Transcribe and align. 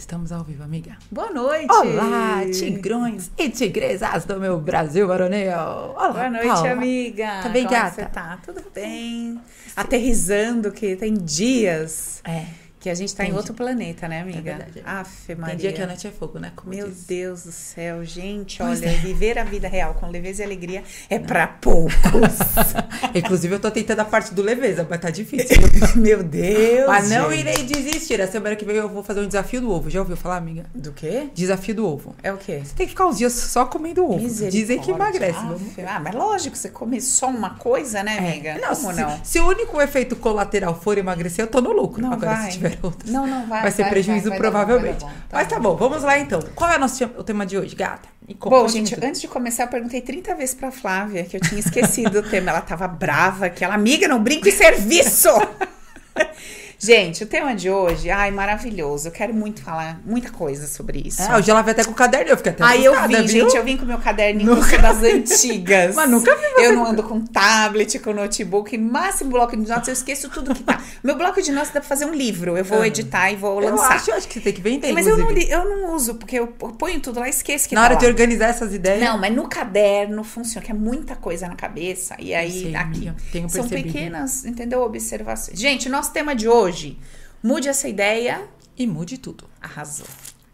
Estamos 0.00 0.32
ao 0.32 0.42
vivo, 0.42 0.62
amiga. 0.64 0.96
Boa 1.10 1.30
noite! 1.30 1.70
Olá, 1.70 2.40
tigrões 2.50 3.30
e 3.36 3.50
tigresas 3.50 4.24
do 4.24 4.40
meu 4.40 4.58
Brasil 4.58 5.06
varonil. 5.06 5.52
Olá, 5.52 6.08
Boa 6.08 6.30
noite, 6.30 6.46
Paula. 6.46 6.70
amiga. 6.72 7.40
Tá 7.42 7.48
bem, 7.50 7.64
Como 7.64 7.76
é 7.76 7.78
gata? 7.80 7.94
Você 7.96 8.04
tá? 8.06 8.38
Tudo 8.42 8.62
bem. 8.74 9.38
Aterrizando, 9.76 10.72
que 10.72 10.96
tem 10.96 11.12
dias 11.12 12.22
É, 12.24 12.46
que 12.80 12.88
a 12.88 12.94
gente 12.94 13.14
tá 13.14 13.24
em 13.26 13.32
outro 13.34 13.52
planeta, 13.52 14.08
né, 14.08 14.22
amiga? 14.22 14.38
É 14.38 14.42
verdade. 14.56 14.82
Aff, 14.86 15.34
Maria. 15.34 15.46
tem 15.54 15.56
dia 15.58 15.72
que 15.72 15.82
a 15.82 15.86
noite 15.86 16.06
é 16.06 16.10
fogo, 16.10 16.38
né? 16.38 16.50
Como 16.56 16.74
Meu 16.74 16.88
diz. 16.88 17.04
Deus 17.04 17.42
do 17.44 17.52
céu, 17.52 18.02
gente, 18.04 18.56
Pois 18.58 18.80
olha, 18.80 18.88
é. 18.88 18.94
viver 18.94 19.38
a 19.38 19.44
vida 19.44 19.68
real 19.68 19.92
com 19.94 20.06
leveza 20.08 20.42
e 20.42 20.46
alegria 20.46 20.82
é 21.10 21.18
pra 21.18 21.46
poucos. 21.46 21.92
Inclusive, 23.14 23.54
eu 23.54 23.60
tô 23.60 23.70
tentando 23.70 24.00
a 24.00 24.04
parte 24.04 24.32
do 24.34 24.42
leveza, 24.42 24.86
mas 24.88 24.98
tá 25.00 25.10
difícil. 25.10 25.56
Meu 25.96 26.22
Deus. 26.22 26.86
mas 26.86 27.10
não 27.10 27.30
gente. 27.30 27.40
irei 27.40 27.62
desistir. 27.64 28.20
A 28.20 28.26
semana 28.26 28.56
que 28.56 28.64
vem 28.64 28.76
eu 28.76 28.88
vou 28.88 29.02
fazer 29.02 29.20
um 29.20 29.26
desafio 29.26 29.60
do 29.60 29.70
ovo. 29.70 29.90
Já 29.90 30.00
ouviu 30.00 30.16
falar, 30.16 30.36
amiga? 30.36 30.64
Do 30.74 30.92
quê? 30.92 31.28
Desafio 31.34 31.74
do 31.74 31.86
ovo. 31.86 32.14
É 32.22 32.32
o 32.32 32.38
quê? 32.38 32.62
Você 32.64 32.74
tem 32.74 32.86
que 32.86 32.92
ficar 32.92 33.06
uns 33.06 33.18
dias 33.18 33.32
só 33.32 33.66
comendo 33.66 34.04
ovo. 34.04 34.18
Dizem 34.48 34.80
que 34.80 34.90
emagrece. 34.90 35.38
Aff, 35.38 35.82
Ah, 35.86 36.00
mas 36.00 36.14
lógico, 36.14 36.56
você 36.56 36.68
come 36.70 37.00
só 37.00 37.28
uma 37.28 37.50
coisa, 37.50 38.02
né, 38.02 38.18
amiga? 38.18 38.50
É. 38.50 38.58
Não, 38.60 38.74
Como 38.74 38.94
se, 38.94 39.00
não? 39.02 39.20
se 39.24 39.38
o 39.40 39.46
único 39.48 39.80
efeito 39.80 40.16
colateral 40.16 40.74
for 40.80 40.96
emagrecer, 40.98 41.44
eu 41.44 41.48
tô 41.48 41.60
no 41.60 41.72
lucro. 41.72 42.00
Não 42.00 42.12
Agora, 42.12 42.36
vai. 42.36 42.46
se 42.46 42.52
tiver 42.58 42.69
outros. 42.82 43.10
Não, 43.10 43.26
não 43.26 43.46
vai. 43.46 43.62
Vai 43.62 43.70
ser 43.70 43.82
vai, 43.82 43.90
prejuízo, 43.90 44.28
vai, 44.28 44.38
vai 44.38 44.38
bom, 44.38 44.50
provavelmente. 44.50 45.00
dar 45.00 45.06
bom, 45.06 45.12
tá 45.28 45.36
Mas 45.36 45.48
tá 45.48 45.58
bom, 45.58 45.76
vamos 45.76 46.02
lá 46.02 46.18
então. 46.18 46.40
Qual 46.54 46.70
é 46.70 46.76
o 46.76 46.80
nosso 46.80 47.04
o 47.04 47.24
tema 47.24 47.46
de 47.46 47.58
hoje, 47.58 47.74
gata? 47.74 48.08
E 48.28 48.34
Bom, 48.34 48.68
gente, 48.68 48.94
tudo. 48.94 49.04
antes 49.04 49.20
de 49.20 49.26
começar, 49.26 49.64
eu 49.64 49.68
perguntei 49.68 50.00
30 50.00 50.34
vezes 50.36 50.54
pra 50.54 50.70
Flávia 50.70 51.24
que 51.24 51.36
eu 51.36 51.40
tinha 51.40 51.58
esquecido 51.58 52.20
o 52.20 52.22
tema. 52.22 52.50
Ela 52.50 52.60
tava 52.60 52.86
brava, 52.86 53.50
que 53.50 53.64
ela, 53.64 53.74
amiga, 53.74 54.06
não 54.06 54.22
brinco 54.22 54.48
em 54.48 54.52
serviço! 54.52 55.28
gente, 56.80 57.22
o 57.22 57.26
tema 57.26 57.54
de 57.54 57.70
hoje, 57.70 58.10
ai, 58.10 58.30
maravilhoso. 58.30 59.08
Eu 59.08 59.12
quero 59.12 59.34
muito 59.34 59.62
falar 59.62 60.00
muita 60.04 60.30
coisa 60.30 60.66
sobre 60.66 61.02
isso. 61.04 61.22
É, 61.22 61.36
hoje 61.36 61.50
ela 61.50 61.62
vai 61.62 61.72
até 61.72 61.84
com 61.84 61.90
o 61.92 61.94
caderno, 61.94 62.30
eu 62.30 62.36
fiquei 62.36 62.52
até 62.52 62.64
Aí 62.64 62.84
eu 62.84 62.94
vim, 63.06 63.16
viu? 63.26 63.26
gente, 63.26 63.56
eu 63.56 63.62
vim 63.64 63.76
com 63.76 63.84
meu 63.84 63.98
caderninho 63.98 64.50
eu 64.50 64.62
sou 64.62 64.78
das 64.80 65.02
antigas. 65.02 65.94
Mas 65.96 66.10
nunca 66.10 66.34
vi 66.34 66.62
Eu 66.64 66.74
não 66.74 66.86
ando 66.86 67.02
com 67.02 67.20
tablet, 67.24 67.98
com 67.98 68.12
notebook, 68.12 68.76
máximo 68.78 69.30
bloco 69.30 69.56
de 69.56 69.68
notas, 69.68 69.88
eu 69.88 69.94
esqueço 69.94 70.28
tudo 70.30 70.54
que 70.54 70.62
tá. 70.62 70.80
Meu 71.02 71.16
bloco 71.16 71.40
de 71.42 71.52
notas 71.52 71.68
dá 71.70 71.80
pra 71.80 71.88
fazer 71.88 72.06
um 72.06 72.14
livro. 72.14 72.56
Eu 72.56 72.64
vou 72.64 72.80
Ah. 72.82 72.86
editar 72.86 73.30
e 73.30 73.36
vou 73.36 73.62
Eu 73.62 73.70
lançar. 73.70 73.92
acho, 73.96 74.10
eu 74.10 74.14
acho 74.16 74.26
que 74.28 74.34
você 74.34 74.40
tem 74.40 74.52
que 74.52 74.60
vender, 74.60 74.92
Mas 74.92 75.06
eu 75.06 75.16
não, 75.16 75.30
eu 75.30 75.64
não 75.64 75.94
uso, 75.94 76.14
porque 76.14 76.38
eu 76.38 76.46
ponho 76.48 77.00
tudo 77.00 77.20
lá 77.20 77.26
e 77.26 77.30
esqueço 77.30 77.68
que 77.68 77.74
Na 77.74 77.82
tá 77.82 77.84
hora 77.86 77.94
lá. 77.94 78.00
de 78.00 78.06
organizar 78.06 78.46
essas 78.48 78.72
ideias... 78.74 79.00
Não, 79.00 79.18
mas 79.18 79.34
no 79.34 79.48
caderno 79.48 80.24
funciona, 80.24 80.64
que 80.64 80.70
é 80.72 80.74
muita 80.74 81.14
coisa 81.16 81.46
na 81.46 81.54
cabeça. 81.56 82.16
E 82.18 82.34
aí, 82.34 82.62
sei, 82.62 82.76
aqui, 82.76 83.12
tenho 83.32 83.48
são 83.48 83.62
percebido. 83.68 83.92
pequenas, 83.92 84.44
entendeu? 84.44 84.82
Observações. 84.82 85.58
Gente, 85.58 85.88
nosso 85.88 86.12
tema 86.12 86.34
de 86.34 86.48
hoje, 86.48 86.69
mude 87.42 87.68
essa 87.68 87.88
ideia, 87.88 88.42
E 88.76 88.86
mude 88.86 89.18
tudo. 89.18 89.44
arrasou. 89.60 90.06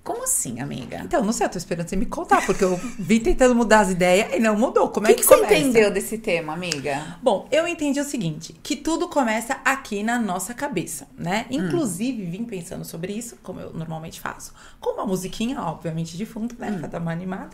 Como 0.02 0.22
assim, 0.22 0.60
amiga? 0.60 1.00
Então, 1.04 1.24
não 1.24 1.32
sei, 1.32 1.46
eu 1.46 1.50
tô 1.50 1.58
esperando 1.58 1.88
você 1.88 1.96
me 1.96 2.06
contar, 2.06 2.46
porque 2.46 2.62
eu 2.62 2.76
vim 2.96 3.18
tentando 3.18 3.56
mudar 3.56 3.80
as 3.80 3.90
ideias 3.90 4.32
e 4.34 4.38
não 4.38 4.56
mudou. 4.56 4.88
Como 4.90 5.04
O 5.04 5.10
é 5.10 5.12
que, 5.12 5.20
que, 5.20 5.22
que 5.22 5.28
você 5.28 5.34
começa? 5.42 5.54
entendeu 5.56 5.90
desse 5.90 6.16
tema, 6.18 6.52
amiga? 6.52 7.18
Bom, 7.20 7.48
eu 7.50 7.66
entendi 7.66 7.98
o 7.98 8.04
seguinte, 8.04 8.54
que 8.62 8.76
tudo 8.76 9.08
começa 9.08 9.54
aqui 9.64 10.04
na 10.04 10.16
nossa 10.20 10.54
cabeça, 10.54 11.08
né? 11.18 11.46
Inclusive, 11.50 12.24
vim 12.24 12.44
pensando 12.44 12.84
sobre 12.84 13.14
isso, 13.14 13.36
como 13.42 13.58
eu 13.58 13.72
normalmente 13.72 14.20
faço, 14.20 14.54
com 14.78 14.90
uma 14.90 15.04
musiquinha, 15.04 15.60
obviamente, 15.60 16.16
de 16.16 16.24
fundo, 16.24 16.54
né? 16.56 16.70
Pra 16.78 16.86
dar 16.86 17.00
uma 17.00 17.10
animada. 17.10 17.50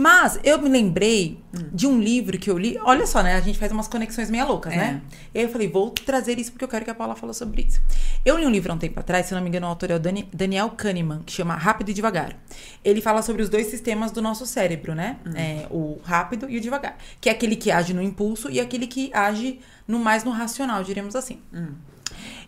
Mas 0.00 0.38
eu 0.44 0.62
me 0.62 0.68
lembrei 0.68 1.40
de 1.72 1.84
um 1.84 2.00
livro 2.00 2.38
que 2.38 2.48
eu 2.48 2.56
li. 2.56 2.78
Olha 2.84 3.04
só, 3.04 3.20
né? 3.20 3.34
A 3.34 3.40
gente 3.40 3.58
faz 3.58 3.72
umas 3.72 3.88
conexões 3.88 4.30
meio 4.30 4.46
loucas, 4.46 4.72
É. 4.72 4.76
né? 4.76 5.02
E 5.34 5.38
aí 5.40 5.44
eu 5.44 5.50
falei, 5.50 5.66
vou 5.66 5.90
trazer 5.90 6.38
isso 6.38 6.52
porque 6.52 6.64
eu 6.64 6.68
quero 6.68 6.84
que 6.84 6.90
a 6.92 6.94
Paula 6.94 7.16
fale 7.16 7.34
sobre 7.34 7.62
isso. 7.68 7.80
Eu 8.24 8.38
li 8.38 8.46
um 8.46 8.50
livro 8.50 8.70
há 8.70 8.76
um 8.76 8.78
tempo 8.78 9.00
atrás, 9.00 9.26
se 9.26 9.34
não 9.34 9.40
me 9.42 9.48
engano, 9.48 9.66
o 9.66 9.70
autor 9.70 9.90
é 9.90 9.96
o 9.96 9.98
Dani- 9.98 10.28
Daniel 10.32 10.70
Kahneman, 10.70 11.22
que 11.26 11.32
chama 11.32 11.56
Rápido 11.56 11.88
e 11.90 11.94
Devagar. 11.94 12.36
Ele 12.84 13.00
fala 13.00 13.22
sobre 13.22 13.42
os 13.42 13.48
dois 13.48 13.66
sistemas 13.66 14.12
do 14.12 14.22
nosso 14.22 14.46
cérebro, 14.46 14.94
né? 14.94 15.16
É, 15.34 15.66
o 15.68 15.98
rápido 16.04 16.48
e 16.48 16.58
o 16.58 16.60
devagar. 16.60 16.96
Que 17.20 17.28
é 17.28 17.32
aquele 17.32 17.56
que 17.56 17.72
age 17.72 17.92
no 17.92 18.00
impulso 18.00 18.48
e 18.48 18.60
aquele 18.60 18.86
que 18.86 19.10
age 19.12 19.58
no 19.88 19.98
mais 19.98 20.22
no 20.22 20.30
racional, 20.30 20.84
diríamos 20.84 21.16
assim. 21.16 21.40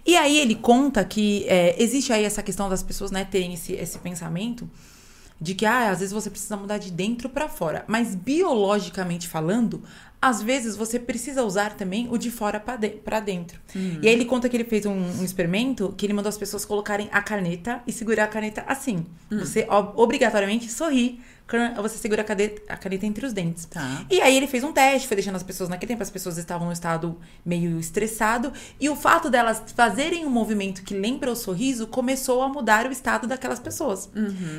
E 0.07 0.17
aí 0.17 0.39
ele 0.39 0.55
conta 0.55 1.05
que 1.05 1.45
é, 1.49 1.75
existe 1.83 2.13
aí 2.13 2.25
essa 2.25 2.45
questão 2.45 2.69
das 2.69 2.83
pessoas, 2.83 3.11
né, 3.11 3.25
terem 3.25 3.55
esse, 3.55 3.73
esse 3.73 3.99
pensamento 3.99 4.71
de 5.41 5.55
que, 5.55 5.65
ah, 5.65 5.91
às 5.91 6.01
vezes 6.01 6.13
você 6.13 6.29
precisa 6.29 6.57
mudar 6.57 6.79
de 6.79 6.91
dentro 6.91 7.29
pra 7.29 7.49
fora. 7.49 7.85
Mas 7.89 8.15
biologicamente 8.15 9.27
falando, 9.29 9.83
às 10.21 10.43
vezes 10.43 10.77
você 10.77 10.99
precisa 10.99 11.43
usar 11.43 11.75
também 11.77 12.07
o 12.11 12.19
de 12.19 12.31
fora 12.31 12.61
pra 12.61 12.77
de- 12.77 12.91
dentro. 13.21 13.59
E 14.03 14.07
aí 14.09 14.13
ele 14.15 14.27
conta 14.27 14.49
que 14.49 14.57
ele 14.57 14.65
fez 14.65 14.85
um, 14.85 14.93
um 14.93 15.25
experimento 15.25 15.95
que 15.97 16.05
ele 16.05 16.13
mandou 16.13 16.29
as 16.29 16.37
pessoas 16.37 16.65
colocarem 16.65 17.09
a 17.11 17.23
caneta 17.23 17.83
e 17.87 17.93
segurar 17.93 18.25
a 18.25 18.29
caneta 18.29 18.63
assim. 18.69 19.07
Você 19.31 19.67
ob- 19.71 19.99
obrigatoriamente 19.99 20.71
sorri 20.71 21.21
você 21.77 21.97
segura 21.99 22.23
a 22.23 22.25
caneta, 22.25 22.63
a 22.69 22.77
caneta 22.77 23.07
entre 23.07 23.27
os 23.27 23.33
dentes. 23.33 23.65
Tá. 23.65 24.05
E 24.11 24.21
aí 24.21 24.37
ele 24.37 24.47
fez 24.47 24.65
um 24.65 24.73
teste, 24.73 25.09
foi 25.09 25.17
deixando 25.17 25.37
as 25.37 25.43
pessoas 25.43 25.69
naquele 25.69 25.93
tempo, 25.93 26.03
as 26.03 26.11
pessoas 26.11 26.39
estavam 26.39 26.67
num 26.67 26.73
estado 26.73 27.19
meio 27.45 27.79
estressado, 27.79 28.53
e 28.79 28.89
o 28.89 28.97
fato 28.97 29.31
delas 29.31 29.63
fazerem 29.75 30.25
um 30.25 30.31
movimento 30.31 30.83
que 30.83 30.95
lembra 30.95 31.31
o 31.31 31.37
sorriso 31.37 31.87
começou 31.87 32.43
a 32.43 32.49
mudar 32.49 32.87
o 32.87 32.93
estado 32.93 33.27
daquelas 33.27 33.59
pessoas. 33.59 34.11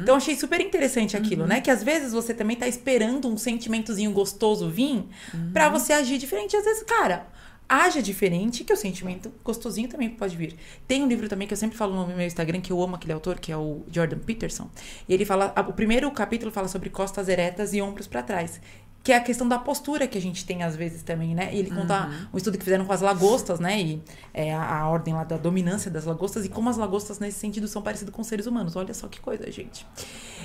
Então 0.01 0.15
eu 0.15 0.15
achei 0.15 0.35
super 0.35 0.59
interessante 0.59 1.15
aquilo, 1.15 1.45
né? 1.45 1.61
Que 1.61 1.71
às 1.71 1.83
vezes 1.83 2.13
você 2.13 2.33
também 2.33 2.57
tá 2.57 2.67
esperando 2.67 3.27
um 3.27 3.37
sentimentozinho 3.37 4.11
gostoso 4.11 4.69
vir 4.69 5.05
pra 5.53 5.69
você 5.69 5.93
agir 5.93 6.17
diferente. 6.17 6.55
Às 6.55 6.63
vezes, 6.65 6.83
cara, 6.83 7.27
haja 7.71 8.01
diferente, 8.01 8.65
que 8.65 8.73
o 8.73 8.75
sentimento 8.75 9.31
gostosinho 9.45 9.87
também 9.87 10.09
pode 10.09 10.35
vir. 10.35 10.57
Tem 10.85 11.01
um 11.01 11.07
livro 11.07 11.29
também 11.29 11.47
que 11.47 11.53
eu 11.53 11.57
sempre 11.57 11.77
falo 11.77 11.95
no 11.95 12.13
meu 12.13 12.27
Instagram, 12.27 12.59
que 12.59 12.69
eu 12.69 12.83
amo 12.83 12.97
aquele 12.97 13.13
autor, 13.13 13.39
que 13.39 13.49
é 13.49 13.55
o 13.55 13.83
Jordan 13.89 14.19
Peterson. 14.19 14.69
E 15.07 15.13
ele 15.13 15.23
fala, 15.23 15.53
o 15.69 15.71
primeiro 15.71 16.11
capítulo 16.11 16.51
fala 16.51 16.67
sobre 16.67 16.89
costas 16.89 17.29
eretas 17.29 17.73
e 17.73 17.81
ombros 17.81 18.07
pra 18.07 18.21
trás. 18.21 18.59
Que 19.03 19.11
é 19.11 19.15
a 19.15 19.19
questão 19.19 19.47
da 19.47 19.57
postura 19.57 20.05
que 20.07 20.15
a 20.17 20.21
gente 20.21 20.45
tem 20.45 20.61
às 20.61 20.75
vezes 20.75 21.01
também, 21.01 21.33
né? 21.33 21.49
E 21.51 21.57
ele 21.57 21.71
conta 21.71 22.07
um 22.31 22.37
estudo 22.37 22.55
que 22.57 22.63
fizeram 22.63 22.85
com 22.85 22.93
as 22.93 23.01
lagostas, 23.01 23.59
né? 23.59 23.81
E 23.81 24.01
é, 24.31 24.53
a, 24.53 24.79
a 24.81 24.87
ordem 24.89 25.13
lá 25.13 25.23
da 25.23 25.37
dominância 25.37 25.89
das 25.89 26.05
lagostas 26.05 26.45
e 26.45 26.49
como 26.49 26.69
as 26.69 26.77
lagostas 26.77 27.17
nesse 27.17 27.39
sentido 27.39 27.67
são 27.67 27.81
parecidas 27.81 28.13
com 28.13 28.23
seres 28.23 28.45
humanos. 28.45 28.75
Olha 28.75 28.93
só 28.93 29.07
que 29.07 29.19
coisa, 29.19 29.49
gente. 29.51 29.87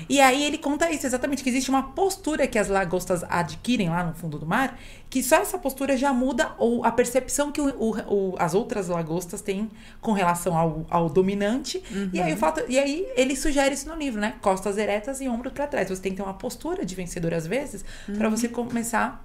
E 0.08 0.20
aí 0.20 0.42
ele 0.44 0.56
conta 0.58 0.90
isso, 0.90 1.06
exatamente, 1.06 1.42
que 1.42 1.50
existe 1.50 1.68
uma 1.68 1.82
postura 1.92 2.46
que 2.46 2.58
as 2.58 2.68
lagostas 2.68 3.22
adquirem 3.28 3.88
lá 3.90 4.02
no 4.04 4.14
fundo 4.14 4.38
do 4.38 4.46
mar, 4.46 4.78
que 5.10 5.22
só 5.22 5.36
essa 5.36 5.58
postura 5.58 5.96
já 5.96 6.12
muda 6.12 6.52
ou 6.58 6.84
a 6.84 6.90
percepção 6.90 7.52
que 7.52 7.60
o- 7.60 7.74
o- 7.78 8.14
o- 8.14 8.34
as 8.38 8.54
outras 8.54 8.88
lagostas 8.88 9.40
têm 9.40 9.70
com 10.00 10.12
relação 10.12 10.56
ao, 10.56 10.86
ao 10.90 11.08
dominante. 11.10 11.82
E, 12.12 12.20
aí 12.20 12.32
o 12.32 12.36
fato, 12.36 12.62
e 12.68 12.78
aí 12.78 13.06
ele 13.16 13.36
sugere 13.36 13.74
isso 13.74 13.88
no 13.88 13.94
livro, 13.96 14.20
né? 14.20 14.34
Costas 14.40 14.78
eretas 14.78 15.20
e 15.20 15.28
ombros 15.28 15.52
pra 15.52 15.66
trás. 15.66 15.88
Você 15.88 16.00
tem 16.00 16.12
que 16.12 16.16
ter 16.16 16.22
uma 16.22 16.34
postura 16.34 16.84
de 16.86 16.94
vencedor 16.94 17.34
às 17.34 17.46
vezes 17.46 17.84
pra 18.16 18.28
você 18.28 18.45
começar 18.48 19.24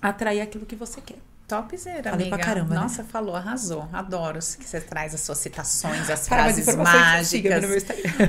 a 0.00 0.08
atrair 0.08 0.40
aquilo 0.40 0.64
que 0.66 0.76
você 0.76 1.00
quer. 1.00 1.18
Topzera, 1.46 2.10
Falei 2.10 2.28
amiga. 2.28 2.36
pra 2.36 2.38
caramba, 2.46 2.74
né? 2.76 2.80
Nossa, 2.80 3.02
falou, 3.02 3.34
arrasou. 3.34 3.88
Adoro 3.92 4.38
que 4.38 4.64
você 4.64 4.80
traz 4.80 5.12
as 5.16 5.20
suas 5.20 5.38
citações, 5.38 6.02
as 6.02 6.28
mais 6.28 6.28
frases 6.28 6.76
mágicas, 6.76 7.64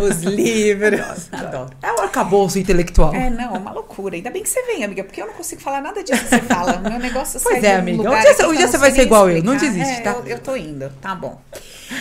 os 0.01 0.23
livros. 0.23 1.29
Adoro. 1.31 1.69
É 1.83 1.91
um 1.93 1.99
arcabouço 2.01 2.57
intelectual. 2.57 3.13
É, 3.13 3.29
não, 3.29 3.55
é 3.55 3.59
uma 3.59 3.71
loucura. 3.73 4.15
Ainda 4.15 4.31
bem 4.31 4.41
que 4.41 4.49
você 4.49 4.63
vem, 4.63 4.83
amiga, 4.83 5.03
porque 5.03 5.21
eu 5.21 5.27
não 5.27 5.35
consigo 5.35 5.61
falar 5.61 5.81
nada 5.81 6.03
disso 6.03 6.19
que 6.23 6.29
você 6.29 6.41
fala. 6.41 6.77
O 6.77 6.81
meu 6.81 6.97
negócio 6.97 7.39
Pois 7.39 7.59
sai 7.61 7.69
é, 7.71 7.75
de 7.75 7.79
amiga. 7.79 8.01
Um 8.09 8.19
dia 8.19 8.47
um 8.47 8.53
dia 8.55 8.67
você 8.67 8.77
vai 8.79 8.89
ser 8.91 9.03
igual 9.03 9.29
eu, 9.29 9.43
não 9.43 9.53
explicar. 9.53 9.77
desiste, 9.77 9.99
É, 9.99 10.03
tá? 10.03 10.11
Eu, 10.13 10.25
eu 10.25 10.39
tô 10.39 10.55
indo, 10.55 10.89
tá 10.99 11.13
bom. 11.13 11.39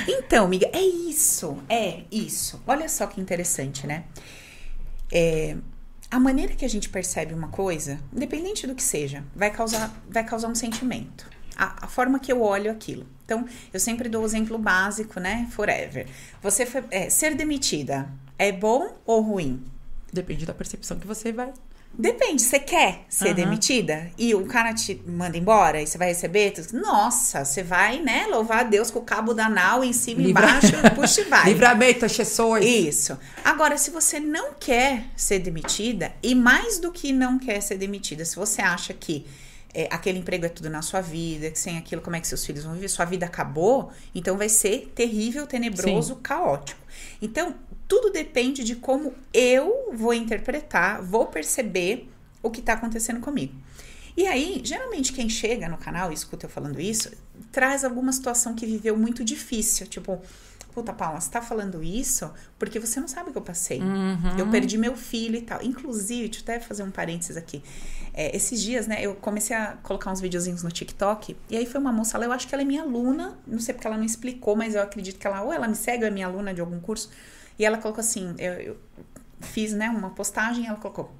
Então, 0.08 0.46
amiga, 0.46 0.70
é 0.72 0.80
isso. 0.80 1.58
É 1.68 1.98
isso. 2.10 2.62
Olha 2.66 2.88
só 2.88 3.06
que 3.06 3.20
interessante, 3.20 3.86
né? 3.86 4.04
É, 5.12 5.54
a 6.10 6.18
maneira 6.18 6.54
que 6.54 6.64
a 6.64 6.68
gente 6.68 6.88
percebe 6.88 7.32
uma 7.32 7.48
coisa, 7.48 8.00
independente 8.12 8.66
do 8.66 8.74
que 8.74 8.82
seja, 8.82 9.22
vai 9.34 9.50
causar, 9.50 9.94
vai 10.08 10.24
causar 10.24 10.48
um 10.48 10.54
sentimento. 10.54 11.28
A, 11.56 11.84
a 11.84 11.86
forma 11.86 12.18
que 12.18 12.32
eu 12.32 12.42
olho 12.42 12.70
aquilo. 12.70 13.06
Então, 13.24 13.46
eu 13.72 13.78
sempre 13.78 14.08
dou 14.08 14.22
o 14.22 14.26
exemplo 14.26 14.58
básico, 14.58 15.20
né? 15.20 15.46
Forever. 15.52 16.08
Você 16.42 16.66
foi, 16.66 16.82
é, 16.90 17.08
ser 17.08 17.34
demitida 17.34 18.10
é 18.38 18.50
bom 18.50 18.96
ou 19.04 19.20
ruim? 19.20 19.62
Depende 20.12 20.46
da 20.46 20.54
percepção 20.54 20.98
que 20.98 21.06
você 21.06 21.30
vai. 21.30 21.52
Depende, 21.92 22.40
você 22.40 22.58
quer 22.58 23.04
ser 23.08 23.26
Aham. 23.26 23.34
demitida 23.34 24.10
e 24.16 24.34
o 24.34 24.46
cara 24.46 24.72
te 24.72 25.02
manda 25.06 25.36
embora 25.36 25.82
e 25.82 25.86
você 25.86 25.98
vai 25.98 26.08
receber? 26.08 26.52
tu- 26.52 26.74
Nossa, 26.76 27.44
você 27.44 27.62
vai, 27.62 27.98
né, 28.00 28.26
louvar 28.30 28.60
a 28.60 28.62
Deus 28.62 28.90
com 28.90 29.00
o 29.00 29.04
cabo 29.04 29.34
da 29.34 29.48
nau 29.50 29.84
em 29.84 29.92
cima 29.92 30.22
e 30.22 30.30
embaixo, 30.30 30.72
puxa 30.94 31.20
e 31.20 31.24
vai. 31.24 31.44
Livramento, 31.46 32.06
exceções. 32.06 32.64
Isso. 32.64 33.18
Agora, 33.44 33.76
se 33.76 33.90
você 33.90 34.18
não 34.18 34.54
quer 34.58 35.04
ser 35.16 35.40
demitida, 35.40 36.12
e 36.22 36.34
mais 36.34 36.78
do 36.78 36.90
que 36.90 37.12
não 37.12 37.38
quer 37.38 37.60
ser 37.60 37.76
demitida, 37.76 38.24
se 38.24 38.36
você 38.36 38.62
acha 38.62 38.94
que 38.94 39.26
é, 39.74 39.86
aquele 39.90 40.18
emprego 40.20 40.46
é 40.46 40.48
tudo 40.48 40.70
na 40.70 40.82
sua 40.82 41.00
vida, 41.00 41.50
que 41.50 41.58
sem 41.58 41.76
aquilo, 41.76 42.00
como 42.00 42.16
é 42.16 42.20
que 42.20 42.26
seus 42.26 42.44
filhos 42.46 42.64
vão 42.64 42.74
viver? 42.74 42.88
Sua 42.88 43.04
vida 43.04 43.26
acabou, 43.26 43.92
então 44.14 44.38
vai 44.38 44.48
ser 44.48 44.90
terrível, 44.94 45.46
tenebroso, 45.46 46.16
caótico. 46.16 46.80
Então, 47.20 47.54
tudo 47.90 48.12
depende 48.12 48.62
de 48.62 48.76
como 48.76 49.12
eu 49.34 49.90
vou 49.92 50.14
interpretar, 50.14 51.02
vou 51.02 51.26
perceber 51.26 52.08
o 52.40 52.48
que 52.48 52.62
tá 52.62 52.74
acontecendo 52.74 53.18
comigo. 53.18 53.52
E 54.16 54.28
aí, 54.28 54.60
geralmente, 54.62 55.12
quem 55.12 55.28
chega 55.28 55.68
no 55.68 55.76
canal 55.76 56.12
e 56.12 56.14
escuta 56.14 56.46
eu 56.46 56.50
falando 56.50 56.80
isso, 56.80 57.10
traz 57.50 57.84
alguma 57.84 58.12
situação 58.12 58.54
que 58.54 58.64
viveu 58.64 58.96
muito 58.96 59.24
difícil, 59.24 59.88
tipo, 59.88 60.22
puta, 60.72 60.92
Paula, 60.92 61.20
você 61.20 61.30
tá 61.30 61.42
falando 61.42 61.82
isso 61.82 62.32
porque 62.56 62.78
você 62.78 63.00
não 63.00 63.08
sabe 63.08 63.30
o 63.30 63.32
que 63.32 63.38
eu 63.38 63.42
passei. 63.42 63.80
Uhum. 63.80 64.38
Eu 64.38 64.48
perdi 64.48 64.78
meu 64.78 64.94
filho 64.94 65.34
e 65.34 65.42
tal. 65.42 65.60
Inclusive, 65.60 66.28
deixa 66.28 66.38
eu 66.38 66.42
até 66.54 66.60
fazer 66.60 66.84
um 66.84 66.92
parênteses 66.92 67.36
aqui. 67.36 67.60
É, 68.14 68.36
esses 68.36 68.62
dias, 68.62 68.86
né, 68.86 69.04
eu 69.04 69.16
comecei 69.16 69.56
a 69.56 69.78
colocar 69.82 70.12
uns 70.12 70.20
videozinhos 70.20 70.62
no 70.62 70.70
TikTok, 70.70 71.36
e 71.48 71.56
aí 71.56 71.66
foi 71.66 71.80
uma 71.80 71.92
moça 71.92 72.16
lá, 72.16 72.24
eu 72.24 72.32
acho 72.32 72.46
que 72.46 72.54
ela 72.54 72.62
é 72.62 72.64
minha 72.64 72.82
aluna, 72.82 73.36
não 73.48 73.58
sei 73.58 73.74
porque 73.74 73.88
ela 73.88 73.96
não 73.96 74.04
explicou, 74.04 74.54
mas 74.54 74.76
eu 74.76 74.82
acredito 74.82 75.18
que 75.18 75.26
ela, 75.26 75.42
ou 75.42 75.52
ela 75.52 75.66
me 75.66 75.74
segue, 75.74 76.04
ou 76.04 76.08
é 76.08 76.10
minha 76.10 76.28
aluna 76.28 76.54
de 76.54 76.60
algum 76.60 76.78
curso, 76.78 77.10
e 77.60 77.64
ela 77.66 77.76
colocou 77.76 78.00
assim, 78.00 78.34
eu, 78.38 78.54
eu 78.54 78.76
fiz, 79.38 79.74
né, 79.74 79.90
uma 79.90 80.08
postagem, 80.08 80.66
ela 80.66 80.78
colocou, 80.78 81.14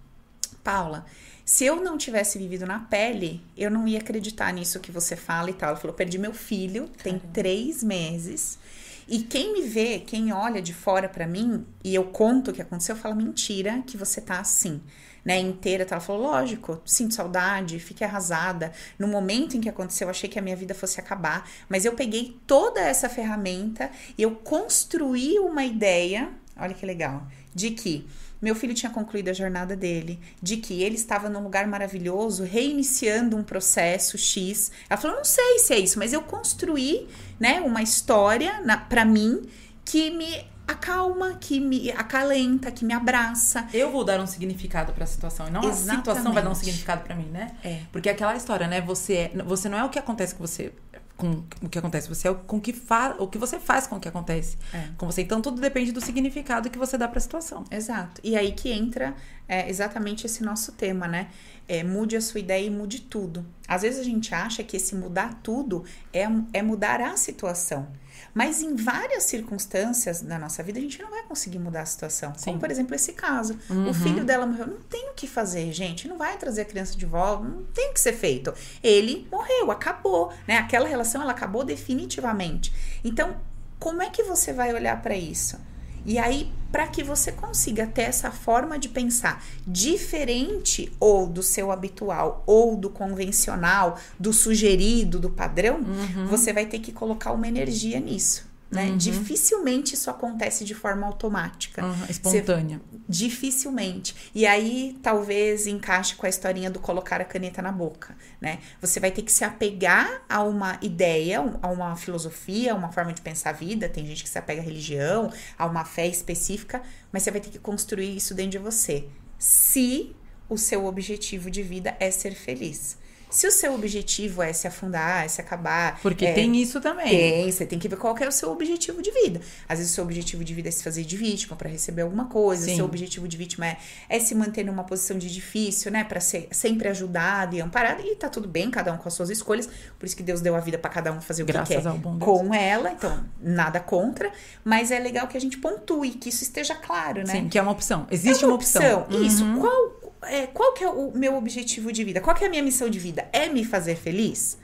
Paula, 0.64 1.04
se 1.44 1.66
eu 1.66 1.76
não 1.76 1.98
tivesse 1.98 2.38
vivido 2.38 2.64
na 2.64 2.78
pele, 2.78 3.44
eu 3.54 3.70
não 3.70 3.86
ia 3.86 3.98
acreditar 3.98 4.50
nisso 4.50 4.80
que 4.80 4.90
você 4.90 5.16
fala 5.16 5.50
e 5.50 5.52
tal. 5.52 5.68
Ela 5.68 5.78
falou: 5.78 5.94
perdi 5.94 6.16
meu 6.16 6.32
filho, 6.32 6.88
tem 7.02 7.18
Caramba. 7.18 7.34
três 7.34 7.82
meses. 7.82 8.58
E 9.06 9.18
quem 9.18 9.52
me 9.52 9.68
vê, 9.68 9.98
quem 9.98 10.32
olha 10.32 10.62
de 10.62 10.72
fora 10.72 11.10
pra 11.10 11.26
mim, 11.26 11.66
e 11.84 11.94
eu 11.94 12.04
conto 12.04 12.50
o 12.50 12.54
que 12.54 12.62
aconteceu, 12.62 12.96
fala: 12.96 13.14
mentira 13.14 13.82
que 13.86 13.98
você 13.98 14.20
tá 14.20 14.40
assim. 14.40 14.80
Né, 15.22 15.38
inteira, 15.38 15.84
tá? 15.84 15.96
ela 15.96 16.00
falou, 16.00 16.22
lógico, 16.22 16.80
sinto 16.84 17.14
saudade, 17.14 17.78
fiquei 17.78 18.06
arrasada. 18.06 18.72
No 18.98 19.06
momento 19.06 19.56
em 19.56 19.60
que 19.60 19.68
aconteceu, 19.68 20.06
eu 20.06 20.10
achei 20.10 20.30
que 20.30 20.38
a 20.38 20.42
minha 20.42 20.56
vida 20.56 20.74
fosse 20.74 20.98
acabar, 20.98 21.48
mas 21.68 21.84
eu 21.84 21.92
peguei 21.92 22.38
toda 22.46 22.80
essa 22.80 23.08
ferramenta 23.08 23.90
e 24.16 24.22
eu 24.22 24.30
construí 24.30 25.38
uma 25.38 25.62
ideia, 25.64 26.30
olha 26.56 26.72
que 26.72 26.86
legal, 26.86 27.26
de 27.54 27.72
que 27.72 28.08
meu 28.40 28.54
filho 28.54 28.72
tinha 28.72 28.90
concluído 28.90 29.28
a 29.28 29.34
jornada 29.34 29.76
dele, 29.76 30.18
de 30.42 30.56
que 30.56 30.82
ele 30.82 30.94
estava 30.94 31.28
num 31.28 31.42
lugar 31.42 31.66
maravilhoso, 31.66 32.42
reiniciando 32.42 33.36
um 33.36 33.42
processo 33.42 34.16
X. 34.16 34.72
Ela 34.88 34.98
falou: 34.98 35.18
não 35.18 35.24
sei 35.24 35.58
se 35.58 35.74
é 35.74 35.78
isso, 35.78 35.98
mas 35.98 36.12
eu 36.12 36.22
construí, 36.22 37.06
né, 37.38 37.60
uma 37.60 37.82
história 37.82 38.62
para 38.88 39.04
mim 39.04 39.42
que 39.84 40.10
me 40.10 40.44
acalma, 40.70 41.34
que 41.34 41.60
me 41.60 41.90
acalenta, 41.90 42.70
que 42.70 42.84
me 42.84 42.94
abraça. 42.94 43.66
Eu 43.72 43.90
vou 43.90 44.04
dar 44.04 44.20
um 44.20 44.26
significado 44.26 44.92
pra 44.92 45.06
situação 45.06 45.48
e 45.48 45.50
não 45.50 45.60
a 45.68 45.72
situação 45.72 46.32
vai 46.32 46.42
dar 46.42 46.50
um 46.50 46.54
significado 46.54 47.02
pra 47.02 47.14
mim, 47.14 47.26
né? 47.26 47.52
É. 47.62 47.80
Porque 47.92 48.08
é 48.08 48.12
aquela 48.12 48.34
história, 48.36 48.66
né? 48.66 48.80
Você, 48.80 49.14
é, 49.14 49.42
você 49.44 49.68
não 49.68 49.78
é 49.78 49.84
o 49.84 49.88
que 49.88 49.98
acontece 49.98 50.34
com 50.34 50.46
você 50.46 50.72
com 51.16 51.44
o 51.62 51.68
que 51.68 51.78
acontece, 51.78 52.08
você 52.08 52.28
é 52.28 52.30
o, 52.30 52.34
com 52.34 52.58
que 52.58 52.72
fa, 52.72 53.14
o 53.18 53.28
que 53.28 53.36
você 53.36 53.60
faz 53.60 53.86
com 53.86 53.96
o 53.96 54.00
que 54.00 54.08
acontece 54.08 54.56
É. 54.72 54.88
com 54.96 55.04
você. 55.04 55.20
Então 55.20 55.42
tudo 55.42 55.60
depende 55.60 55.92
do 55.92 56.00
significado 56.00 56.70
que 56.70 56.78
você 56.78 56.96
dá 56.96 57.06
pra 57.06 57.20
situação. 57.20 57.62
Exato. 57.70 58.22
E 58.24 58.38
aí 58.38 58.52
que 58.52 58.72
entra 58.72 59.14
é, 59.46 59.68
exatamente 59.68 60.24
esse 60.24 60.42
nosso 60.42 60.72
tema, 60.72 61.06
né? 61.06 61.28
É, 61.68 61.84
mude 61.84 62.16
a 62.16 62.22
sua 62.22 62.40
ideia 62.40 62.64
e 62.66 62.70
mude 62.70 63.02
tudo. 63.02 63.44
Às 63.68 63.82
vezes 63.82 64.00
a 64.00 64.02
gente 64.02 64.34
acha 64.34 64.64
que 64.64 64.78
esse 64.78 64.94
mudar 64.94 65.40
tudo 65.42 65.84
é, 66.10 66.26
é 66.54 66.62
mudar 66.62 67.02
a 67.02 67.14
situação. 67.18 67.86
Mas 68.34 68.62
em 68.62 68.76
várias 68.76 69.24
circunstâncias 69.24 70.22
da 70.22 70.38
nossa 70.38 70.62
vida, 70.62 70.78
a 70.78 70.82
gente 70.82 71.00
não 71.02 71.10
vai 71.10 71.22
conseguir 71.24 71.58
mudar 71.58 71.82
a 71.82 71.86
situação. 71.86 72.32
Sim. 72.36 72.44
Como, 72.46 72.60
por 72.60 72.70
exemplo, 72.70 72.94
esse 72.94 73.12
caso. 73.12 73.58
Uhum. 73.68 73.90
O 73.90 73.94
filho 73.94 74.24
dela 74.24 74.46
morreu. 74.46 74.66
Não 74.66 74.80
tem 74.80 75.10
o 75.10 75.14
que 75.14 75.26
fazer, 75.26 75.72
gente. 75.72 76.06
Não 76.08 76.16
vai 76.16 76.36
trazer 76.36 76.62
a 76.62 76.64
criança 76.64 76.96
de 76.96 77.06
volta. 77.06 77.44
Não 77.44 77.64
tem 77.74 77.90
o 77.90 77.92
que 77.92 78.00
ser 78.00 78.12
feito. 78.12 78.52
Ele 78.82 79.26
morreu, 79.30 79.70
acabou. 79.70 80.32
Né? 80.46 80.58
Aquela 80.58 80.88
relação, 80.88 81.22
ela 81.22 81.32
acabou 81.32 81.64
definitivamente. 81.64 82.72
Então, 83.04 83.36
como 83.78 84.02
é 84.02 84.10
que 84.10 84.22
você 84.22 84.52
vai 84.52 84.72
olhar 84.72 85.00
para 85.02 85.16
isso? 85.16 85.58
E 86.04 86.18
aí, 86.18 86.50
para 86.72 86.86
que 86.86 87.02
você 87.02 87.32
consiga 87.32 87.86
ter 87.86 88.02
essa 88.02 88.30
forma 88.30 88.78
de 88.78 88.88
pensar 88.88 89.44
diferente 89.66 90.92
ou 91.00 91.26
do 91.26 91.42
seu 91.42 91.70
habitual, 91.70 92.42
ou 92.46 92.76
do 92.76 92.88
convencional, 92.90 93.98
do 94.18 94.32
sugerido, 94.32 95.18
do 95.18 95.30
padrão, 95.30 95.80
você 96.28 96.52
vai 96.52 96.66
ter 96.66 96.78
que 96.78 96.92
colocar 96.92 97.32
uma 97.32 97.48
energia 97.48 97.98
nisso. 98.00 98.49
Né? 98.70 98.86
Uhum. 98.86 98.96
Dificilmente 98.96 99.94
isso 99.94 100.08
acontece 100.08 100.64
de 100.64 100.74
forma 100.74 101.04
automática. 101.04 101.84
Uhum, 101.84 102.04
espontânea. 102.08 102.80
Dificilmente. 103.08 104.14
E 104.32 104.46
aí, 104.46 104.96
talvez 105.02 105.66
encaixe 105.66 106.14
com 106.14 106.24
a 106.24 106.28
historinha 106.28 106.70
do 106.70 106.78
colocar 106.78 107.20
a 107.20 107.24
caneta 107.24 107.60
na 107.60 107.72
boca, 107.72 108.16
né? 108.40 108.60
Você 108.80 109.00
vai 109.00 109.10
ter 109.10 109.22
que 109.22 109.32
se 109.32 109.42
apegar 109.42 110.22
a 110.28 110.42
uma 110.44 110.78
ideia, 110.80 111.40
a 111.60 111.68
uma 111.68 111.96
filosofia, 111.96 112.72
a 112.72 112.76
uma 112.76 112.92
forma 112.92 113.12
de 113.12 113.20
pensar 113.20 113.50
a 113.50 113.52
vida. 113.52 113.88
Tem 113.88 114.06
gente 114.06 114.22
que 114.22 114.28
se 114.28 114.38
apega 114.38 114.60
à 114.60 114.64
religião, 114.64 115.32
a 115.58 115.66
uma 115.66 115.84
fé 115.84 116.06
específica, 116.06 116.80
mas 117.10 117.24
você 117.24 117.32
vai 117.32 117.40
ter 117.40 117.50
que 117.50 117.58
construir 117.58 118.16
isso 118.16 118.34
dentro 118.34 118.52
de 118.52 118.58
você. 118.58 119.08
Se 119.36 120.14
o 120.48 120.56
seu 120.56 120.84
objetivo 120.84 121.50
de 121.50 121.62
vida 121.62 121.96
é 121.98 122.10
ser 122.10 122.34
feliz. 122.34 122.98
Se 123.30 123.46
o 123.46 123.50
seu 123.50 123.74
objetivo 123.74 124.42
é 124.42 124.52
se 124.52 124.66
afundar, 124.66 125.24
é 125.24 125.28
se 125.28 125.40
acabar. 125.40 126.00
Porque 126.02 126.26
é, 126.26 126.32
tem 126.32 126.56
isso 126.56 126.80
também. 126.80 127.08
tem, 127.08 127.50
você 127.52 127.64
tem 127.64 127.78
que 127.78 127.88
ver 127.88 127.96
qual 127.96 128.16
é 128.18 128.28
o 128.28 128.32
seu 128.32 128.50
objetivo 128.50 129.00
de 129.00 129.10
vida. 129.10 129.40
Às 129.68 129.78
vezes 129.78 129.92
o 129.92 129.94
seu 129.94 130.04
objetivo 130.04 130.44
de 130.44 130.52
vida 130.52 130.68
é 130.68 130.72
se 130.72 130.82
fazer 130.82 131.04
de 131.04 131.16
vítima 131.16 131.56
para 131.56 131.68
receber 131.68 132.02
alguma 132.02 132.26
coisa, 132.26 132.64
Sim. 132.64 132.72
o 132.72 132.76
seu 132.76 132.84
objetivo 132.84 133.28
de 133.28 133.36
vítima 133.36 133.66
é, 133.66 133.78
é 134.08 134.18
se 134.18 134.34
manter 134.34 134.64
numa 134.64 134.84
posição 134.84 135.16
de 135.16 135.32
difícil, 135.32 135.90
né, 135.90 136.04
para 136.04 136.20
ser 136.20 136.48
sempre 136.50 136.88
ajudado 136.88 137.54
e 137.54 137.60
amparado. 137.60 138.02
E 138.04 138.16
tá 138.16 138.28
tudo 138.28 138.48
bem, 138.48 138.70
cada 138.70 138.92
um 138.92 138.96
com 138.96 139.08
as 139.08 139.14
suas 139.14 139.30
escolhas. 139.30 139.68
Por 139.98 140.06
isso 140.06 140.16
que 140.16 140.22
Deus 140.22 140.40
deu 140.40 140.56
a 140.56 140.60
vida 140.60 140.78
para 140.78 140.90
cada 140.90 141.12
um 141.12 141.20
fazer 141.20 141.42
o 141.42 141.46
Graças 141.46 141.68
que 141.68 141.80
quer 141.80 141.88
ao 141.88 141.96
bom 141.96 142.16
Deus. 142.16 142.24
com 142.24 142.54
ela, 142.54 142.92
então 142.92 143.24
nada 143.40 143.80
contra, 143.80 144.30
mas 144.64 144.90
é 144.90 144.98
legal 144.98 145.26
que 145.28 145.36
a 145.36 145.40
gente 145.40 145.58
pontue, 145.58 146.10
que 146.10 146.28
isso 146.28 146.42
esteja 146.42 146.74
claro, 146.74 147.20
né? 147.20 147.32
Sim, 147.32 147.48
que 147.48 147.58
é 147.58 147.62
uma 147.62 147.72
opção. 147.72 148.06
Existe 148.10 148.44
É 148.44 148.46
uma 148.46 148.56
opção. 148.56 149.06
Isso. 149.10 149.44
Uhum. 149.44 149.60
Qual, 149.60 150.00
é, 150.22 150.46
qual 150.46 150.72
que 150.72 150.84
é 150.84 150.88
o 150.88 151.12
meu 151.12 151.36
objetivo 151.36 151.92
de 151.92 152.04
vida? 152.04 152.20
Qual 152.20 152.34
que 152.34 152.44
é 152.44 152.46
a 152.46 152.50
minha 152.50 152.62
missão 152.62 152.88
de 152.88 152.98
vida? 152.98 153.19
É 153.32 153.48
me 153.48 153.64
fazer 153.64 153.96
feliz? 153.96 154.58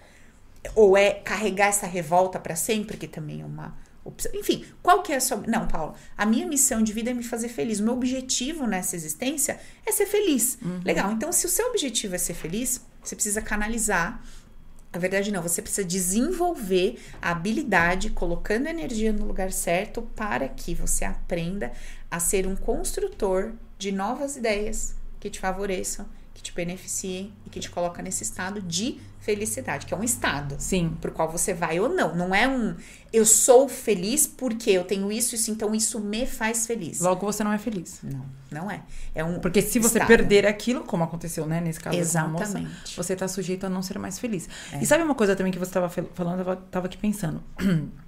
Ou 0.75 0.97
é 0.97 1.13
carregar 1.13 1.69
essa 1.69 1.87
revolta 1.87 2.39
para 2.39 2.57
sempre, 2.57 2.97
que 2.97 3.07
também 3.07 3.43
é 3.43 3.45
uma 3.45 3.77
opção? 4.05 4.33
Enfim, 4.35 4.65
qual 4.83 5.03
que 5.03 5.13
é 5.13 5.17
a 5.17 5.21
sua... 5.21 5.43
Não, 5.47 5.69
Paulo, 5.69 5.95
a 6.17 6.27
minha 6.27 6.47
missão 6.47 6.83
de 6.83 6.93
vida 6.93 7.11
é 7.11 7.15
me 7.15 7.23
fazer 7.23 7.49
feliz. 7.49 7.81
O 7.81 7.85
meu 7.85 7.95
objetivo 7.95 8.67
nessa 8.67 8.97
existência 8.97 9.61
é 9.85 9.93
ser 9.93 10.07
feliz. 10.07 10.59
Uhum. 10.63 10.81
Legal, 10.85 11.13
então 11.13 11.31
se 11.33 11.47
o 11.47 11.49
seu 11.49 11.69
objetivo 11.69 12.15
é 12.15 12.19
ser 12.19 12.35
feliz, 12.35 12.85
você 13.03 13.15
precisa 13.15 13.41
canalizar 13.41 14.23
na 14.97 15.01
verdade, 15.01 15.31
não, 15.31 15.43
você 15.43 15.61
precisa 15.61 15.87
desenvolver 15.87 16.99
a 17.21 17.31
habilidade, 17.31 18.09
colocando 18.09 18.67
energia 18.67 19.13
no 19.13 19.27
lugar 19.27 19.53
certo, 19.53 20.01
para 20.01 20.49
que 20.49 20.75
você 20.75 21.05
aprenda 21.05 21.71
a 22.11 22.19
ser 22.19 22.47
um 22.47 22.57
construtor 22.57 23.53
de 23.77 23.93
novas 23.93 24.39
ideias 24.39 24.95
que 25.21 25.29
te 25.29 25.39
favoreçam, 25.39 26.07
te 26.47 26.53
beneficiem 26.53 27.33
e 27.45 27.51
que 27.51 27.61
te 27.61 27.71
coloca 27.71 28.03
nesse 28.03 28.23
estado 28.23 28.61
de 28.63 28.99
felicidade, 29.21 29.87
que 29.87 29.93
é 29.93 29.97
um 29.97 30.05
estado 30.05 30.55
Sim. 30.59 30.97
pro 31.01 31.11
qual 31.11 31.31
você 31.31 31.53
vai 31.53 31.81
ou 31.81 31.89
não. 31.89 32.15
Não 32.15 32.35
é 32.35 32.47
um 32.47 32.77
eu 33.13 33.25
sou 33.25 33.69
feliz 33.69 34.27
porque 34.27 34.71
eu 34.71 34.85
tenho 34.85 35.11
isso, 35.11 35.35
isso, 35.35 35.51
então 35.51 35.75
isso 35.75 35.99
me 35.99 36.27
faz 36.27 36.67
feliz. 36.67 37.01
Logo 37.01 37.27
você 37.27 37.43
não 37.43 37.53
é 37.53 37.59
feliz. 37.59 38.01
Não, 38.03 38.25
não 38.51 38.71
é. 38.71 38.83
É 39.15 39.25
um 39.25 39.41
Porque 39.41 39.63
se 39.63 39.79
você 39.79 39.99
estado. 39.99 40.07
perder 40.07 40.47
aquilo, 40.47 40.85
como 40.85 41.03
aconteceu, 41.03 41.47
né, 41.47 41.61
nesse 41.61 41.81
caso 41.81 41.97
dessa 41.97 42.29
moça, 42.29 42.45
Exatamente. 42.45 42.97
você 42.97 43.17
tá 43.17 43.27
sujeito 43.27 43.67
a 43.67 43.69
não 43.69 43.83
ser 43.83 43.99
mais 43.99 44.19
feliz. 44.19 44.49
É. 44.73 44.83
E 44.83 44.87
sabe 44.87 45.03
uma 45.03 45.15
coisa 45.15 45.35
também 45.35 45.53
que 45.53 45.59
você 45.59 45.73
tava 45.73 45.89
falando, 45.89 46.49
eu 46.49 46.57
tava 46.57 46.87
aqui 46.87 46.97
pensando. 46.97 47.43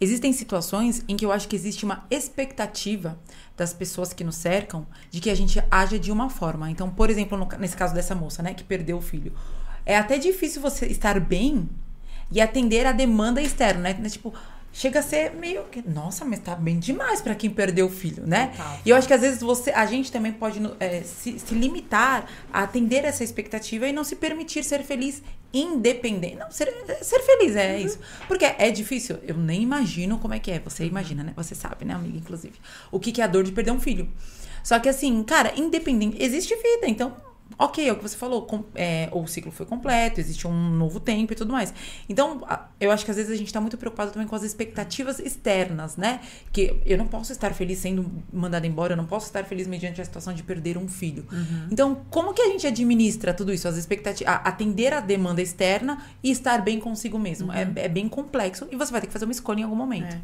Existem 0.00 0.32
situações 0.32 1.04
em 1.06 1.16
que 1.16 1.26
eu 1.26 1.30
acho 1.30 1.46
que 1.46 1.54
existe 1.54 1.84
uma 1.84 2.06
expectativa 2.10 3.18
das 3.56 3.74
pessoas 3.74 4.14
que 4.14 4.24
nos 4.24 4.36
cercam 4.36 4.86
de 5.10 5.20
que 5.20 5.28
a 5.28 5.34
gente 5.34 5.62
haja 5.70 5.98
de 5.98 6.10
uma 6.10 6.30
forma. 6.30 6.70
Então, 6.70 6.88
por 6.88 7.10
exemplo, 7.10 7.36
no 7.36 7.46
nesse 7.58 7.76
caso 7.76 7.92
dessa 7.92 8.14
moça, 8.14 8.42
né, 8.42 8.54
que 8.54 8.64
perdeu 8.64 8.96
o 8.96 9.02
filho. 9.02 9.32
É 9.84 9.98
até 9.98 10.16
difícil 10.16 10.62
você 10.62 10.86
estar 10.86 11.20
bem 11.20 11.68
e 12.30 12.40
atender 12.40 12.86
a 12.86 12.92
demanda 12.92 13.42
externa, 13.42 13.92
né? 13.92 14.08
Tipo, 14.08 14.32
chega 14.72 15.00
a 15.00 15.02
ser 15.02 15.32
meio 15.34 15.64
que, 15.64 15.82
nossa, 15.88 16.24
mas 16.24 16.38
tá 16.38 16.54
bem 16.54 16.78
demais 16.78 17.20
pra 17.20 17.34
quem 17.34 17.50
perdeu 17.50 17.86
o 17.86 17.90
filho, 17.90 18.26
né? 18.26 18.48
Total. 18.48 18.80
E 18.84 18.90
eu 18.90 18.96
acho 18.96 19.06
que 19.06 19.14
às 19.14 19.20
vezes 19.20 19.40
você, 19.40 19.70
a 19.70 19.84
gente 19.86 20.12
também 20.12 20.32
pode 20.32 20.60
é, 20.78 21.02
se, 21.02 21.38
se 21.38 21.54
limitar 21.54 22.26
a 22.52 22.62
atender 22.62 23.04
essa 23.04 23.24
expectativa 23.24 23.88
e 23.88 23.92
não 23.92 24.04
se 24.04 24.16
permitir 24.16 24.64
ser 24.64 24.82
feliz 24.82 25.22
independente. 25.52 26.36
Não, 26.36 26.50
ser, 26.50 26.72
ser 27.02 27.20
feliz, 27.20 27.56
é 27.56 27.80
isso. 27.80 27.98
Porque 28.28 28.44
é 28.44 28.70
difícil. 28.70 29.18
Eu 29.22 29.36
nem 29.36 29.62
imagino 29.62 30.18
como 30.18 30.34
é 30.34 30.38
que 30.38 30.50
é. 30.50 30.60
Você 30.60 30.84
imagina, 30.84 31.24
né? 31.24 31.32
Você 31.36 31.54
sabe, 31.54 31.84
né, 31.84 31.94
amiga, 31.94 32.16
inclusive. 32.16 32.54
O 32.90 33.00
que, 33.00 33.10
que 33.10 33.20
é 33.20 33.24
a 33.24 33.26
dor 33.26 33.42
de 33.42 33.52
perder 33.52 33.72
um 33.72 33.80
filho. 33.80 34.08
Só 34.62 34.78
que 34.78 34.88
assim, 34.88 35.22
cara, 35.24 35.52
independente. 35.56 36.22
Existe 36.22 36.54
vida, 36.54 36.86
então. 36.86 37.16
Ok, 37.62 37.86
é 37.86 37.92
o 37.92 37.96
que 37.96 38.02
você 38.02 38.16
falou, 38.16 38.42
com- 38.46 38.64
é, 38.74 39.10
o 39.12 39.26
ciclo 39.26 39.52
foi 39.52 39.66
completo, 39.66 40.18
existe 40.18 40.46
um 40.48 40.70
novo 40.70 40.98
tempo 40.98 41.34
e 41.34 41.36
tudo 41.36 41.52
mais. 41.52 41.74
Então, 42.08 42.40
eu 42.80 42.90
acho 42.90 43.04
que 43.04 43.10
às 43.10 43.18
vezes 43.18 43.30
a 43.30 43.36
gente 43.36 43.52
tá 43.52 43.60
muito 43.60 43.76
preocupado 43.76 44.10
também 44.12 44.26
com 44.26 44.34
as 44.34 44.42
expectativas 44.42 45.18
externas, 45.18 45.96
né? 45.98 46.20
Que 46.52 46.80
eu 46.86 46.96
não 46.96 47.06
posso 47.06 47.32
estar 47.32 47.52
feliz 47.52 47.78
sendo 47.78 48.10
mandada 48.32 48.66
embora, 48.66 48.94
eu 48.94 48.96
não 48.96 49.04
posso 49.06 49.26
estar 49.26 49.44
feliz 49.44 49.66
mediante 49.66 50.00
a 50.00 50.04
situação 50.04 50.32
de 50.32 50.42
perder 50.42 50.78
um 50.78 50.88
filho. 50.88 51.26
Então, 51.70 52.02
como 52.08 52.32
que 52.32 52.40
a 52.40 52.46
gente 52.46 52.66
administra 52.66 53.34
tudo 53.34 53.52
isso? 53.52 53.68
As 53.68 53.76
expectativas, 53.76 54.32
atender 54.42 54.94
a 54.94 55.00
demanda 55.00 55.42
externa 55.42 56.02
e 56.22 56.30
estar 56.30 56.62
bem 56.62 56.80
consigo 56.80 57.18
mesmo. 57.18 57.52
É, 57.52 57.70
é 57.76 57.88
bem 57.88 58.08
complexo 58.08 58.66
e 58.70 58.76
você 58.76 58.90
vai 58.90 59.02
ter 59.02 59.06
que 59.08 59.12
fazer 59.12 59.26
uma 59.26 59.32
escolha 59.32 59.60
em 59.60 59.64
algum 59.64 59.76
momento. 59.76 60.14
É. 60.14 60.20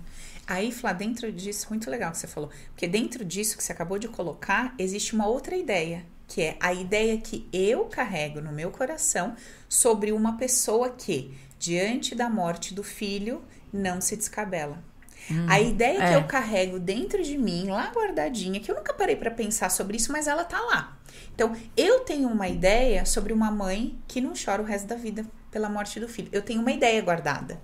Aí, 0.47 0.73
Flá, 0.73 0.93
dentro 0.95 1.31
disso, 1.31 1.66
muito 1.69 1.90
legal 1.90 2.12
que 2.12 2.19
você 2.19 2.26
falou. 2.26 2.49
Porque 2.71 2.87
dentro 2.88 3.25
disso 3.25 3.57
que 3.59 3.62
você 3.62 3.73
acabou 3.73 3.99
de 3.99 4.09
colocar, 4.09 4.75
existe 4.78 5.14
uma 5.14 5.26
outra 5.26 5.55
ideia. 5.57 6.07
Que 6.26 6.42
é 6.42 6.56
a 6.61 6.73
ideia 6.73 7.18
que 7.18 7.49
eu 7.52 7.85
carrego 7.85 8.40
no 8.40 8.52
meu 8.52 8.71
coração 8.71 9.37
sobre 9.68 10.12
uma 10.12 10.37
pessoa 10.37 10.90
que 10.90 11.35
diante 11.59 12.14
da 12.14 12.28
morte 12.28 12.75
do 12.75 12.83
filho, 12.83 13.42
não 13.73 14.00
se 14.00 14.16
descabela. 14.16 14.83
Hum, 15.30 15.47
a 15.49 15.61
ideia 15.61 16.02
é. 16.02 16.09
que 16.11 16.14
eu 16.14 16.25
carrego 16.25 16.78
dentro 16.78 17.23
de 17.23 17.37
mim, 17.37 17.68
lá 17.68 17.90
guardadinha, 17.90 18.61
que 18.61 18.71
eu 18.71 18.76
nunca 18.76 18.95
parei 18.95 19.16
para 19.16 19.30
pensar 19.30 19.71
sobre 19.71 19.97
isso, 19.97 20.12
mas 20.12 20.26
ela 20.26 20.45
tá 20.45 20.61
lá. 20.61 20.97
Então, 21.35 21.54
eu 21.76 22.00
tenho 22.00 22.28
uma 22.28 22.49
ideia 22.49 23.04
sobre 23.04 23.33
uma 23.33 23.50
mãe 23.50 23.99
que 24.06 24.21
não 24.21 24.33
chora 24.33 24.62
o 24.62 24.64
resto 24.64 24.87
da 24.87 24.95
vida 24.95 25.25
pela 25.50 25.68
morte 25.68 25.99
do 25.99 26.09
filho. 26.09 26.28
Eu 26.33 26.42
tenho 26.42 26.61
uma 26.61 26.71
ideia 26.71 27.00
guardada. 27.02 27.61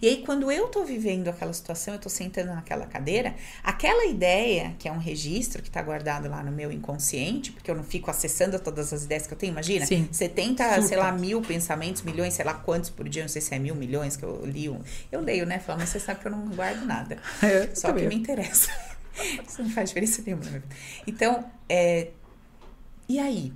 E 0.00 0.08
aí, 0.08 0.22
quando 0.24 0.50
eu 0.50 0.68
tô 0.68 0.84
vivendo 0.84 1.28
aquela 1.28 1.52
situação, 1.52 1.94
eu 1.94 2.00
tô 2.00 2.08
sentando 2.08 2.54
naquela 2.54 2.86
cadeira, 2.86 3.34
aquela 3.62 4.06
ideia, 4.06 4.74
que 4.78 4.88
é 4.88 4.92
um 4.92 4.98
registro 4.98 5.62
que 5.62 5.70
tá 5.70 5.82
guardado 5.82 6.28
lá 6.28 6.42
no 6.42 6.52
meu 6.52 6.70
inconsciente, 6.72 7.52
porque 7.52 7.70
eu 7.70 7.74
não 7.74 7.84
fico 7.84 8.10
acessando 8.10 8.58
todas 8.58 8.92
as 8.92 9.04
ideias 9.04 9.26
que 9.26 9.34
eu 9.34 9.38
tenho, 9.38 9.52
imagina? 9.52 9.86
Sim. 9.86 10.08
70, 10.10 10.64
Super. 10.64 10.82
sei 10.82 10.96
lá, 10.96 11.12
mil 11.12 11.40
pensamentos, 11.40 12.02
milhões, 12.02 12.34
sei 12.34 12.44
lá 12.44 12.54
quantos 12.54 12.90
por 12.90 13.08
dia, 13.08 13.22
não 13.22 13.28
sei 13.28 13.42
se 13.42 13.54
é 13.54 13.58
mil, 13.58 13.74
milhões 13.74 14.16
que 14.16 14.24
eu 14.24 14.44
li. 14.44 14.66
Eu 15.12 15.20
leio, 15.20 15.46
né? 15.46 15.58
Falando, 15.58 15.80
mas 15.80 15.90
você 15.90 16.00
sabe 16.00 16.20
que 16.20 16.26
eu 16.26 16.32
não 16.32 16.46
guardo 16.48 16.84
nada. 16.84 17.18
É, 17.42 17.74
Só 17.74 17.92
que 17.92 18.06
me 18.06 18.14
interessa. 18.14 18.70
Isso 19.46 19.62
não 19.62 19.70
faz 19.70 19.90
diferença 19.90 20.22
nenhuma. 20.24 20.62
Então, 21.06 21.44
é... 21.68 22.08
e 23.08 23.18
aí? 23.18 23.52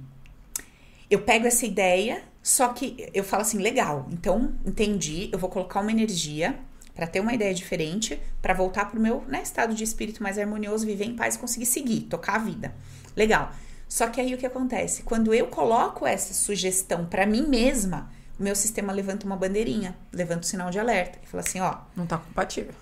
Eu 1.11 1.23
pego 1.23 1.47
essa 1.47 1.67
ideia 1.67 2.23
só 2.43 2.69
que 2.69 3.09
eu 3.13 3.23
falo 3.23 3.43
assim, 3.43 3.59
legal, 3.59 4.09
então 4.11 4.55
entendi, 4.65 5.29
eu 5.33 5.39
vou 5.39 5.51
colocar 5.51 5.81
uma 5.81 5.91
energia 5.91 6.59
para 6.95 7.07
ter 7.07 7.21
uma 7.21 7.33
ideia 7.33 7.55
diferente, 7.55 8.21
para 8.43 8.55
voltar 8.55 8.91
pro 8.91 9.01
meu 9.01 9.25
né, 9.27 9.43
estado 9.43 9.75
de 9.75 9.85
espírito 9.85 10.23
mais 10.23 10.39
harmonioso, 10.39 10.87
viver 10.87 11.05
em 11.05 11.17
paz, 11.17 11.37
conseguir 11.37 11.67
seguir, 11.67 12.03
tocar 12.03 12.37
a 12.37 12.39
vida. 12.39 12.75
Legal. 13.17 13.53
Só 13.89 14.07
que 14.09 14.21
aí 14.21 14.35
o 14.35 14.39
que 14.39 14.47
acontece? 14.47 15.03
Quando 15.03 15.35
eu 15.35 15.49
coloco 15.49 16.07
essa 16.07 16.33
sugestão 16.33 17.07
para 17.07 17.27
mim 17.27 17.47
mesma, 17.47 18.11
o 18.39 18.43
meu 18.43 18.55
sistema 18.55 18.93
levanta 18.93 19.27
uma 19.27 19.37
bandeirinha, 19.37 19.97
levanta 20.13 20.41
o 20.41 20.47
um 20.47 20.49
sinal 20.49 20.71
de 20.71 20.79
alerta 20.79 21.19
e 21.23 21.27
fala 21.27 21.43
assim, 21.43 21.61
ó, 21.61 21.79
não 21.97 22.07
tá 22.07 22.19
compatível. 22.19 22.75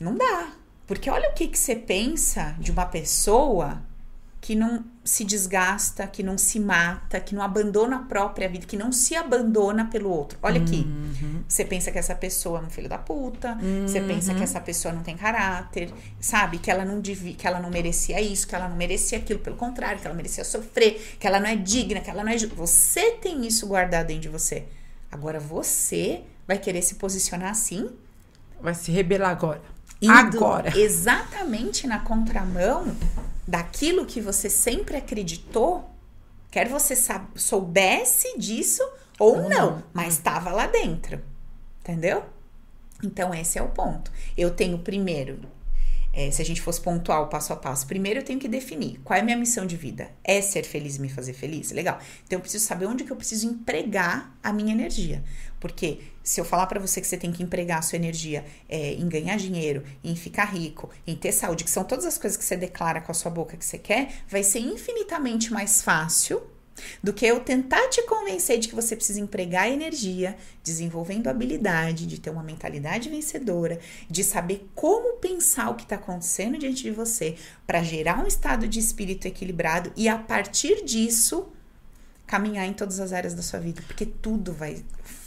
Não 0.00 0.14
dá. 0.14 0.52
Porque 0.86 1.08
olha 1.08 1.30
o 1.30 1.34
que 1.34 1.48
que 1.48 1.58
você 1.58 1.74
pensa 1.74 2.54
de 2.58 2.70
uma 2.70 2.86
pessoa 2.86 3.82
que 4.40 4.54
não 4.54 4.84
se 5.02 5.24
desgasta, 5.24 6.06
que 6.06 6.22
não 6.22 6.36
se 6.36 6.60
mata, 6.60 7.18
que 7.18 7.34
não 7.34 7.42
abandona 7.42 7.96
a 7.96 7.98
própria 8.00 8.48
vida, 8.48 8.66
que 8.66 8.76
não 8.76 8.92
se 8.92 9.14
abandona 9.14 9.86
pelo 9.86 10.10
outro. 10.10 10.38
Olha 10.42 10.60
aqui. 10.60 10.86
Uhum. 10.86 11.42
Você 11.48 11.64
pensa 11.64 11.90
que 11.90 11.98
essa 11.98 12.14
pessoa 12.14 12.60
é 12.60 12.62
um 12.62 12.70
filho 12.70 12.88
da 12.88 12.98
puta, 12.98 13.58
uhum. 13.60 13.86
você 13.86 14.00
pensa 14.00 14.34
que 14.34 14.42
essa 14.42 14.60
pessoa 14.60 14.92
não 14.92 15.02
tem 15.02 15.16
caráter, 15.16 15.92
sabe? 16.20 16.58
Que 16.58 16.70
ela 16.70 16.84
não 16.84 17.00
que 17.00 17.46
ela 17.46 17.60
não 17.60 17.70
merecia 17.70 18.20
isso, 18.20 18.46
que 18.46 18.54
ela 18.54 18.68
não 18.68 18.76
merecia 18.76 19.18
aquilo, 19.18 19.40
pelo 19.40 19.56
contrário, 19.56 20.00
que 20.00 20.06
ela 20.06 20.16
merecia 20.16 20.44
sofrer, 20.44 21.16
que 21.18 21.26
ela 21.26 21.40
não 21.40 21.48
é 21.48 21.56
digna, 21.56 22.00
que 22.00 22.10
ela 22.10 22.22
não 22.22 22.30
é. 22.30 22.36
Você 22.38 23.12
tem 23.12 23.46
isso 23.46 23.66
guardado 23.66 24.08
dentro 24.08 24.22
de 24.22 24.28
você. 24.28 24.64
Agora 25.10 25.40
você 25.40 26.22
vai 26.46 26.58
querer 26.58 26.82
se 26.82 26.96
posicionar 26.96 27.50
assim? 27.50 27.90
Vai 28.60 28.74
se 28.74 28.90
rebelar 28.90 29.30
agora. 29.30 29.62
Indo 30.00 30.12
agora. 30.12 30.78
Exatamente 30.78 31.86
na 31.86 32.00
contramão 32.00 32.94
daquilo 33.46 34.06
que 34.06 34.20
você 34.20 34.50
sempre 34.50 34.96
acreditou, 34.96 35.88
quer 36.50 36.68
você 36.68 36.94
soubesse 37.34 38.38
disso 38.38 38.82
ou, 39.18 39.42
não, 39.42 39.48
não, 39.48 39.82
mas 39.92 40.14
estava 40.14 40.50
lá 40.50 40.66
dentro. 40.66 41.22
Entendeu? 41.80 42.24
Então, 43.02 43.34
esse 43.34 43.58
é 43.58 43.62
o 43.62 43.68
ponto. 43.68 44.10
Eu 44.36 44.50
tenho 44.50 44.78
primeiro 44.78 45.40
é, 46.16 46.30
se 46.30 46.40
a 46.40 46.44
gente 46.44 46.62
fosse 46.62 46.80
pontual 46.80 47.28
passo 47.28 47.52
a 47.52 47.56
passo, 47.56 47.86
primeiro 47.86 48.20
eu 48.20 48.24
tenho 48.24 48.40
que 48.40 48.48
definir 48.48 48.98
qual 49.04 49.18
é 49.18 49.20
a 49.20 49.22
minha 49.22 49.36
missão 49.36 49.66
de 49.66 49.76
vida. 49.76 50.10
É 50.24 50.40
ser 50.40 50.64
feliz 50.64 50.96
e 50.96 51.00
me 51.02 51.10
fazer 51.10 51.34
feliz? 51.34 51.70
Legal. 51.72 51.98
Então 52.24 52.38
eu 52.38 52.40
preciso 52.40 52.64
saber 52.64 52.86
onde 52.86 53.04
que 53.04 53.12
eu 53.12 53.16
preciso 53.16 53.46
empregar 53.46 54.34
a 54.42 54.50
minha 54.50 54.72
energia. 54.72 55.22
Porque 55.60 56.00
se 56.22 56.40
eu 56.40 56.44
falar 56.44 56.66
para 56.66 56.80
você 56.80 57.02
que 57.02 57.06
você 57.06 57.18
tem 57.18 57.30
que 57.30 57.42
empregar 57.42 57.80
a 57.80 57.82
sua 57.82 57.96
energia 57.96 58.46
é, 58.66 58.94
em 58.94 59.06
ganhar 59.10 59.36
dinheiro, 59.36 59.82
em 60.02 60.16
ficar 60.16 60.46
rico, 60.46 60.88
em 61.06 61.14
ter 61.14 61.32
saúde, 61.32 61.64
que 61.64 61.70
são 61.70 61.84
todas 61.84 62.06
as 62.06 62.16
coisas 62.16 62.38
que 62.38 62.44
você 62.44 62.56
declara 62.56 63.02
com 63.02 63.12
a 63.12 63.14
sua 63.14 63.30
boca 63.30 63.54
que 63.54 63.64
você 63.64 63.76
quer, 63.76 64.10
vai 64.26 64.42
ser 64.42 64.60
infinitamente 64.60 65.52
mais 65.52 65.82
fácil 65.82 66.42
do 67.02 67.12
que 67.12 67.26
eu 67.26 67.40
tentar 67.40 67.88
te 67.88 68.02
convencer 68.02 68.58
de 68.58 68.68
que 68.68 68.74
você 68.74 68.94
precisa 68.94 69.20
empregar 69.20 69.68
energia, 69.68 70.36
desenvolvendo 70.62 71.28
habilidade, 71.28 72.06
de 72.06 72.20
ter 72.20 72.30
uma 72.30 72.42
mentalidade 72.42 73.08
vencedora, 73.08 73.78
de 74.08 74.22
saber 74.22 74.68
como 74.74 75.18
pensar 75.18 75.70
o 75.70 75.74
que 75.74 75.84
está 75.84 75.96
acontecendo 75.96 76.58
diante 76.58 76.82
de 76.82 76.90
você, 76.90 77.36
para 77.66 77.82
gerar 77.82 78.22
um 78.22 78.26
estado 78.26 78.68
de 78.68 78.78
espírito 78.78 79.26
equilibrado 79.26 79.92
e 79.96 80.08
a 80.08 80.18
partir 80.18 80.84
disso 80.84 81.48
caminhar 82.26 82.66
em 82.66 82.72
todas 82.72 82.98
as 82.98 83.12
áreas 83.12 83.34
da 83.34 83.42
sua 83.42 83.60
vida, 83.60 83.82
porque 83.86 84.04
tudo 84.04 84.52
vai 84.52 84.82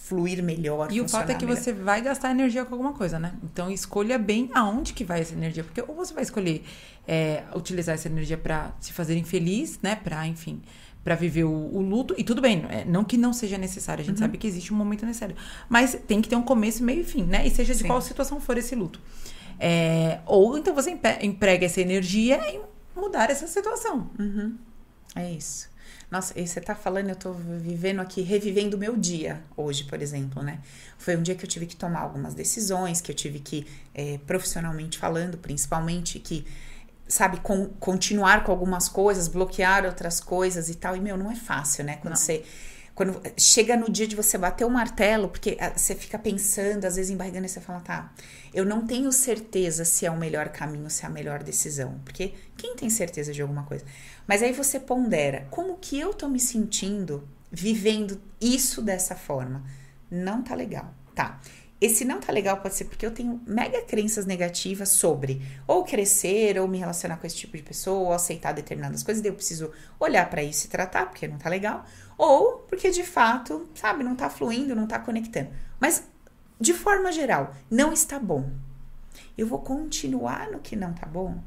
fluir 0.09 0.41
melhor. 0.41 0.91
E 0.91 0.99
o 0.99 1.07
fato 1.07 1.29
é 1.29 1.35
que 1.35 1.45
melhor. 1.45 1.61
você 1.61 1.71
vai 1.71 2.01
gastar 2.01 2.31
energia 2.31 2.65
com 2.65 2.73
alguma 2.73 2.93
coisa, 2.93 3.19
né? 3.19 3.33
Então 3.43 3.69
escolha 3.69 4.17
bem 4.17 4.49
aonde 4.55 4.91
que 4.91 5.03
vai 5.03 5.21
essa 5.21 5.33
energia, 5.33 5.63
porque 5.63 5.81
ou 5.81 5.95
você 5.95 6.13
vai 6.13 6.23
escolher 6.23 6.63
é, 7.07 7.43
utilizar 7.55 7.93
essa 7.93 8.07
energia 8.07 8.37
para 8.37 8.73
se 8.79 8.91
fazer 8.91 9.15
infeliz, 9.15 9.79
né? 9.83 9.95
Para, 9.95 10.25
enfim, 10.27 10.61
para 11.03 11.15
viver 11.15 11.43
o, 11.43 11.51
o, 11.51 11.81
luto. 11.81 12.13
E 12.17 12.23
tudo 12.23 12.41
bem, 12.41 12.65
é, 12.69 12.85
não 12.85 13.03
que 13.03 13.17
não 13.17 13.33
seja 13.33 13.57
necessário, 13.57 14.01
a 14.01 14.05
gente 14.05 14.17
uhum. 14.17 14.21
sabe 14.21 14.37
que 14.37 14.47
existe 14.47 14.73
um 14.73 14.77
momento 14.77 15.05
necessário. 15.05 15.35
Mas 15.67 15.97
tem 16.07 16.21
que 16.21 16.29
ter 16.29 16.35
um 16.35 16.41
começo, 16.41 16.83
meio 16.83 17.01
e 17.01 17.03
fim, 17.03 17.23
né? 17.23 17.45
E 17.45 17.49
seja 17.49 17.73
de 17.73 17.81
Sim. 17.81 17.87
qual 17.87 18.01
situação 18.01 18.39
for 18.39 18.57
esse 18.57 18.75
luto. 18.75 18.99
É, 19.59 20.19
ou 20.25 20.57
então 20.57 20.73
você 20.73 20.97
emprega 21.21 21.65
essa 21.65 21.81
energia 21.81 22.39
em 22.49 22.61
mudar 22.95 23.29
essa 23.29 23.47
situação. 23.47 24.09
Uhum. 24.17 24.57
É 25.15 25.31
isso. 25.31 25.69
Nossa, 26.11 26.39
e 26.39 26.47
você 26.47 26.59
tá 26.59 26.73
falando, 26.73 27.09
eu 27.09 27.15
tô 27.15 27.33
vivendo 27.33 27.99
aqui, 27.99 28.21
revivendo 28.21 28.75
o 28.75 28.79
meu 28.79 28.97
dia 28.97 29.43
hoje, 29.55 29.83
por 29.83 30.01
exemplo, 30.01 30.41
né? 30.41 30.59
Foi 30.97 31.15
um 31.15 31.21
dia 31.21 31.35
que 31.35 31.45
eu 31.45 31.49
tive 31.49 31.67
que 31.67 31.75
tomar 31.75 31.99
algumas 31.99 32.33
decisões, 32.33 32.99
que 32.99 33.11
eu 33.11 33.15
tive 33.15 33.39
que, 33.39 33.67
é, 33.93 34.17
profissionalmente 34.25 34.97
falando, 34.97 35.37
principalmente, 35.37 36.17
que 36.19 36.47
sabe, 37.09 37.39
com, 37.39 37.65
continuar 37.65 38.43
com 38.43 38.51
algumas 38.51 38.87
coisas, 38.87 39.27
bloquear 39.27 39.83
outras 39.83 40.19
coisas 40.19 40.69
e 40.69 40.75
tal. 40.75 40.95
E, 40.95 41.01
meu, 41.01 41.17
não 41.17 41.31
é 41.31 41.35
fácil, 41.35 41.83
né? 41.83 41.97
Quando 41.97 42.13
não. 42.13 42.15
você. 42.15 42.45
Quando 42.93 43.21
chega 43.37 43.77
no 43.77 43.89
dia 43.89 44.05
de 44.05 44.13
você 44.13 44.37
bater 44.37 44.65
o 44.65 44.69
martelo, 44.69 45.29
porque 45.29 45.57
ah, 45.59 45.71
você 45.73 45.95
fica 45.95 46.19
pensando, 46.19 46.83
às 46.83 46.97
vezes 46.97 47.09
embargando, 47.09 47.45
e 47.45 47.49
você 47.49 47.61
fala, 47.61 47.79
tá, 47.79 48.13
eu 48.53 48.65
não 48.65 48.85
tenho 48.85 49.09
certeza 49.13 49.85
se 49.85 50.05
é 50.05 50.11
o 50.11 50.17
melhor 50.17 50.49
caminho, 50.49 50.89
se 50.89 51.05
é 51.05 51.07
a 51.07 51.09
melhor 51.09 51.41
decisão. 51.41 51.97
Porque 52.03 52.33
quem 52.57 52.75
tem 52.75 52.89
certeza 52.89 53.31
de 53.31 53.41
alguma 53.41 53.63
coisa? 53.63 53.85
Mas 54.27 54.43
aí 54.43 54.51
você 54.51 54.81
pondera, 54.81 55.47
como 55.49 55.77
que 55.77 55.97
eu 55.97 56.13
tô 56.13 56.27
me 56.27 56.41
sentindo 56.41 57.25
vivendo 57.49 58.21
isso 58.39 58.81
dessa 58.81 59.15
forma? 59.15 59.63
Não 60.11 60.43
tá 60.43 60.53
legal. 60.53 60.93
Tá. 61.15 61.39
Esse 61.81 62.03
não 62.03 62.19
tá 62.19 62.31
legal 62.33 62.57
pode 62.57 62.75
ser 62.75 62.85
porque 62.85 63.05
eu 63.05 63.11
tenho 63.11 63.41
mega 63.47 63.81
crenças 63.81 64.25
negativas 64.25 64.89
sobre 64.89 65.41
ou 65.65 65.83
crescer, 65.83 66.59
ou 66.59 66.67
me 66.67 66.77
relacionar 66.77 67.17
com 67.17 67.25
esse 67.25 67.37
tipo 67.37 67.55
de 67.55 67.63
pessoa, 67.63 68.09
ou 68.09 68.13
aceitar 68.13 68.51
determinadas 68.53 69.01
coisas, 69.01 69.21
daí 69.21 69.31
eu 69.31 69.35
preciso 69.35 69.71
olhar 69.99 70.29
para 70.29 70.43
isso 70.43 70.65
e 70.65 70.69
tratar, 70.69 71.05
porque 71.05 71.27
não 71.27 71.37
tá 71.37 71.49
legal, 71.49 71.85
ou 72.17 72.65
porque 72.67 72.89
de 72.89 73.03
fato, 73.03 73.69
sabe, 73.73 74.03
não 74.03 74.15
tá 74.15 74.29
fluindo, 74.29 74.75
não 74.75 74.87
tá 74.87 74.99
conectando. 74.99 75.51
Mas 75.79 76.03
de 76.59 76.73
forma 76.73 77.11
geral, 77.11 77.55
não 77.71 77.93
está 77.93 78.19
bom. 78.19 78.51
Eu 79.37 79.47
vou 79.47 79.59
continuar 79.59 80.51
no 80.51 80.59
que 80.59 80.75
não 80.75 80.93
tá 80.93 81.05
bom? 81.05 81.41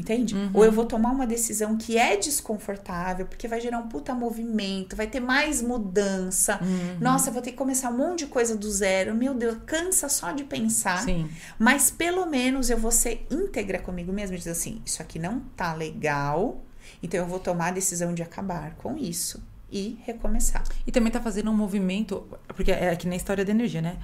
Entende? 0.00 0.34
Uhum. 0.34 0.50
Ou 0.54 0.64
eu 0.64 0.72
vou 0.72 0.86
tomar 0.86 1.10
uma 1.10 1.26
decisão 1.26 1.76
que 1.76 1.98
é 1.98 2.16
desconfortável, 2.16 3.26
porque 3.26 3.46
vai 3.46 3.60
gerar 3.60 3.78
um 3.78 3.88
puta 3.88 4.14
movimento, 4.14 4.96
vai 4.96 5.06
ter 5.06 5.20
mais 5.20 5.60
mudança. 5.60 6.58
Uhum. 6.62 6.96
Nossa, 7.00 7.30
vou 7.30 7.42
ter 7.42 7.50
que 7.50 7.56
começar 7.56 7.90
um 7.90 7.98
monte 7.98 8.20
de 8.20 8.26
coisa 8.26 8.56
do 8.56 8.70
zero. 8.70 9.14
Meu 9.14 9.34
Deus, 9.34 9.58
cansa 9.66 10.08
só 10.08 10.32
de 10.32 10.44
pensar. 10.44 11.02
Sim. 11.02 11.28
Mas 11.58 11.90
pelo 11.90 12.24
menos 12.24 12.70
eu 12.70 12.78
vou 12.78 12.90
ser 12.90 13.26
íntegra 13.30 13.78
comigo 13.78 14.10
mesma 14.12 14.34
e 14.34 14.38
dizer 14.38 14.52
assim: 14.52 14.80
isso 14.86 15.02
aqui 15.02 15.18
não 15.18 15.40
tá 15.54 15.74
legal, 15.74 16.62
então 17.02 17.20
eu 17.20 17.26
vou 17.26 17.38
tomar 17.38 17.68
a 17.68 17.72
decisão 17.72 18.14
de 18.14 18.22
acabar 18.22 18.74
com 18.76 18.96
isso 18.96 19.42
e 19.70 19.98
recomeçar. 20.04 20.64
E 20.86 20.90
também 20.90 21.12
tá 21.12 21.20
fazendo 21.20 21.50
um 21.50 21.56
movimento, 21.56 22.26
porque 22.48 22.72
é 22.72 22.90
aqui 22.90 23.06
na 23.06 23.16
história 23.16 23.44
da 23.44 23.50
energia, 23.50 23.82
né? 23.82 23.98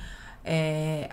É, 0.45 1.09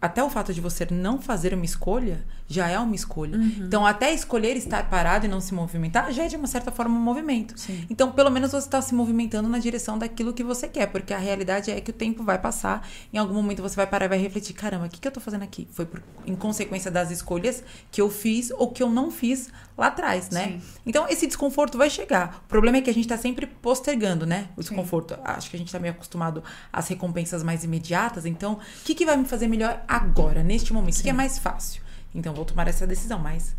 até 0.00 0.22
o 0.22 0.28
fato 0.28 0.52
de 0.52 0.60
você 0.60 0.86
não 0.90 1.20
fazer 1.20 1.54
uma 1.54 1.64
escolha 1.64 2.24
já 2.48 2.68
é 2.68 2.78
uma 2.78 2.94
escolha. 2.94 3.36
Uhum. 3.36 3.64
Então, 3.66 3.84
até 3.84 4.12
escolher 4.12 4.56
estar 4.56 4.88
parado 4.88 5.26
e 5.26 5.28
não 5.28 5.40
se 5.40 5.52
movimentar 5.52 6.12
já 6.12 6.24
é 6.24 6.28
de 6.28 6.36
uma 6.36 6.46
certa 6.46 6.70
forma 6.70 6.96
um 6.96 7.02
movimento. 7.02 7.58
Sim. 7.58 7.84
Então, 7.90 8.12
pelo 8.12 8.30
menos 8.30 8.52
você 8.52 8.66
está 8.66 8.80
se 8.80 8.94
movimentando 8.94 9.48
na 9.48 9.58
direção 9.58 9.98
daquilo 9.98 10.32
que 10.32 10.44
você 10.44 10.68
quer, 10.68 10.86
porque 10.86 11.12
a 11.12 11.18
realidade 11.18 11.70
é 11.70 11.80
que 11.80 11.90
o 11.90 11.94
tempo 11.94 12.22
vai 12.22 12.38
passar, 12.38 12.86
em 13.12 13.18
algum 13.18 13.34
momento 13.34 13.62
você 13.62 13.76
vai 13.76 13.86
parar 13.86 14.06
e 14.06 14.08
vai 14.08 14.18
refletir: 14.18 14.54
caramba, 14.54 14.86
o 14.86 14.88
que, 14.88 15.00
que 15.00 15.08
eu 15.08 15.10
estou 15.10 15.22
fazendo 15.22 15.42
aqui? 15.42 15.66
Foi 15.72 15.84
por, 15.84 16.02
em 16.24 16.36
consequência 16.36 16.90
das 16.90 17.10
escolhas 17.10 17.64
que 17.90 18.00
eu 18.00 18.08
fiz 18.08 18.50
ou 18.50 18.70
que 18.70 18.82
eu 18.82 18.90
não 18.90 19.10
fiz 19.10 19.50
lá 19.76 19.88
atrás, 19.88 20.30
né? 20.30 20.46
Sim. 20.46 20.62
Então, 20.86 21.06
esse 21.08 21.26
desconforto 21.26 21.76
vai 21.76 21.90
chegar. 21.90 22.42
O 22.46 22.48
problema 22.48 22.78
é 22.78 22.80
que 22.80 22.90
a 22.90 22.94
gente 22.94 23.04
está 23.04 23.18
sempre 23.18 23.46
postergando, 23.46 24.24
né? 24.24 24.48
O 24.56 24.60
desconforto. 24.60 25.14
Sim. 25.14 25.20
Acho 25.24 25.50
que 25.50 25.56
a 25.56 25.58
gente 25.58 25.68
está 25.68 25.78
meio 25.78 25.92
acostumado 25.92 26.42
às 26.72 26.88
recompensas 26.88 27.42
mais 27.42 27.64
imediatas. 27.64 28.24
Então, 28.24 28.54
o 28.54 28.84
que, 28.84 28.94
que 28.94 29.04
vai 29.04 29.16
me 29.16 29.24
fazer 29.24 29.48
melhor 29.48 29.82
agora, 29.86 30.42
neste 30.42 30.72
momento? 30.72 30.96
O 30.98 31.02
que 31.02 31.10
é 31.10 31.12
mais 31.12 31.38
fácil? 31.38 31.85
Então 32.16 32.34
vou 32.34 32.44
tomar 32.44 32.66
essa 32.66 32.86
decisão, 32.86 33.18
mas 33.18 33.54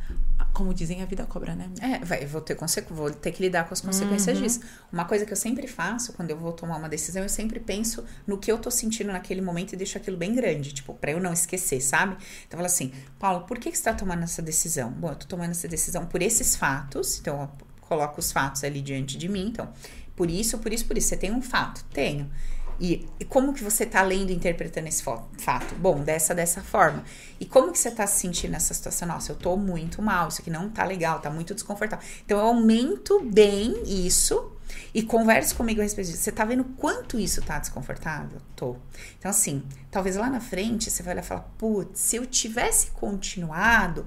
como 0.54 0.74
dizem, 0.74 1.04
a 1.04 1.06
vida 1.06 1.24
cobra, 1.24 1.54
né? 1.54 1.70
É, 1.80 2.04
vai, 2.04 2.26
vou 2.26 2.42
ter, 2.42 2.58
vou 2.90 3.12
ter 3.12 3.32
que 3.32 3.44
lidar 3.44 3.68
com 3.68 3.74
as 3.76 3.82
consequências 3.82 4.38
uhum. 4.38 4.44
disso. 4.44 4.62
Uma 4.92 5.06
coisa 5.06 5.24
que 5.24 5.32
eu 5.32 5.38
sempre 5.38 5.68
faço 5.68 6.14
quando 6.14 6.32
eu 6.32 6.38
vou 6.38 6.52
tomar 6.52 6.78
uma 6.78 6.90
decisão, 6.90 7.22
eu 7.22 7.30
sempre 7.30 7.60
penso 7.60 8.04
no 8.26 8.40
que 8.40 8.52
eu 8.52 8.58
tô 8.58 8.72
sentindo 8.72 9.12
naquele 9.12 9.40
momento 9.40 9.74
e 9.74 9.76
deixo 9.76 10.00
aquilo 10.00 10.18
bem 10.18 10.34
grande, 10.34 10.74
tipo, 10.74 10.96
pra 10.96 11.12
eu 11.12 11.20
não 11.20 11.32
esquecer, 11.32 11.80
sabe? 11.80 12.18
Então 12.48 12.54
eu 12.54 12.58
falo 12.58 12.66
assim, 12.66 12.92
Paulo, 13.20 13.46
por 13.46 13.60
que, 13.60 13.70
que 13.70 13.78
você 13.78 13.84
tá 13.84 13.94
tomando 13.94 14.24
essa 14.24 14.42
decisão? 14.42 14.92
Bom, 14.92 15.10
eu 15.10 15.16
tô 15.16 15.28
tomando 15.28 15.52
essa 15.52 15.68
decisão 15.68 16.08
por 16.08 16.24
esses 16.24 16.56
fatos, 16.56 17.20
então 17.20 17.42
eu 17.42 17.50
coloco 17.82 18.20
os 18.20 18.32
fatos 18.32 18.64
ali 18.64 18.82
diante 18.82 19.16
de 19.16 19.30
mim, 19.30 19.48
então, 19.50 19.72
por 20.16 20.30
isso, 20.32 20.58
por 20.58 20.74
isso, 20.74 20.86
por 20.86 20.98
isso. 20.98 21.10
Você 21.10 21.18
tem 21.18 21.32
um 21.32 21.42
fato? 21.42 21.86
Tenho. 21.94 22.28
E, 22.80 23.08
e, 23.20 23.26
como 23.26 23.54
que 23.54 23.64
você 23.64 23.84
está 23.84 24.02
lendo 24.02 24.30
e 24.30 24.36
interpretando 24.36 24.88
esse 24.88 25.04
fato? 25.04 25.76
Bom, 25.76 26.02
dessa, 26.02 26.36
dessa 26.36 26.62
forma. 26.62 27.04
E 27.40 27.46
como 27.46 27.72
que 27.72 27.80
você 27.80 27.90
está 27.90 28.06
se 28.06 28.20
sentindo 28.20 28.52
nessa 28.52 28.74
situação? 28.74 29.08
Nossa, 29.08 29.32
eu 29.32 29.36
estou 29.36 29.58
muito 29.58 30.02
mal, 30.02 30.28
isso 30.28 30.42
aqui 30.42 30.50
não 30.50 30.70
tá 30.70 30.84
legal, 30.84 31.20
tá 31.20 31.30
muito 31.30 31.54
desconfortável. 31.54 32.06
Então, 32.26 32.38
eu 32.38 32.46
aumento 32.46 33.22
bem 33.24 33.82
isso 33.86 34.52
e 34.94 35.02
converse 35.02 35.54
comigo 35.54 35.80
a 35.80 35.84
respeito 35.84 36.08
disso. 36.08 36.24
Você 36.24 36.32
tá 36.32 36.46
vendo 36.46 36.64
quanto 36.64 37.20
isso 37.20 37.42
tá 37.42 37.60
desconfortável? 37.60 38.40
Tô. 38.56 38.76
Então, 39.18 39.32
assim, 39.32 39.64
talvez 39.90 40.16
lá 40.16 40.30
na 40.30 40.40
frente 40.40 40.90
você 40.90 41.04
vai 41.04 41.14
olhar 41.14 41.24
e 41.24 41.26
falar, 41.26 41.42
putz, 41.58 42.00
se 42.00 42.16
eu 42.16 42.26
tivesse 42.26 42.92
continuado, 42.92 44.06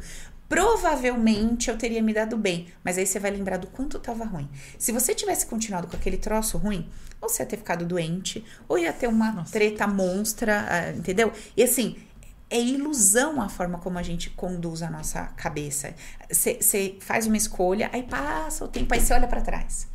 provavelmente 0.51 1.71
eu 1.71 1.79
teria 1.79 2.03
me 2.03 2.13
dado 2.13 2.37
bem. 2.37 2.67
Mas 2.83 2.99
aí 2.99 3.07
você 3.07 3.21
vai 3.21 3.31
lembrar 3.31 3.57
do 3.57 3.69
quanto 3.69 4.01
tava 4.01 4.25
ruim. 4.25 4.51
Se 4.77 4.91
você 4.91 5.15
tivesse 5.15 5.47
continuado 5.47 5.87
com 5.87 5.97
aquele 5.97 6.17
troço 6.17 6.59
ruim, 6.59 6.91
ou 7.21 7.29
você 7.29 7.43
ia 7.45 7.47
ter 7.47 7.57
ficado 7.57 7.87
doente, 7.87 8.45
ou 8.69 8.77
ia 8.77 8.93
ter 8.93 9.07
uma 9.07 9.31
Nossa. 9.31 9.53
treta 9.53 9.87
monstra, 9.87 10.67
uh, 10.67 10.99
entendeu? 10.99 11.33
E 11.57 11.63
assim, 11.63 11.97
é 12.51 12.61
ilusão 12.61 13.41
a 13.41 13.49
forma 13.49 13.79
como 13.79 13.97
a 13.97 14.03
gente 14.03 14.29
conduz 14.31 14.83
a 14.83 14.91
nossa 14.91 15.23
cabeça. 15.37 15.95
Você 16.29 16.97
faz 16.99 17.29
uma 17.29 17.37
escolha, 17.37 17.89
aí 17.93 18.03
passa 18.03 18.65
o 18.65 18.69
tempo, 18.69 18.93
aí 18.93 19.01
você 19.01 19.15
olha 19.15 19.29
para 19.29 19.43
trás. 19.43 19.87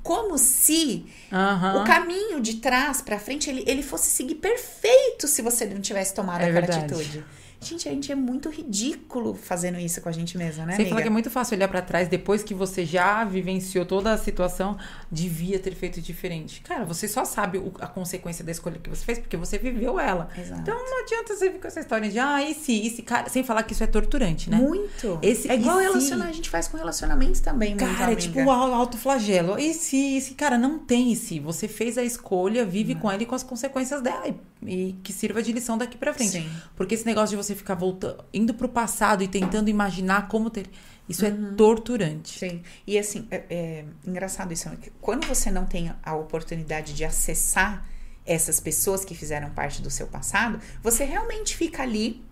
Como 0.00 0.38
se 0.38 1.06
uhum. 1.32 1.82
o 1.82 1.84
caminho 1.84 2.40
de 2.40 2.56
trás 2.58 3.02
para 3.02 3.18
frente 3.18 3.50
ele, 3.50 3.64
ele 3.66 3.82
fosse 3.82 4.10
seguir 4.10 4.36
perfeito 4.36 5.26
se 5.26 5.42
você 5.42 5.66
não 5.66 5.80
tivesse 5.80 6.14
tomado 6.14 6.42
é 6.42 6.44
aquela 6.44 6.66
verdade. 6.66 6.94
atitude. 6.94 7.24
Gente, 7.64 7.88
a 7.88 7.92
gente 7.92 8.12
é 8.12 8.14
muito 8.14 8.48
ridículo 8.48 9.34
fazendo 9.34 9.78
isso 9.78 10.00
com 10.00 10.08
a 10.08 10.12
gente 10.12 10.36
mesma, 10.36 10.66
né? 10.66 10.76
Você 10.76 10.86
fala 10.86 11.02
que 11.02 11.08
é 11.08 11.10
muito 11.10 11.30
fácil 11.30 11.56
olhar 11.56 11.68
para 11.68 11.82
trás 11.82 12.08
depois 12.08 12.42
que 12.42 12.54
você 12.54 12.84
já 12.84 13.24
vivenciou 13.24 13.84
toda 13.84 14.12
a 14.12 14.18
situação, 14.18 14.76
devia 15.10 15.58
ter 15.58 15.74
feito 15.74 16.00
diferente. 16.00 16.60
Cara, 16.60 16.84
você 16.84 17.08
só 17.08 17.24
sabe 17.24 17.60
a 17.80 17.86
consequência 17.86 18.44
da 18.44 18.52
escolha 18.52 18.78
que 18.78 18.90
você 18.90 19.04
fez 19.04 19.18
porque 19.18 19.36
você 19.36 19.58
viveu 19.58 19.98
ela. 19.98 20.28
Exato. 20.36 20.60
Então 20.60 20.76
não 20.76 21.02
adianta 21.02 21.34
você 21.34 21.48
vir 21.48 21.60
com 21.60 21.66
essa 21.66 21.80
história 21.80 22.10
de, 22.10 22.18
ah, 22.18 22.42
e 22.42 22.54
se, 22.54 22.72
e 22.72 22.90
se, 22.90 23.02
cara, 23.02 23.28
sem 23.28 23.42
falar 23.42 23.62
que 23.62 23.72
isso 23.72 23.84
é 23.84 23.86
torturante, 23.86 24.50
né? 24.50 24.56
Muito. 24.56 25.18
Esse, 25.22 25.50
é 25.50 25.54
igual 25.54 25.78
relacionamento, 25.78 26.30
a 26.30 26.34
gente 26.34 26.50
faz 26.50 26.68
com 26.68 26.76
relacionamentos 26.76 27.40
também, 27.40 27.76
Cara, 27.76 28.12
é 28.12 28.16
tipo 28.16 28.40
o 28.40 28.50
alto 28.50 28.96
flagelo. 28.96 29.58
E 29.58 29.72
se, 29.74 30.16
e 30.16 30.20
se, 30.20 30.34
cara, 30.34 30.58
não 30.58 30.78
tem 30.78 31.12
e 31.12 31.16
se. 31.16 31.40
Você 31.40 31.68
fez 31.68 31.98
a 31.98 32.02
escolha, 32.02 32.64
vive 32.64 32.94
com 32.94 33.10
ela 33.10 33.22
e 33.22 33.26
com 33.26 33.34
as 33.34 33.42
consequências 33.42 34.00
dela. 34.00 34.28
E, 34.28 34.34
e 34.66 34.94
que 35.02 35.12
sirva 35.12 35.42
de 35.42 35.52
lição 35.52 35.76
daqui 35.76 35.96
para 35.96 36.12
frente. 36.14 36.32
Sim. 36.32 36.50
Porque 36.76 36.94
esse 36.94 37.06
negócio 37.06 37.36
de 37.36 37.42
você 37.42 37.54
ficar 37.54 37.74
voltando, 37.74 38.24
indo 38.32 38.54
pro 38.54 38.68
passado 38.68 39.22
e 39.22 39.28
tentando 39.28 39.68
imaginar 39.68 40.28
como 40.28 40.50
ter. 40.50 40.68
Isso 41.08 41.24
é 41.24 41.30
uhum. 41.30 41.52
é 41.52 41.54
torturante. 41.54 42.38
Sim. 42.38 42.62
E 42.86 42.98
assim, 42.98 43.26
é, 43.30 43.44
é 43.50 43.84
engraçado 44.06 44.52
isso. 44.52 44.68
Né? 44.68 44.78
Quando 45.00 45.26
você 45.26 45.50
não 45.50 45.66
tem 45.66 45.92
a 46.02 46.14
oportunidade 46.14 46.94
de 46.94 47.04
acessar 47.04 47.86
essas 48.26 48.58
pessoas 48.58 49.04
que 49.04 49.14
fizeram 49.14 49.50
parte 49.50 49.82
do 49.82 49.90
seu 49.90 50.06
passado, 50.06 50.58
você 50.82 51.04
realmente 51.04 51.56
fica 51.56 51.82
ali 51.82 52.24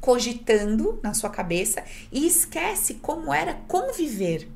cogitando 0.00 0.98
na 1.02 1.14
sua 1.14 1.30
cabeça 1.30 1.84
e 2.10 2.26
esquece 2.26 2.94
como 2.94 3.32
era 3.32 3.54
conviver 3.66 4.48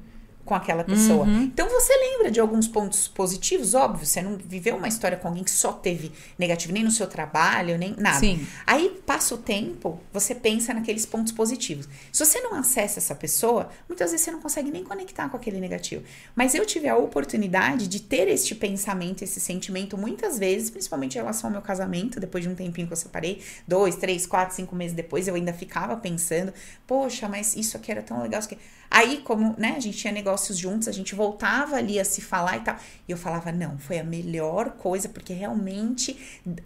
com 0.47 0.55
aquela 0.55 0.85
pessoa. 0.85 1.27
Uhum. 1.27 1.43
Então 1.43 1.69
você 1.69 1.93
lembra 1.95 2.31
de 2.31 2.41
alguns 2.41 2.67
pontos 2.67 3.09
positivos, 3.09 3.75
óbvio, 3.75 4.07
você 4.07 4.23
não 4.23 4.37
viveu 4.37 4.77
uma 4.77 4.89
história 4.89 5.19
com 5.19 5.29
alguém 5.29 5.45
que 5.45 5.51
só 5.51 5.73
teve 5.73 6.13
negativo, 6.39 6.73
nem 6.73 6.85
no 6.85 6.91
seu 6.91 7.07
trabalho, 7.07 7.77
nem 7.77 7.95
nada. 7.99 8.21
Sim. 8.21 8.47
Aí 8.67 9.03
passa 9.05 9.35
o 9.35 9.39
tempo, 9.39 10.01
você 10.13 10.35
pensa 10.35 10.73
naqueles 10.73 11.05
pontos 11.05 11.33
positivos. 11.33 11.89
Se 12.13 12.25
você 12.25 12.41
não 12.41 12.55
acessa 12.55 13.01
essa 13.01 13.15
pessoa, 13.15 13.69
muitas 13.89 14.13
vezes 14.13 14.25
você 14.25 14.31
não 14.31 14.41
consegue 14.41 14.71
nem 14.71 14.85
conectar 14.85 15.29
com 15.29 15.37
aquele 15.37 15.61
negativo. 15.61 16.05
Mas 16.35 16.55
eu 16.55 16.65
tive 16.65 16.89
a 16.89 16.97
oportunidade 16.97 17.89
de 17.89 18.01
ter 18.01 18.29
este 18.29 18.55
pensamento, 18.55 19.23
esse 19.23 19.41
sentimento, 19.41 19.99
muitas 19.99 20.39
vezes, 20.39 20.71
principalmente 20.71 21.17
em 21.17 21.19
relação 21.19 21.49
ao 21.49 21.53
meu 21.53 21.63
casamento, 21.63 22.21
depois 22.21 22.45
de 22.45 22.49
um 22.49 22.55
tempinho 22.55 22.87
que 22.87 22.93
eu 22.93 22.97
separei, 22.97 23.43
dois, 23.67 23.97
três, 23.97 24.27
quatro, 24.27 24.55
cinco 24.55 24.77
meses 24.77 24.95
depois, 24.95 25.27
eu 25.27 25.35
ainda 25.35 25.53
ficava 25.53 25.97
pensando, 25.97 26.55
poxa, 26.87 27.29
mas 27.29 27.57
isso 27.57 27.77
aqui 27.77 27.91
era 27.91 28.03
tão 28.03 28.23
legal. 28.23 28.39
Isso 28.39 28.49
aqui... 28.49 28.59
Aí, 28.91 29.19
como 29.19 29.55
né, 29.59 29.75
a 29.77 29.81
gente 29.81 29.99
tinha 29.99 30.13
negócios 30.13 30.57
juntos, 30.57 30.89
a 30.89 30.93
gente 30.93 31.15
voltava 31.15 31.77
ali 31.77 31.99
a 31.99 32.05
se 32.05 32.21
falar 32.21 32.57
e 32.57 32.61
tal. 32.61 32.77
E 33.09 33.13
eu 33.13 33.17
falava, 33.17 33.53
não, 33.53 33.79
foi 33.79 33.99
a 33.99 34.05
melhor 34.05 34.71
coisa, 34.71 35.09
porque 35.09 35.33
realmente, 35.33 36.17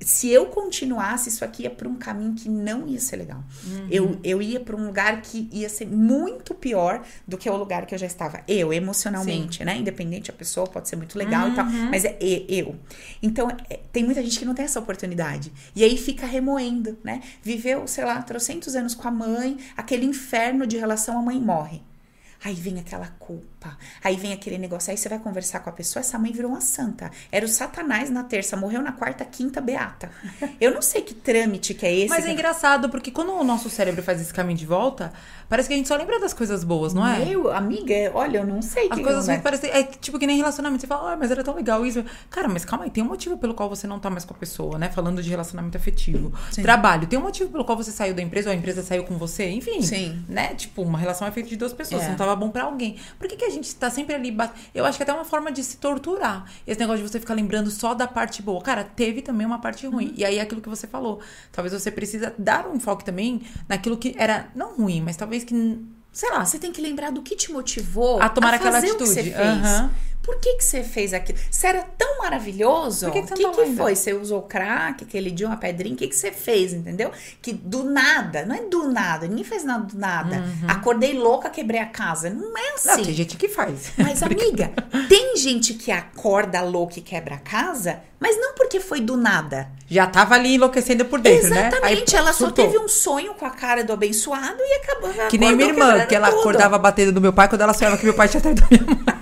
se 0.00 0.28
eu 0.28 0.46
continuasse, 0.46 1.28
isso 1.28 1.44
aqui 1.44 1.64
ia 1.64 1.70
para 1.70 1.88
um 1.88 1.96
caminho 1.96 2.35
que 2.35 2.48
não 2.48 2.87
ia 2.87 3.00
ser 3.00 3.16
legal. 3.16 3.42
Uhum. 3.64 3.88
Eu, 3.90 4.18
eu 4.22 4.42
ia 4.42 4.61
para 4.61 4.76
um 4.76 4.87
lugar 4.87 5.20
que 5.22 5.48
ia 5.52 5.68
ser 5.68 5.87
muito 5.87 6.54
pior 6.54 7.02
do 7.26 7.37
que 7.37 7.48
o 7.48 7.56
lugar 7.56 7.87
que 7.87 7.94
eu 7.94 7.98
já 7.98 8.06
estava. 8.06 8.42
Eu, 8.46 8.72
emocionalmente, 8.72 9.59
Sim. 9.59 9.64
né? 9.64 9.76
Independente, 9.76 10.30
a 10.30 10.35
pessoa 10.35 10.66
pode 10.66 10.88
ser 10.88 10.96
muito 10.96 11.18
legal 11.18 11.46
uhum. 11.46 11.52
e 11.52 11.56
tal, 11.56 11.66
uhum. 11.66 11.90
mas 11.90 12.04
é 12.04 12.16
eu. 12.20 12.76
Então, 13.22 13.48
é, 13.68 13.80
tem 13.92 14.04
muita 14.04 14.22
gente 14.22 14.38
que 14.38 14.44
não 14.44 14.54
tem 14.54 14.64
essa 14.64 14.78
oportunidade. 14.78 15.52
E 15.74 15.85
aí 15.85 15.96
fica 15.96 16.26
remoendo, 16.26 16.98
né? 17.02 17.20
Viveu, 17.42 17.87
sei 17.87 18.04
lá, 18.04 18.20
trocentos 18.22 18.74
anos 18.74 18.94
com 18.94 19.06
a 19.09 19.11
mãe, 19.11 19.59
aquele 19.76 20.06
inferno 20.06 20.66
de 20.66 20.76
relação, 20.76 21.18
a 21.18 21.22
mãe 21.22 21.40
morre. 21.40 21.83
Aí 22.42 22.55
vem 22.55 22.79
aquela 22.81 23.09
culpa, 23.09 23.46
aí 24.03 24.16
vem 24.16 24.33
aquele 24.33 24.59
negócio. 24.59 24.90
Aí 24.90 24.96
você 24.96 25.09
vai 25.09 25.18
conversar 25.18 25.61
com 25.61 25.70
a 25.70 25.73
pessoa, 25.73 26.01
essa 26.01 26.18
mãe 26.18 26.33
virou 26.33 26.51
uma 26.51 26.61
santa. 26.61 27.11
Era 27.31 27.44
o 27.44 27.49
Satanás 27.49 28.11
na 28.11 28.25
terça, 28.25 28.57
morreu 28.57 28.83
na 28.83 28.92
quarta, 28.92 29.25
quinta, 29.25 29.61
beata. 29.61 30.11
Eu 30.61 30.73
não 30.73 30.83
sei 30.83 31.03
que 31.03 31.14
trâmite 31.14 31.75
que 31.75 31.87
é 31.87 31.94
esse. 31.94 32.09
Mas 32.09 32.27
é 32.27 32.33
engraçado, 32.33 32.88
porque 32.88 33.11
quando 33.11 33.33
o 33.33 33.44
nosso 33.44 33.68
cérebro 33.68 34.03
faz 34.03 34.20
esse 34.20 34.33
caminho 34.33 34.59
de 34.59 34.66
volta, 34.66 35.12
parece 35.49 35.68
que 35.68 35.75
a 35.75 35.77
gente 35.77 35.88
só 35.88 35.96
lembra 35.96 36.20
das 36.20 36.33
coisas 36.33 36.64
boas, 36.64 36.94
não 36.94 37.07
é? 37.07 37.25
Meu, 37.25 37.51
amiga, 37.51 37.94
olha, 38.14 38.38
eu 38.38 38.46
não 38.46 38.62
sei. 38.62 38.88
As 38.90 38.96
que 38.96 39.03
coisas 39.03 39.27
ruins 39.27 39.40
parecem. 39.40 39.70
É 39.70 39.83
tipo 39.83 40.18
que 40.18 40.27
nem 40.27 40.37
relacionamento. 40.37 40.81
Você 40.81 40.87
fala, 40.87 41.12
ah, 41.12 41.16
mas 41.16 41.31
era 41.31 41.42
tão 41.42 41.55
legal 41.55 41.85
isso. 41.85 42.05
Cara, 42.29 42.49
mas 42.49 42.64
calma 42.64 42.85
aí, 42.85 42.90
tem 42.90 43.03
um 43.03 43.09
motivo 43.09 43.37
pelo 43.37 43.55
qual 43.55 43.68
você 43.68 43.87
não 43.87 43.99
tá 43.99 44.11
mais 44.11 44.25
com 44.25 44.35
a 44.35 44.37
pessoa, 44.37 44.79
né? 44.79 44.88
Falando 44.88 45.23
de 45.23 45.29
relacionamento 45.31 45.77
afetivo. 45.77 46.33
Sim. 46.51 46.62
Trabalho, 46.62 47.07
tem 47.07 47.18
um 47.18 47.23
motivo 47.23 47.51
pelo 47.51 47.64
qual 47.64 47.77
você 47.77 47.90
saiu 47.90 48.14
da 48.14 48.23
empresa 48.23 48.49
ou 48.49 48.55
a 48.55 48.57
empresa 48.57 48.83
saiu 48.83 49.05
com 49.05 49.16
você, 49.16 49.49
enfim. 49.51 49.83
Sim. 49.83 50.25
Né? 50.29 50.55
Tipo, 50.55 50.83
uma 50.83 50.99
relação 50.99 51.27
é 51.27 51.31
feita 51.31 51.49
de 51.49 51.57
duas 51.57 51.73
pessoas. 51.73 52.03
É. 52.03 52.05
Você 52.05 52.11
não 52.11 52.18
tava 52.18 52.35
bom 52.37 52.51
para 52.51 52.64
alguém. 52.64 52.96
Por 53.18 53.29
que, 53.29 53.37
que 53.37 53.44
a 53.44 53.49
gente 53.50 53.74
tá 53.74 53.90
sempre 53.90 54.14
ali? 54.14 54.36
Eu 54.74 54.84
acho 54.84 54.96
que 54.96 55.02
é 55.02 55.04
até 55.04 55.12
uma 55.12 55.24
forma 55.24 55.50
de 55.52 55.62
se 55.62 55.76
torturar. 55.76 56.44
Esse 56.66 56.78
negócio 56.80 57.02
de 57.02 57.10
você 57.10 57.20
ficar 57.20 57.34
lembrando 57.34 57.70
só 57.70 57.94
da 57.94 58.06
parte 58.06 58.42
boa. 58.42 58.60
Cara, 58.62 58.84
teve 58.84 59.22
também 59.22 59.46
uma 59.46 59.58
parte 59.58 59.86
ruim. 59.86 60.08
Uhum. 60.08 60.14
E 60.16 60.24
aí 60.24 60.38
é 60.38 60.40
aquilo 60.40 60.60
que 60.60 60.68
você 60.68 60.86
falou. 60.86 61.20
Talvez 61.52 61.72
você 61.72 61.90
precisa 61.90 62.34
dar 62.38 62.66
um 62.66 62.76
enfoque 62.76 63.04
também 63.04 63.42
naquilo 63.68 63.96
que 63.96 64.14
era 64.16 64.48
não 64.54 64.76
ruim, 64.76 65.00
mas 65.00 65.16
talvez 65.16 65.44
que 65.44 65.54
sei 66.12 66.30
lá, 66.30 66.44
você 66.44 66.58
tem 66.58 66.72
que 66.72 66.80
lembrar 66.80 67.10
do 67.10 67.22
que 67.22 67.36
te 67.36 67.52
motivou 67.52 68.20
a 68.20 68.28
tomar 68.28 68.54
a 68.54 68.56
aquela 68.56 68.78
atitude. 68.78 69.04
O 69.04 69.06
que 69.06 69.06
você 69.06 69.22
fez. 69.22 69.36
Uhum. 69.36 69.90
Por 70.22 70.38
que, 70.38 70.54
que 70.54 70.64
você 70.64 70.83
fez 70.83 71.14
aquilo? 71.14 71.38
Você 71.50 71.66
era 71.66 71.83
tão 71.96 72.18
maravilhoso. 72.18 73.09
O 73.09 73.12
que, 73.12 73.22
que, 73.22 73.35
que, 73.35 73.50
que 73.50 73.76
foi? 73.76 73.96
Você 73.96 74.12
usou 74.12 74.42
crack, 74.42 75.04
aquele 75.04 75.30
dia, 75.30 75.46
uma 75.46 75.56
pedrinha? 75.56 75.94
O 75.94 75.98
que, 75.98 76.09
que 76.09 76.16
você 76.16 76.30
fez, 76.30 76.72
entendeu? 76.72 77.11
Que 77.40 77.52
do 77.52 77.85
nada, 77.85 78.44
não 78.44 78.54
é 78.54 78.61
do 78.61 78.88
nada, 78.88 79.26
ninguém 79.26 79.44
fez 79.44 79.64
nada 79.64 79.85
do 79.85 79.98
nada. 79.98 80.37
Uhum. 80.37 80.68
Acordei 80.68 81.14
louca, 81.14 81.48
quebrei 81.48 81.80
a 81.80 81.87
casa. 81.87 82.28
Não 82.28 82.56
é 82.56 82.74
assim. 82.74 82.88
Não, 82.88 83.04
tem 83.04 83.14
gente 83.14 83.37
que 83.37 83.48
faz. 83.48 83.92
Mas, 83.96 84.20
amiga, 84.22 84.72
tem 85.09 85.37
gente 85.37 85.74
que 85.74 85.90
acorda 85.90 86.61
louca 86.61 86.98
e 86.98 87.02
quebra 87.02 87.37
a 87.37 87.38
casa, 87.38 88.00
mas 88.18 88.38
não 88.38 88.54
porque 88.54 88.78
foi 88.78 89.00
do 89.00 89.16
nada. 89.16 89.70
Já 89.88 90.06
tava 90.06 90.35
ali 90.35 90.54
enlouquecendo 90.54 91.06
por 91.06 91.20
dentro, 91.20 91.46
Exatamente. 91.46 91.72
né? 91.72 91.78
Exatamente. 91.78 92.16
Ela 92.16 92.33
surtou. 92.35 92.64
só 92.64 92.70
teve 92.70 92.85
um 92.85 92.88
sonho 92.88 93.35
com 93.35 93.46
a 93.46 93.50
cara 93.50 93.83
do 93.83 93.92
abençoado 93.92 94.59
e 94.59 94.74
acabou. 94.74 95.28
Que 95.28 95.38
nem 95.38 95.56
minha 95.56 95.70
irmã, 95.70 96.04
que 96.04 96.14
ela 96.14 96.28
tudo. 96.28 96.40
acordava 96.40 96.78
batendo 96.78 97.12
no 97.12 97.20
meu 97.20 97.33
pai 97.33 97.48
quando 97.48 97.62
ela 97.62 97.72
sonhava 97.72 97.96
que 97.96 98.04
meu 98.04 98.14
pai 98.14 98.28
tinha 98.28 98.40
traído 98.40 98.62
minha 98.70 98.85
mãe. 98.85 99.19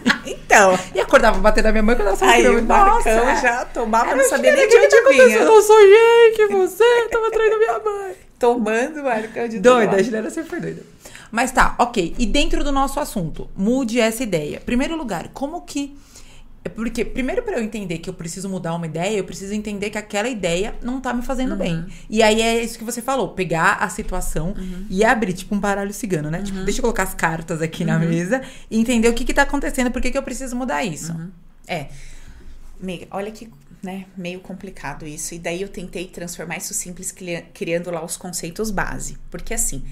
Então. 0.49 0.79
E 0.95 1.01
acordava 1.01 1.39
batendo 1.39 1.67
na 1.67 1.73
minha 1.73 1.83
mãe 1.83 1.95
quando 1.95 2.09
ela 2.09 2.17
sabia 2.17 2.35
Aí 2.35 2.49
o 2.49 2.63
Marcão 2.63 3.37
já 3.37 3.67
tomava, 3.67 4.17
não 4.17 4.25
sabia 4.25 4.57
nem 4.57 4.67
de 4.67 4.77
onde 4.77 5.09
vinha. 5.11 5.37
Eu 5.37 5.63
sonhei 5.63 6.33
que 6.35 6.47
você 6.47 7.09
tava 7.13 7.31
traindo 7.31 7.59
minha 7.59 7.79
mãe. 7.79 8.15
Tomando 8.39 9.01
o 9.01 9.05
Marcão 9.05 9.47
de 9.47 9.59
Doida, 9.59 9.97
a 9.97 10.03
Juliana 10.03 10.31
sempre 10.31 10.49
foi 10.49 10.61
doida. 10.61 10.83
Mas 11.31 11.53
tá, 11.53 11.75
ok. 11.79 12.15
E 12.19 12.25
dentro 12.25 12.65
do 12.65 12.73
nosso 12.73 12.99
assunto, 12.99 13.51
mude 13.55 14.01
essa 14.01 14.23
ideia. 14.23 14.59
Primeiro 14.65 14.97
lugar, 14.97 15.29
como 15.35 15.61
que 15.61 15.95
é 16.69 16.71
porque, 16.71 17.05
primeiro, 17.05 17.43
para 17.43 17.59
eu 17.59 17.63
entender 17.63 17.99
que 17.99 18.09
eu 18.09 18.15
preciso 18.15 18.49
mudar 18.49 18.75
uma 18.75 18.87
ideia, 18.87 19.17
eu 19.17 19.25
preciso 19.25 19.55
entender 19.55 19.91
que 19.91 19.99
aquela 19.99 20.29
ideia 20.29 20.75
não 20.83 21.01
tá 21.01 21.13
me 21.13 21.23
fazendo 21.23 21.53
uhum. 21.53 21.59
bem. 21.59 21.87
E 22.09 22.23
aí 22.23 22.41
é 22.41 22.63
isso 22.63 22.79
que 22.79 22.85
você 22.85 23.01
falou: 23.01 23.31
pegar 23.31 23.75
a 23.75 23.89
situação 23.89 24.55
uhum. 24.57 24.87
e 24.89 25.05
abrir, 25.05 25.33
tipo, 25.33 25.55
um 25.55 25.59
baralho 25.59 25.93
cigano, 25.93 26.31
né? 26.31 26.39
Tipo, 26.39 26.51
uhum. 26.51 26.55
Tipo, 26.55 26.65
deixa 26.65 26.79
eu 26.79 26.83
colocar 26.83 27.03
as 27.05 27.15
cartas 27.15 27.63
aqui 27.63 27.85
na 27.85 27.99
uhum. 27.99 28.09
mesa 28.09 28.43
e 28.71 28.79
entender 28.79 29.09
o 29.09 29.15
que, 29.15 29.25
que 29.25 29.35
tá 29.35 29.43
acontecendo, 29.43 29.91
por 29.91 30.03
que, 30.03 30.11
que 30.11 30.19
eu 30.19 30.23
preciso 30.23 30.55
mudar 30.55 30.85
isso. 30.85 31.13
Uhum. 31.13 31.31
É. 31.67 31.89
Amiga, 32.81 33.07
olha 33.11 33.31
que, 33.33 33.51
né, 33.83 34.07
meio 34.17 34.41
complicado 34.41 35.07
isso. 35.07 35.35
E 35.35 35.39
daí 35.39 35.63
eu 35.63 35.69
tentei 35.69 36.07
transformar 36.07 36.59
isso 36.59 36.73
simples, 36.75 37.13
criando 37.53 37.91
lá 37.91 38.05
os 38.05 38.17
conceitos 38.17 38.71
base. 38.71 39.17
Porque 39.31 39.53
assim 39.53 39.83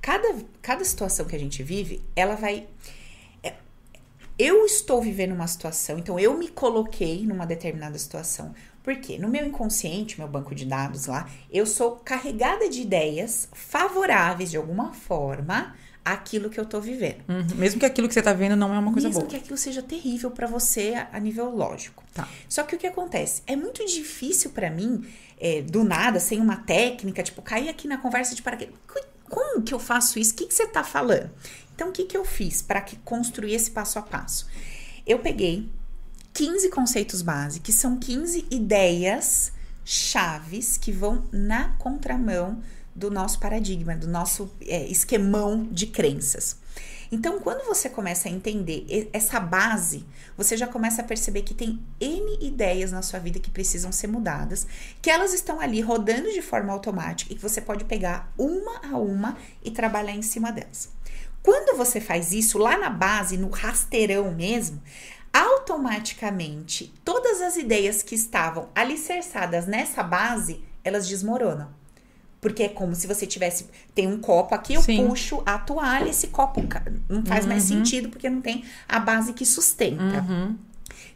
cada, 0.00 0.34
cada 0.62 0.84
situação 0.84 1.26
que 1.26 1.36
a 1.36 1.38
gente 1.38 1.62
vive, 1.62 2.02
ela 2.16 2.34
vai. 2.34 2.66
Eu 4.42 4.64
estou 4.64 5.02
vivendo 5.02 5.32
uma 5.32 5.46
situação, 5.46 5.98
então 5.98 6.18
eu 6.18 6.32
me 6.32 6.48
coloquei 6.48 7.26
numa 7.26 7.46
determinada 7.46 7.98
situação. 7.98 8.54
Por 8.82 8.96
quê? 8.96 9.18
No 9.18 9.28
meu 9.28 9.44
inconsciente, 9.44 10.18
meu 10.18 10.26
banco 10.26 10.54
de 10.54 10.64
dados 10.64 11.04
lá, 11.04 11.28
eu 11.52 11.66
sou 11.66 11.96
carregada 11.96 12.66
de 12.66 12.80
ideias 12.80 13.50
favoráveis 13.52 14.50
de 14.50 14.56
alguma 14.56 14.94
forma 14.94 15.76
àquilo 16.02 16.48
que 16.48 16.58
eu 16.58 16.64
tô 16.64 16.80
vivendo. 16.80 17.22
Uhum. 17.28 17.56
Mesmo 17.56 17.78
que 17.78 17.84
aquilo 17.84 18.08
que 18.08 18.14
você 18.14 18.22
tá 18.22 18.32
vendo 18.32 18.56
não 18.56 18.74
é 18.74 18.78
uma 18.78 18.94
coisa 18.94 19.08
Mesmo 19.08 19.20
boa. 19.20 19.30
que 19.30 19.36
aquilo 19.36 19.58
seja 19.58 19.82
terrível 19.82 20.30
pra 20.30 20.46
você 20.46 20.94
a, 21.12 21.20
nível 21.20 21.54
lógico. 21.54 22.02
Tá. 22.14 22.26
Só 22.48 22.62
que 22.62 22.74
o 22.74 22.78
que 22.78 22.86
acontece? 22.86 23.42
É 23.46 23.54
muito 23.54 23.84
difícil 23.84 24.52
pra 24.52 24.70
mim, 24.70 25.04
é, 25.38 25.60
do 25.60 25.84
nada, 25.84 26.18
sem 26.18 26.40
uma 26.40 26.56
técnica, 26.56 27.22
tipo, 27.22 27.42
cair 27.42 27.68
aqui 27.68 27.86
na 27.86 27.98
conversa 27.98 28.34
de 28.34 28.40
paraquedas. 28.40 28.74
Co- 29.30 29.40
Como 29.50 29.62
que 29.62 29.72
eu 29.74 29.78
faço 29.78 30.18
isso? 30.18 30.32
O 30.32 30.36
que, 30.36 30.46
que 30.46 30.54
você 30.54 30.66
tá 30.66 30.84
falando? 30.84 31.30
Então, 31.74 31.88
o 31.88 31.92
que, 31.92 32.04
que 32.04 32.16
eu 32.16 32.24
fiz 32.24 32.60
para 32.60 32.84
construir 33.04 33.54
esse 33.54 33.70
passo 33.70 33.98
a 33.98 34.02
passo? 34.02 34.46
Eu 35.06 35.18
peguei 35.20 35.68
15 36.34 36.68
conceitos 36.70 37.22
base, 37.22 37.60
que 37.60 37.72
são 37.72 37.98
15 37.98 38.46
ideias 38.50 39.52
chaves 39.84 40.76
que 40.76 40.92
vão 40.92 41.24
na 41.32 41.70
contramão 41.78 42.62
do 42.94 43.10
nosso 43.10 43.38
paradigma, 43.40 43.96
do 43.96 44.06
nosso 44.06 44.50
é, 44.66 44.86
esquemão 44.86 45.66
de 45.70 45.86
crenças. 45.86 46.56
Então, 47.12 47.40
quando 47.40 47.66
você 47.66 47.88
começa 47.88 48.28
a 48.28 48.32
entender 48.32 49.10
essa 49.12 49.40
base, 49.40 50.06
você 50.36 50.56
já 50.56 50.68
começa 50.68 51.02
a 51.02 51.04
perceber 51.04 51.42
que 51.42 51.54
tem 51.54 51.84
N 52.00 52.38
ideias 52.40 52.92
na 52.92 53.02
sua 53.02 53.18
vida 53.18 53.40
que 53.40 53.50
precisam 53.50 53.90
ser 53.90 54.06
mudadas, 54.06 54.66
que 55.02 55.10
elas 55.10 55.34
estão 55.34 55.60
ali 55.60 55.80
rodando 55.80 56.30
de 56.30 56.40
forma 56.40 56.72
automática 56.72 57.32
e 57.32 57.36
que 57.36 57.42
você 57.42 57.60
pode 57.60 57.84
pegar 57.84 58.32
uma 58.38 58.80
a 58.84 58.96
uma 58.96 59.36
e 59.64 59.72
trabalhar 59.72 60.14
em 60.14 60.22
cima 60.22 60.52
delas. 60.52 60.88
Quando 61.42 61.76
você 61.76 62.00
faz 62.00 62.32
isso 62.32 62.58
lá 62.58 62.78
na 62.78 62.90
base, 62.90 63.36
no 63.36 63.48
rasteirão 63.48 64.30
mesmo, 64.32 64.80
automaticamente 65.32 66.94
todas 67.04 67.40
as 67.40 67.56
ideias 67.56 68.02
que 68.02 68.14
estavam 68.14 68.68
alicerçadas 68.74 69.66
nessa 69.66 70.02
base, 70.02 70.62
elas 70.84 71.08
desmoronam. 71.08 71.79
Porque 72.40 72.62
é 72.62 72.68
como 72.68 72.94
se 72.94 73.06
você 73.06 73.26
tivesse. 73.26 73.66
Tem 73.94 74.06
um 74.06 74.18
copo 74.18 74.54
aqui, 74.54 74.74
eu 74.74 74.82
Sim. 74.82 75.06
puxo 75.06 75.42
a 75.44 75.58
toalha, 75.58 76.08
esse 76.08 76.28
copo 76.28 76.62
não 77.08 77.24
faz 77.24 77.44
mais 77.44 77.64
sentido 77.64 78.08
porque 78.08 78.30
não 78.30 78.40
tem 78.40 78.64
a 78.88 78.98
base 78.98 79.32
que 79.32 79.44
sustenta. 79.44 80.24
Uhum. 80.28 80.56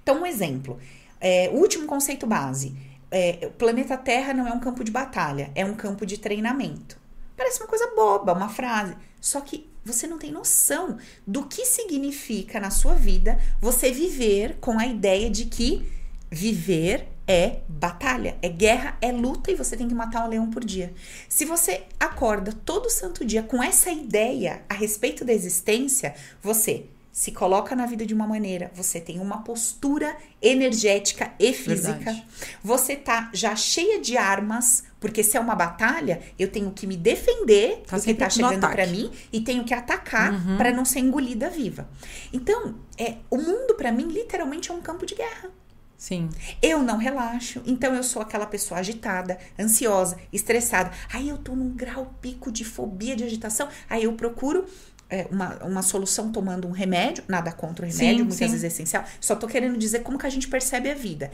Então, 0.02 0.20
um 0.20 0.26
exemplo. 0.26 0.78
É, 1.20 1.48
último 1.52 1.86
conceito 1.86 2.26
base. 2.26 2.76
É, 3.10 3.46
o 3.46 3.50
planeta 3.50 3.96
Terra 3.96 4.34
não 4.34 4.46
é 4.46 4.52
um 4.52 4.60
campo 4.60 4.84
de 4.84 4.90
batalha, 4.90 5.50
é 5.54 5.64
um 5.64 5.74
campo 5.74 6.04
de 6.04 6.18
treinamento. 6.18 6.98
Parece 7.36 7.60
uma 7.60 7.68
coisa 7.68 7.90
boba, 7.96 8.32
uma 8.32 8.48
frase. 8.48 8.94
Só 9.20 9.40
que 9.40 9.66
você 9.84 10.06
não 10.06 10.18
tem 10.18 10.30
noção 10.30 10.98
do 11.26 11.44
que 11.44 11.64
significa 11.64 12.58
na 12.60 12.70
sua 12.70 12.94
vida 12.94 13.38
você 13.60 13.90
viver 13.90 14.56
com 14.60 14.78
a 14.78 14.86
ideia 14.86 15.30
de 15.30 15.44
que 15.46 15.86
viver 16.30 17.08
é 17.26 17.60
batalha, 17.68 18.36
é 18.42 18.48
guerra, 18.48 18.96
é 19.00 19.10
luta 19.10 19.50
e 19.50 19.54
você 19.54 19.76
tem 19.76 19.88
que 19.88 19.94
matar 19.94 20.24
um 20.24 20.28
leão 20.28 20.50
por 20.50 20.64
dia. 20.64 20.92
Se 21.28 21.44
você 21.44 21.84
acorda 21.98 22.52
todo 22.52 22.90
santo 22.90 23.24
dia 23.24 23.42
com 23.42 23.62
essa 23.62 23.90
ideia 23.90 24.62
a 24.68 24.74
respeito 24.74 25.24
da 25.24 25.32
existência, 25.32 26.14
você 26.42 26.86
se 27.14 27.30
coloca 27.30 27.76
na 27.76 27.86
vida 27.86 28.04
de 28.04 28.12
uma 28.12 28.26
maneira, 28.26 28.72
você 28.74 29.00
tem 29.00 29.20
uma 29.20 29.44
postura 29.44 30.16
energética 30.42 31.32
e 31.38 31.52
física, 31.52 31.92
Verdade. 31.92 32.26
você 32.62 32.96
tá 32.96 33.30
já 33.32 33.54
cheia 33.54 34.00
de 34.00 34.16
armas, 34.16 34.82
porque 34.98 35.22
se 35.22 35.36
é 35.36 35.40
uma 35.40 35.54
batalha, 35.54 36.20
eu 36.36 36.50
tenho 36.50 36.72
que 36.72 36.88
me 36.88 36.96
defender 36.96 37.84
Tá 37.86 37.98
do 37.98 38.02
que 38.02 38.14
tá 38.14 38.28
chegando 38.28 38.68
pra 38.68 38.84
mim 38.88 39.12
e 39.32 39.40
tenho 39.40 39.62
que 39.62 39.72
atacar 39.72 40.56
pra 40.56 40.72
não 40.72 40.84
ser 40.84 40.98
engolida 40.98 41.48
viva. 41.48 41.88
Então, 42.32 42.74
é, 42.98 43.14
o 43.30 43.36
mundo 43.36 43.74
pra 43.76 43.92
mim 43.92 44.08
literalmente 44.08 44.72
é 44.72 44.74
um 44.74 44.80
campo 44.80 45.06
de 45.06 45.14
guerra. 45.14 45.50
Sim. 45.96 46.28
Eu 46.60 46.82
não 46.82 46.98
relaxo, 46.98 47.62
então 47.64 47.94
eu 47.94 48.02
sou 48.02 48.20
aquela 48.20 48.46
pessoa 48.46 48.80
agitada, 48.80 49.38
ansiosa, 49.58 50.18
estressada. 50.32 50.90
Aí 51.12 51.28
eu 51.28 51.38
tô 51.38 51.54
num 51.54 51.70
grau 51.70 52.14
pico 52.20 52.50
de 52.52 52.64
fobia, 52.64 53.16
de 53.16 53.24
agitação. 53.24 53.68
Aí 53.88 54.04
eu 54.04 54.12
procuro 54.12 54.66
é, 55.08 55.26
uma, 55.30 55.56
uma 55.64 55.82
solução 55.82 56.32
tomando 56.32 56.66
um 56.66 56.72
remédio, 56.72 57.22
nada 57.28 57.52
contra 57.52 57.86
o 57.86 57.88
remédio, 57.88 58.18
Sim, 58.18 58.22
muitas 58.22 58.38
sim. 58.38 58.46
vezes 58.46 58.64
é 58.64 58.66
essencial. 58.66 59.04
Só 59.20 59.36
tô 59.36 59.46
querendo 59.46 59.78
dizer 59.78 60.00
como 60.00 60.18
que 60.18 60.26
a 60.26 60.30
gente 60.30 60.48
percebe 60.48 60.90
a 60.90 60.94
vida. 60.94 61.30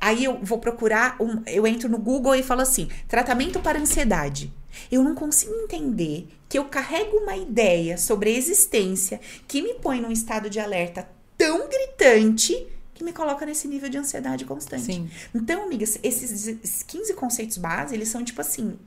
Aí 0.00 0.24
eu 0.24 0.38
vou 0.42 0.58
procurar, 0.58 1.16
um, 1.20 1.42
eu 1.46 1.66
entro 1.66 1.88
no 1.88 1.98
Google 1.98 2.34
e 2.34 2.42
falo 2.42 2.60
assim: 2.60 2.88
tratamento 3.08 3.60
para 3.60 3.78
ansiedade. 3.78 4.52
Eu 4.90 5.02
não 5.02 5.14
consigo 5.14 5.52
entender 5.54 6.28
que 6.48 6.58
eu 6.58 6.64
carrego 6.64 7.16
uma 7.18 7.36
ideia 7.36 7.96
sobre 7.96 8.30
a 8.30 8.32
existência 8.32 9.20
que 9.46 9.62
me 9.62 9.74
põe 9.74 10.00
num 10.00 10.10
estado 10.10 10.50
de 10.50 10.58
alerta 10.60 11.08
tão 11.36 11.68
gritante 11.68 12.66
que 12.94 13.02
me 13.02 13.12
coloca 13.12 13.46
nesse 13.46 13.66
nível 13.68 13.88
de 13.88 13.98
ansiedade 13.98 14.44
constante. 14.44 14.84
Sim. 14.84 15.10
Então, 15.34 15.64
amigas, 15.64 15.98
esses 16.02 16.46
esses 16.46 16.82
15 16.82 17.14
conceitos 17.14 17.58
base, 17.58 17.94
eles 17.94 18.08
são 18.08 18.24
tipo 18.24 18.40
assim, 18.40 18.78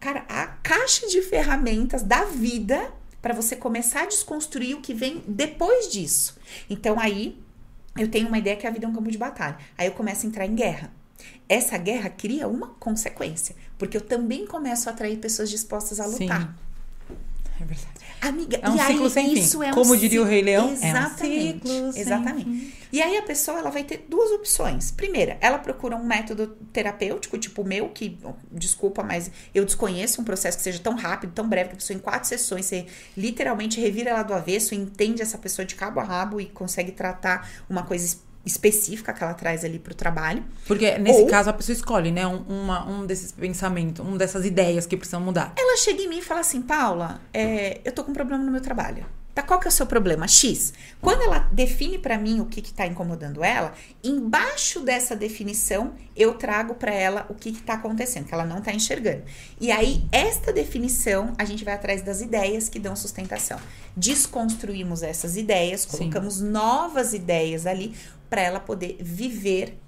cara, 0.00 0.24
a 0.28 0.46
caixa 0.46 1.06
de 1.06 1.20
ferramentas 1.22 2.02
da 2.02 2.24
vida 2.24 2.92
para 3.26 3.34
você 3.34 3.56
começar 3.56 4.02
a 4.02 4.06
desconstruir 4.06 4.76
o 4.76 4.80
que 4.80 4.94
vem 4.94 5.22
depois 5.26 5.90
disso. 5.90 6.38
Então 6.70 7.00
aí 7.00 7.42
eu 7.98 8.08
tenho 8.08 8.28
uma 8.28 8.38
ideia 8.38 8.56
que 8.56 8.66
a 8.66 8.70
vida 8.70 8.86
é 8.86 8.88
um 8.88 8.92
campo 8.92 9.10
de 9.10 9.18
batalha. 9.18 9.58
Aí 9.76 9.88
eu 9.88 9.92
começo 9.92 10.24
a 10.24 10.28
entrar 10.28 10.46
em 10.46 10.54
guerra. 10.54 10.92
Essa 11.48 11.76
guerra 11.76 12.08
cria 12.08 12.46
uma 12.46 12.68
consequência, 12.78 13.56
porque 13.76 13.96
eu 13.96 14.00
também 14.00 14.46
começo 14.46 14.88
a 14.88 14.92
atrair 14.92 15.18
pessoas 15.18 15.50
dispostas 15.50 15.98
a 15.98 16.06
lutar. 16.06 16.56
Sim. 17.08 17.16
É 17.60 17.64
verdade. 17.64 17.95
Amiga, 18.20 18.58
É 18.62 18.68
um 18.68 18.76
e 18.76 18.80
aí 18.80 18.92
ciclo 18.92 19.10
sem 19.10 19.34
fim. 19.34 19.64
é 19.64 19.70
um 19.70 19.74
Como 19.74 19.96
diria 19.96 20.22
o 20.22 20.24
Rei 20.24 20.42
Leão, 20.42 20.68
é 20.68 20.70
um 20.70 20.72
Exatamente. 20.72 21.52
ciclo 21.68 21.88
exatamente. 21.94 22.44
fim. 22.44 22.72
E 22.92 23.02
aí 23.02 23.16
a 23.18 23.22
pessoa 23.22 23.58
ela 23.58 23.70
vai 23.70 23.84
ter 23.84 24.06
duas 24.08 24.30
opções. 24.30 24.90
Primeira, 24.90 25.36
ela 25.40 25.58
procura 25.58 25.94
um 25.96 26.04
método 26.04 26.56
terapêutico, 26.72 27.36
tipo 27.38 27.62
o 27.62 27.64
meu, 27.66 27.88
que, 27.90 28.18
desculpa, 28.50 29.02
mas 29.02 29.30
eu 29.54 29.64
desconheço 29.64 30.20
um 30.20 30.24
processo 30.24 30.56
que 30.56 30.64
seja 30.64 30.78
tão 30.78 30.94
rápido, 30.96 31.32
tão 31.32 31.46
breve, 31.48 31.70
que 31.70 31.74
a 31.74 31.78
pessoa 31.78 31.96
em 31.96 32.00
quatro 32.00 32.28
sessões 32.28 32.64
você 32.66 32.86
literalmente 33.16 33.80
revira 33.80 34.10
ela 34.10 34.22
do 34.22 34.32
avesso, 34.32 34.74
entende 34.74 35.20
essa 35.20 35.36
pessoa 35.36 35.66
de 35.66 35.74
cabo 35.74 36.00
a 36.00 36.04
rabo 36.04 36.40
e 36.40 36.46
consegue 36.46 36.92
tratar 36.92 37.48
uma 37.68 37.82
coisa 37.82 38.04
es- 38.06 38.24
específica 38.46 39.12
que 39.12 39.22
ela 39.22 39.34
traz 39.34 39.64
ali 39.64 39.78
pro 39.78 39.94
trabalho. 39.94 40.42
Porque 40.66 40.96
nesse 40.98 41.20
Ou- 41.22 41.26
caso 41.26 41.50
a 41.50 41.52
pessoa 41.52 41.74
escolhe, 41.74 42.10
né? 42.12 42.26
Um, 42.26 42.42
uma- 42.48 42.88
um 42.88 43.04
desses 43.04 43.32
pensamentos, 43.32 44.06
um 44.06 44.16
dessas 44.16 44.46
ideias 44.46 44.86
que 44.86 44.96
precisam 44.96 45.20
mudar. 45.20 45.52
Ela 45.58 45.76
chega 45.76 46.00
em 46.02 46.08
mim 46.08 46.18
e 46.18 46.22
fala 46.22 46.40
assim, 46.40 46.62
Paula, 46.62 47.20
é, 47.34 47.80
eu 47.84 47.92
tô 47.92 48.04
com 48.04 48.12
um 48.12 48.14
problema 48.14 48.42
no 48.42 48.50
meu 48.52 48.60
trabalho. 48.60 49.04
Tá, 49.34 49.42
qual 49.42 49.60
que 49.60 49.66
é 49.66 49.68
o 49.68 49.72
seu 49.72 49.84
problema? 49.84 50.26
X. 50.26 50.72
Quando 50.98 51.20
ela 51.20 51.40
define 51.52 51.98
pra 51.98 52.16
mim 52.16 52.40
o 52.40 52.46
que 52.46 52.62
que 52.62 52.72
tá 52.72 52.86
incomodando 52.86 53.44
ela, 53.44 53.74
embaixo 54.02 54.80
dessa 54.80 55.14
definição 55.14 55.92
eu 56.16 56.32
trago 56.32 56.74
pra 56.74 56.90
ela 56.90 57.26
o 57.28 57.34
que 57.34 57.52
que 57.52 57.60
tá 57.60 57.74
acontecendo, 57.74 58.24
que 58.24 58.32
ela 58.32 58.46
não 58.46 58.62
tá 58.62 58.72
enxergando. 58.72 59.24
E 59.60 59.70
aí, 59.70 60.02
esta 60.10 60.54
definição, 60.54 61.34
a 61.36 61.44
gente 61.44 61.66
vai 61.66 61.74
atrás 61.74 62.00
das 62.00 62.22
ideias 62.22 62.70
que 62.70 62.78
dão 62.78 62.96
sustentação. 62.96 63.58
Desconstruímos 63.94 65.02
essas 65.02 65.36
ideias, 65.36 65.82
Sim. 65.82 65.98
colocamos 65.98 66.40
novas 66.40 67.12
ideias 67.12 67.66
ali 67.66 67.94
pra 68.30 68.40
ela 68.40 68.60
poder 68.60 68.96
viver 69.00 69.78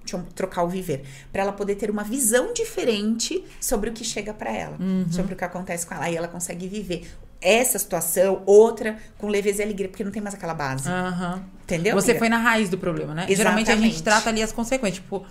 Deixa 0.00 0.16
eu 0.16 0.22
trocar 0.34 0.62
o 0.62 0.68
viver. 0.70 1.04
Pra 1.30 1.42
ela 1.42 1.52
poder 1.52 1.74
ter 1.74 1.90
uma 1.90 2.02
visão 2.02 2.54
diferente 2.54 3.44
sobre 3.60 3.90
o 3.90 3.92
que 3.92 4.02
chega 4.02 4.32
pra 4.32 4.50
ela, 4.50 4.74
Uhum. 4.80 5.04
sobre 5.10 5.34
o 5.34 5.36
que 5.36 5.44
acontece 5.44 5.86
com 5.86 5.92
ela. 5.94 6.04
Aí 6.04 6.16
ela 6.16 6.26
consegue 6.28 6.66
viver 6.66 7.06
essa 7.42 7.78
situação, 7.78 8.42
outra, 8.46 8.96
com 9.18 9.28
leveza 9.28 9.60
e 9.60 9.64
alegria, 9.66 9.86
porque 9.86 10.02
não 10.02 10.10
tem 10.10 10.22
mais 10.22 10.34
aquela 10.34 10.54
base. 10.54 10.88
Aham. 10.88 11.44
Entendeu? 11.62 11.94
Você 11.94 12.12
amiga? 12.12 12.18
foi 12.20 12.28
na 12.30 12.38
raiz 12.38 12.70
do 12.70 12.78
problema, 12.78 13.12
né? 13.14 13.26
Geralmente 13.28 13.70
a 13.70 13.74
gente 13.74 13.84
Exatamente. 13.96 14.02
trata 14.02 14.30
ali 14.30 14.42
as 14.42 14.50
consequências. 14.50 15.02
Tipo, 15.04 15.26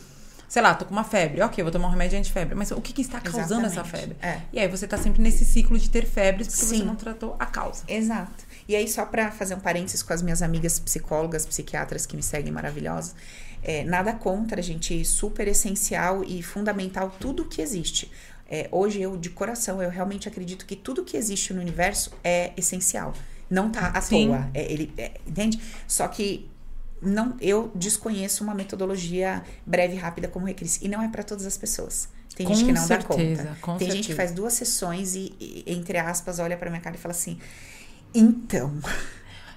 sei 0.47 0.61
lá, 0.61 0.75
tô 0.75 0.85
com 0.85 0.91
uma 0.91 1.03
febre. 1.03 1.41
Ok, 1.41 1.63
vou 1.63 1.71
tomar 1.71 1.87
um 1.87 1.91
remédio 1.91 2.19
anti-febre. 2.19 2.53
Mas 2.53 2.69
o 2.69 2.79
que, 2.79 2.93
que 2.93 3.01
está 3.01 3.19
causando 3.19 3.65
essa 3.65 3.81
Exatamente. 3.81 3.99
febre? 4.13 4.17
É. 4.21 4.41
E 4.53 4.59
aí 4.59 4.67
você 4.67 4.85
tá 4.87 4.97
sempre 4.99 5.23
nesse 5.23 5.43
ciclo 5.43 5.75
de 5.79 5.89
ter 5.89 6.05
febres 6.05 6.47
porque 6.49 6.65
Sim. 6.65 6.77
você 6.77 6.83
não 6.83 6.95
tratou 6.95 7.35
a 7.39 7.47
causa. 7.47 7.83
Exato. 7.87 8.45
E 8.67 8.75
aí, 8.75 8.87
só 8.87 9.05
pra 9.05 9.31
fazer 9.31 9.55
um 9.55 9.59
parênteses 9.59 10.03
com 10.03 10.13
as 10.13 10.21
minhas 10.21 10.41
amigas 10.41 10.77
psicólogas, 10.79 11.45
psiquiatras 11.45 12.05
que 12.05 12.15
me 12.15 12.23
seguem 12.23 12.51
maravilhosas, 12.51 13.15
é, 13.63 13.83
nada 13.83 14.13
contra, 14.13 14.61
gente, 14.61 15.03
super 15.05 15.47
essencial 15.47 16.23
e 16.23 16.43
fundamental 16.43 17.15
tudo 17.19 17.45
que 17.45 17.61
existe. 17.61 18.11
É, 18.49 18.67
hoje 18.71 19.01
eu, 19.01 19.17
de 19.17 19.29
coração, 19.29 19.81
eu 19.81 19.89
realmente 19.89 20.27
acredito 20.27 20.65
que 20.65 20.75
tudo 20.75 21.03
que 21.03 21.17
existe 21.17 21.53
no 21.53 21.61
universo 21.61 22.11
é 22.23 22.51
essencial. 22.57 23.13
Não 23.49 23.69
tá 23.71 23.87
à 23.93 24.01
Sim. 24.01 24.27
toa. 24.27 24.49
É, 24.53 24.71
ele, 24.71 24.93
é, 24.97 25.11
entende? 25.25 25.59
Só 25.87 26.07
que 26.07 26.49
não, 27.01 27.35
eu 27.39 27.71
desconheço 27.75 28.43
uma 28.43 28.53
metodologia 28.55 29.43
breve 29.65 29.95
e 29.95 29.97
rápida 29.97 30.27
como 30.27 30.45
Recris. 30.45 30.79
E 30.81 30.87
não 30.87 31.01
é 31.01 31.07
pra 31.07 31.23
todas 31.23 31.45
as 31.45 31.57
pessoas. 31.57 32.09
Tem 32.35 32.45
Com 32.45 32.53
gente 32.53 32.67
que 32.67 32.73
não 32.73 32.85
certeza, 32.85 33.43
dá 33.43 33.49
conta. 33.49 33.57
com 33.61 33.77
Tem 33.77 33.87
gente 33.89 33.97
que 34.01 34.07
certeza. 34.07 34.27
faz 34.27 34.31
duas 34.31 34.53
sessões 34.53 35.15
e, 35.15 35.33
e, 35.39 35.63
entre 35.67 35.97
aspas, 35.97 36.39
olha 36.39 36.55
pra 36.55 36.69
minha 36.69 36.81
cara 36.81 36.95
e 36.95 36.99
fala 36.99 37.11
assim: 37.13 37.39
então, 38.19 38.73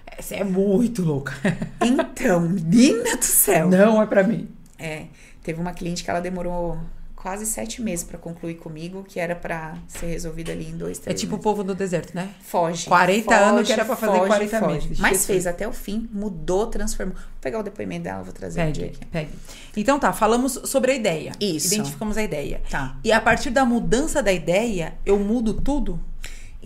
Essa 0.07 0.37
é 0.37 0.45
muito 0.45 1.03
louca. 1.03 1.33
então, 1.83 2.41
menina 2.41 3.17
do 3.17 3.25
céu. 3.25 3.69
Não 3.69 4.01
é 4.03 4.07
pra 4.07 4.23
mim. 4.23 4.49
É, 4.79 5.05
teve 5.43 5.61
uma 5.61 5.73
cliente 5.73 6.05
que 6.05 6.11
ela 6.11 6.21
demorou 6.21 6.79
quase 7.15 7.45
sete 7.45 7.83
meses 7.83 8.03
para 8.03 8.17
concluir 8.19 8.55
comigo, 8.55 9.05
que 9.07 9.21
era 9.21 9.35
para 9.37 9.75
ser 9.87 10.07
resolvido 10.07 10.51
ali 10.51 10.67
em 10.71 10.77
dois, 10.77 10.99
É 11.01 11.03
três 11.03 11.21
tipo 11.21 11.33
o 11.35 11.37
meses. 11.37 11.45
povo 11.45 11.63
do 11.63 11.75
deserto, 11.75 12.15
né? 12.15 12.31
Foge. 12.41 12.87
40 12.87 13.25
foge, 13.25 13.43
anos 13.45 13.67
que 13.67 13.73
era 13.75 13.85
pra 13.85 13.95
fazer 13.97 14.17
foge, 14.17 14.27
40 14.27 14.59
foge. 14.61 14.73
meses. 14.89 14.99
Mas 15.01 15.27
fez 15.27 15.47
até 15.47 15.69
o 15.69 15.73
fim, 15.73 16.09
mudou, 16.13 16.67
transformou. 16.69 17.15
Vou 17.15 17.25
pegar 17.43 17.59
o 17.59 17.63
depoimento 17.63 18.05
dela, 18.05 18.23
vou 18.23 18.33
trazer 18.33 18.63
um 18.63 18.65
Pegue, 18.67 18.85
aqui. 18.87 19.05
pegue. 19.07 19.31
Então 19.77 19.99
tá, 19.99 20.15
falamos 20.15 20.61
sobre 20.65 20.93
a 20.93 20.95
ideia. 20.95 21.33
Isso. 21.39 21.75
Identificamos 21.75 22.17
a 22.17 22.23
ideia. 22.23 22.63
Tá. 22.71 22.97
E 23.05 23.13
a 23.13 23.21
partir 23.21 23.51
da 23.51 23.67
mudança 23.67 24.23
da 24.23 24.33
ideia, 24.33 24.95
eu 25.05 25.19
mudo 25.19 25.53
tudo? 25.61 26.01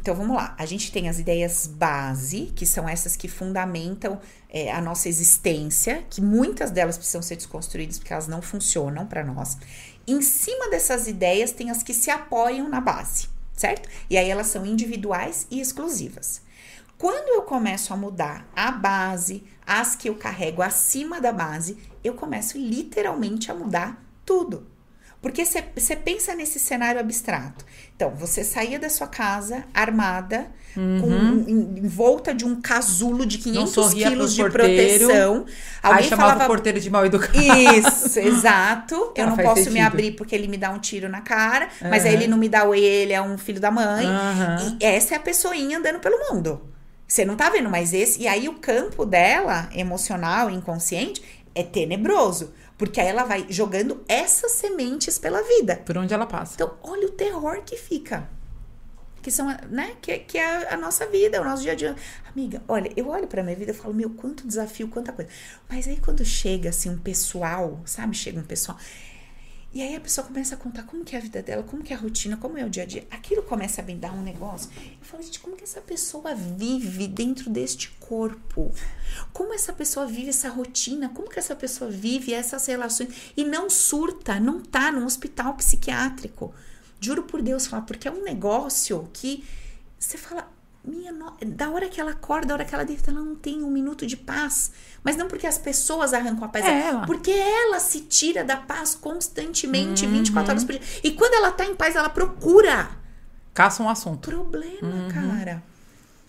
Então 0.05 0.15
vamos 0.15 0.37
lá. 0.37 0.55
A 0.59 0.67
gente 0.67 0.93
tem 0.93 1.09
as 1.09 1.19
ideias 1.19 1.67
base, 1.67 2.53
que 2.55 2.67
são 2.67 2.87
essas 2.87 3.17
que 3.17 3.27
fundamentam 3.27 4.21
é, 4.51 4.71
a 4.71 4.79
nossa 4.79 5.09
existência, 5.09 6.05
que 6.11 6.21
muitas 6.21 6.71
delas 6.71 6.99
precisam 6.99 7.23
ser 7.23 7.37
desconstruídas 7.37 7.99
porque 7.99 8.13
elas 8.13 8.29
não 8.29 8.43
funcionam 8.43 9.07
para 9.07 9.25
nós. 9.25 9.57
Em 10.07 10.21
cima 10.21 10.69
dessas 10.69 11.09
ideias 11.09 11.53
tem 11.53 11.71
as 11.71 11.83
que 11.83 11.95
se 11.95 12.11
apoiam 12.11 12.69
na 12.69 12.83
base, 12.83 13.29
certo? 13.55 13.89
E 14.11 14.19
aí 14.19 14.29
elas 14.29 14.49
são 14.49 14.67
individuais 14.67 15.47
e 15.51 15.59
exclusivas. 15.59 16.43
Quando 16.99 17.31
eu 17.31 17.41
começo 17.41 17.95
a 17.95 17.97
mudar 17.97 18.47
a 18.55 18.71
base, 18.71 19.43
as 19.67 19.97
que 19.97 20.11
eu 20.11 20.17
carrego 20.17 20.61
acima 20.61 21.19
da 21.19 21.33
base, 21.33 21.79
eu 22.05 22.13
começo 22.13 22.59
literalmente 22.59 23.51
a 23.51 23.55
mudar 23.55 24.05
tudo. 24.23 24.67
Porque 25.25 25.43
você 25.43 25.97
pensa 25.97 26.35
nesse 26.35 26.59
cenário 26.59 27.01
abstrato. 27.01 27.65
Então, 27.97 28.11
você 28.15 28.45
saía 28.45 28.79
da 28.79 28.91
sua 28.91 29.07
casa 29.07 29.65
armada, 29.73 30.49
com, 30.75 31.49
em, 31.49 31.79
em 31.79 31.89
volta 31.89 32.35
de 32.35 32.45
um 32.45 32.61
casulo 32.61 33.25
de 33.25 33.39
500 33.39 33.71
sorria 33.73 34.09
quilos 34.11 34.35
de 34.35 34.43
porteiro, 34.43 35.07
proteção. 35.07 35.47
Aí 35.83 35.93
Alguém 35.93 36.09
chamava 36.11 36.31
falava 36.33 36.45
o 36.45 36.47
porteiro 36.49 36.79
de 36.79 36.91
mal 36.91 37.07
educado. 37.07 37.39
isso, 37.39 38.19
exato. 38.21 38.95
Eu 38.95 39.13
Tá, 39.15 39.27
não 39.27 39.37
posso 39.39 39.61
me 39.61 39.65
sentido. 39.65 39.87
abrir 39.87 40.11
porque 40.13 40.35
ele 40.35 40.47
me 40.47 40.59
dá 40.59 40.69
um 40.71 40.79
tiro 40.79 41.09
na 41.09 41.23
cara, 41.23 41.71
mas 41.81 42.05
aí 42.05 42.13
ele 42.13 42.27
não 42.27 42.37
me 42.37 42.49
dá 42.51 42.65
oi, 42.65 42.81
ele 42.81 43.15
é 43.15 43.23
um 43.23 43.39
filho 43.39 43.61
da 43.61 43.71
mãe. 43.71 44.05
Aham. 44.07 44.77
E 44.81 44.85
essa 44.85 45.15
é 45.15 45.17
a 45.17 45.21
pessoinha 45.21 45.79
andando 45.79 46.01
pelo 46.01 46.19
mundo. 46.35 46.61
Você 47.09 47.25
não 47.25 47.35
tá 47.37 47.49
vendo 47.49 47.71
mais 47.71 47.95
esse. 47.95 48.21
E 48.21 48.29
aí 48.29 48.47
o 48.49 48.55
campo 48.55 49.07
dela, 49.07 49.71
emocional, 49.75 50.51
inconsciente, 50.51 51.23
é 51.55 51.63
tenebroso. 51.63 52.53
Porque 52.77 53.01
aí 53.01 53.07
ela 53.07 53.25
vai 53.25 53.47
jogando 53.49 54.05
essas 54.09 54.53
sementes 54.53 55.19
pela 55.19 55.43
vida. 55.43 55.77
Por 55.77 55.97
onde 55.97 56.13
ela 56.13 56.27
passa. 56.27 56.55
Então, 56.55 56.77
olha 56.83 57.07
o 57.07 57.13
terror 57.13 57.63
que 57.63 57.77
fica. 57.77 58.29
Que 59.23 59.31
são, 59.31 59.47
né? 59.71 59.97
Que, 60.03 60.19
que 60.19 60.37
é 60.37 60.73
a 60.73 60.77
nossa 60.77 61.07
vida, 61.07 61.41
o 61.41 61.45
nosso 61.45 61.63
dia 61.63 61.73
a 61.73 61.75
dia. 61.75 61.97
Amiga, 62.31 62.63
olha, 62.69 62.93
eu 62.97 63.09
olho 63.09 63.27
pra 63.27 63.43
minha 63.43 63.57
vida 63.57 63.71
e 63.71 63.75
falo, 63.75 63.95
meu, 63.95 64.11
quanto 64.11 64.47
desafio, 64.47 64.89
quanta 64.89 65.13
coisa. 65.13 65.31
Mas 65.69 65.89
aí 65.89 65.99
quando 65.99 66.25
chega, 66.25 66.71
assim, 66.71 66.91
um 66.91 66.99
pessoal, 66.99 67.81
sabe? 67.87 68.17
Chega 68.17 68.39
um 68.39 68.45
pessoal. 68.45 68.77
E 69.75 69.83
aí 69.83 69.97
a 69.97 70.01
pessoa 70.01 70.25
começa 70.25 70.55
a 70.55 70.59
contar 70.59 70.85
como 70.85 71.05
que 71.05 71.17
é 71.17 71.19
a 71.19 71.21
vida 71.21 71.43
dela, 71.43 71.65
como 71.65 71.83
que 71.83 71.93
é 71.93 71.97
a 71.97 71.99
rotina, 71.99 72.37
como 72.37 72.57
é 72.57 72.65
o 72.65 72.71
dia 72.71 72.85
a 72.85 72.87
dia. 72.87 73.05
Aquilo 73.11 73.43
começa 73.43 73.83
a 73.83 73.85
dar 73.85 74.13
um 74.13 74.23
negócio. 74.23 74.71
Eu 74.79 75.05
falo, 75.05 75.21
gente, 75.21 75.41
como 75.41 75.57
que 75.57 75.65
essa 75.65 75.81
pessoa 75.81 76.33
vive 76.33 77.09
dentro 77.09 77.51
deste 77.51 77.91
corpo? 77.99 78.73
Como 79.33 79.53
essa 79.53 79.73
pessoa 79.73 80.07
vive 80.07 80.29
essa 80.29 80.49
rotina? 80.49 81.09
Como 81.09 81.29
que 81.29 81.41
essa 81.41 81.57
pessoa 81.57 81.91
vive 81.91 82.33
essas 82.33 82.65
relações? 82.67 83.33
E 83.37 83.45
não 83.45 83.69
surta, 83.69 84.39
não 84.39 84.61
tá 84.61 84.93
num 84.93 85.05
hospital 85.05 85.55
psiquiátrico. 85.55 86.55
Juro 87.01 87.25
por 87.25 87.43
Deus, 87.43 87.67
fala, 87.67 87.83
porque 87.83 88.07
é 88.07 88.13
um 88.13 88.23
negócio 88.23 89.11
que 89.13 89.45
você 89.99 90.17
fala, 90.17 90.49
minha 90.85 91.11
no... 91.11 91.37
da 91.45 91.71
hora 91.71 91.89
que 91.89 92.01
ela 92.01 92.13
acorda, 92.13 92.49
da 92.49 92.55
hora 92.55 92.65
que 92.65 92.75
ela 92.75 92.85
deita, 92.85 93.11
ela 93.11 93.21
não 93.21 93.35
tem 93.35 93.63
um 93.65 93.71
minuto 93.73 94.07
de 94.07 94.17
paz. 94.17 94.71
Mas 95.05 95.17
não 95.17 95.29
porque 95.29 95.47
as 95.47 95.59
pessoas 95.59 96.15
arrancam 96.15 96.45
a 96.45 96.49
paz, 96.49 96.65
É 96.65 96.89
ela. 96.89 97.05
porque 97.07 97.31
ela 97.31 97.79
se 97.79 98.01
tira 98.01 98.43
da 98.43 98.57
paz 98.57 98.95
constantemente, 98.95 100.07
24 100.07 100.51
horas 100.51 100.65
por 100.65 100.73
dia. 100.73 100.81
E 101.05 101.11
quando 101.13 101.35
ela 101.35 101.53
tá 101.53 101.65
em 101.67 101.75
paz, 101.75 101.95
ela 101.95 102.09
procura 102.09 102.89
Caça 103.53 103.83
um 103.83 103.89
assunto. 103.89 104.29
problema, 104.31 105.13
cara. 105.13 105.63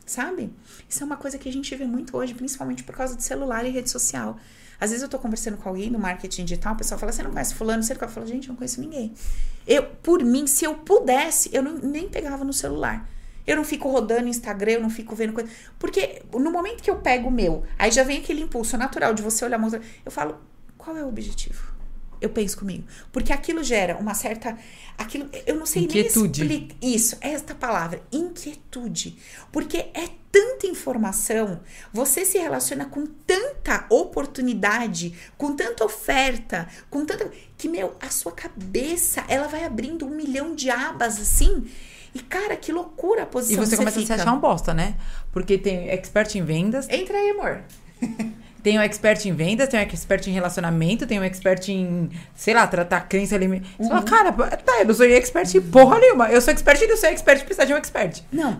Sabe? 0.06 0.54
Isso 0.88 1.02
é 1.02 1.06
uma 1.06 1.16
coisa 1.18 1.38
que 1.38 1.48
a 1.50 1.52
gente 1.54 1.74
vê 1.76 1.86
muito 1.86 2.16
hoje, 2.16 2.34
principalmente 2.36 2.84
por 2.84 2.94
causa 2.96 3.16
do 3.16 3.22
celular 3.24 3.66
e 3.66 3.70
rede 3.70 3.90
social. 3.90 4.38
Às 4.80 4.90
vezes 4.92 5.02
eu 5.02 5.10
tô 5.10 5.18
conversando 5.18 5.58
com 5.58 5.70
alguém 5.70 5.90
do 5.92 5.98
marketing 5.98 6.44
digital, 6.44 6.74
o 6.74 6.78
pessoal 6.78 7.00
fala, 7.00 7.12
você 7.14 7.24
não 7.24 7.32
conhece 7.32 7.56
fulano? 7.56 7.82
Você 7.82 7.94
não 8.00 8.08
falo, 8.10 8.28
gente, 8.28 8.48
eu 8.48 8.52
não 8.52 8.58
conheço 8.58 8.82
ninguém. 8.82 9.14
Eu, 9.66 9.84
por 10.04 10.22
mim, 10.22 10.46
se 10.46 10.66
eu 10.66 10.76
pudesse, 10.76 11.50
eu 11.54 11.64
não, 11.64 11.74
nem 11.78 12.10
pegava 12.10 12.44
no 12.44 12.52
celular. 12.54 13.08
Eu 13.46 13.56
não 13.56 13.64
fico 13.64 13.90
rodando 13.90 14.28
Instagram, 14.28 14.74
eu 14.74 14.82
não 14.82 14.90
fico 14.90 15.16
vendo 15.16 15.34
coisa. 15.34 15.50
Porque 15.78 16.24
no 16.34 16.52
momento 16.52 16.82
que 16.82 16.90
eu 16.90 16.98
pego 16.98 17.28
o 17.28 17.32
meu, 17.32 17.64
aí 17.78 17.92
já 17.92 18.04
vem 18.04 18.18
aquele 18.18 18.42
impulso 18.42 18.78
natural 18.78 19.14
de 19.14 19.22
você 19.22 19.46
olhar 19.46 19.58
a 19.58 19.60
moça. 19.60 19.82
Eu 20.04 20.12
falo, 20.12 20.38
qual 20.78 20.98
é 20.98 21.04
o 21.04 21.08
objetivo? 21.08 21.76
Eu 22.22 22.30
penso 22.30 22.58
comigo. 22.58 22.86
Porque 23.12 23.32
aquilo 23.32 23.64
gera 23.64 23.98
uma 23.98 24.14
certa. 24.14 24.58
Aquilo, 24.98 25.30
eu 25.46 25.56
não 25.56 25.66
sei 25.66 25.84
Inquietude. 25.84 26.44
nem 26.44 26.58
explicar. 26.58 26.78
Isso, 26.82 27.18
é 27.22 27.30
esta 27.32 27.54
palavra, 27.54 28.02
inquietude. 28.12 29.18
Porque 29.52 29.78
é 29.78 30.10
tanta 30.32 30.68
informação, 30.68 31.62
você 31.94 32.26
se 32.26 32.38
relaciona 32.38 32.86
com 32.86 33.06
tanta 33.06 33.86
oportunidade, 33.90 35.14
com 35.38 35.56
tanta 35.56 35.86
oferta, 35.86 36.68
com 36.90 37.06
tanta. 37.06 37.32
Que, 37.58 37.70
meu, 37.70 37.96
a 38.02 38.10
sua 38.10 38.32
cabeça, 38.32 39.24
ela 39.30 39.48
vai 39.48 39.64
abrindo 39.64 40.06
um 40.06 40.10
milhão 40.10 40.54
de 40.54 40.70
abas 40.70 41.20
assim. 41.20 41.66
E, 42.16 42.20
cara, 42.20 42.56
que 42.56 42.72
loucura 42.72 43.22
a 43.22 43.26
E 43.26 43.28
posição 43.28 43.64
você 43.64 43.72
que 43.72 43.78
começa 43.78 44.00
fica. 44.00 44.14
a 44.14 44.18
se 44.18 44.22
achar 44.24 44.34
um 44.34 44.40
bosta, 44.40 44.74
né? 44.74 44.96
Porque 45.34 45.58
tem 45.58 45.90
expert 45.90 46.34
em 46.36 46.44
vendas, 46.44 46.88
Entra 46.90 47.18
aí, 47.18 47.30
amor. 47.32 47.62
tem 48.64 48.80
um 48.80 48.82
expert 48.82 49.26
em 49.28 49.34
vendas, 49.34 49.68
tem 49.68 49.80
um 49.80 49.84
expert 49.84 50.26
em 50.28 50.32
relacionamento, 50.32 51.06
tem 51.06 51.20
um 51.20 51.24
expert 51.24 51.68
em, 51.70 52.10
sei 52.34 52.54
lá, 52.54 52.66
tratar 52.66 53.02
crença 53.02 53.36
alimentar. 53.36 53.68
Você 53.78 53.84
Uhum. 53.84 53.90
fala, 53.90 54.04
cara, 54.04 54.32
tá, 54.58 54.80
eu 54.80 54.86
não 54.86 54.94
sou 54.96 55.06
expert 55.06 55.54
em 55.56 55.62
porra 55.62 56.00
nenhuma. 56.00 56.30
Eu 56.32 56.42
sou 56.42 56.52
expert 56.54 56.82
e 56.82 56.88
não 56.88 56.98
sou 56.98 57.10
expert, 57.10 57.44
precisa 57.44 57.66
de 57.68 57.74
um 57.74 57.78
expert. 57.78 58.24
Não. 58.32 58.58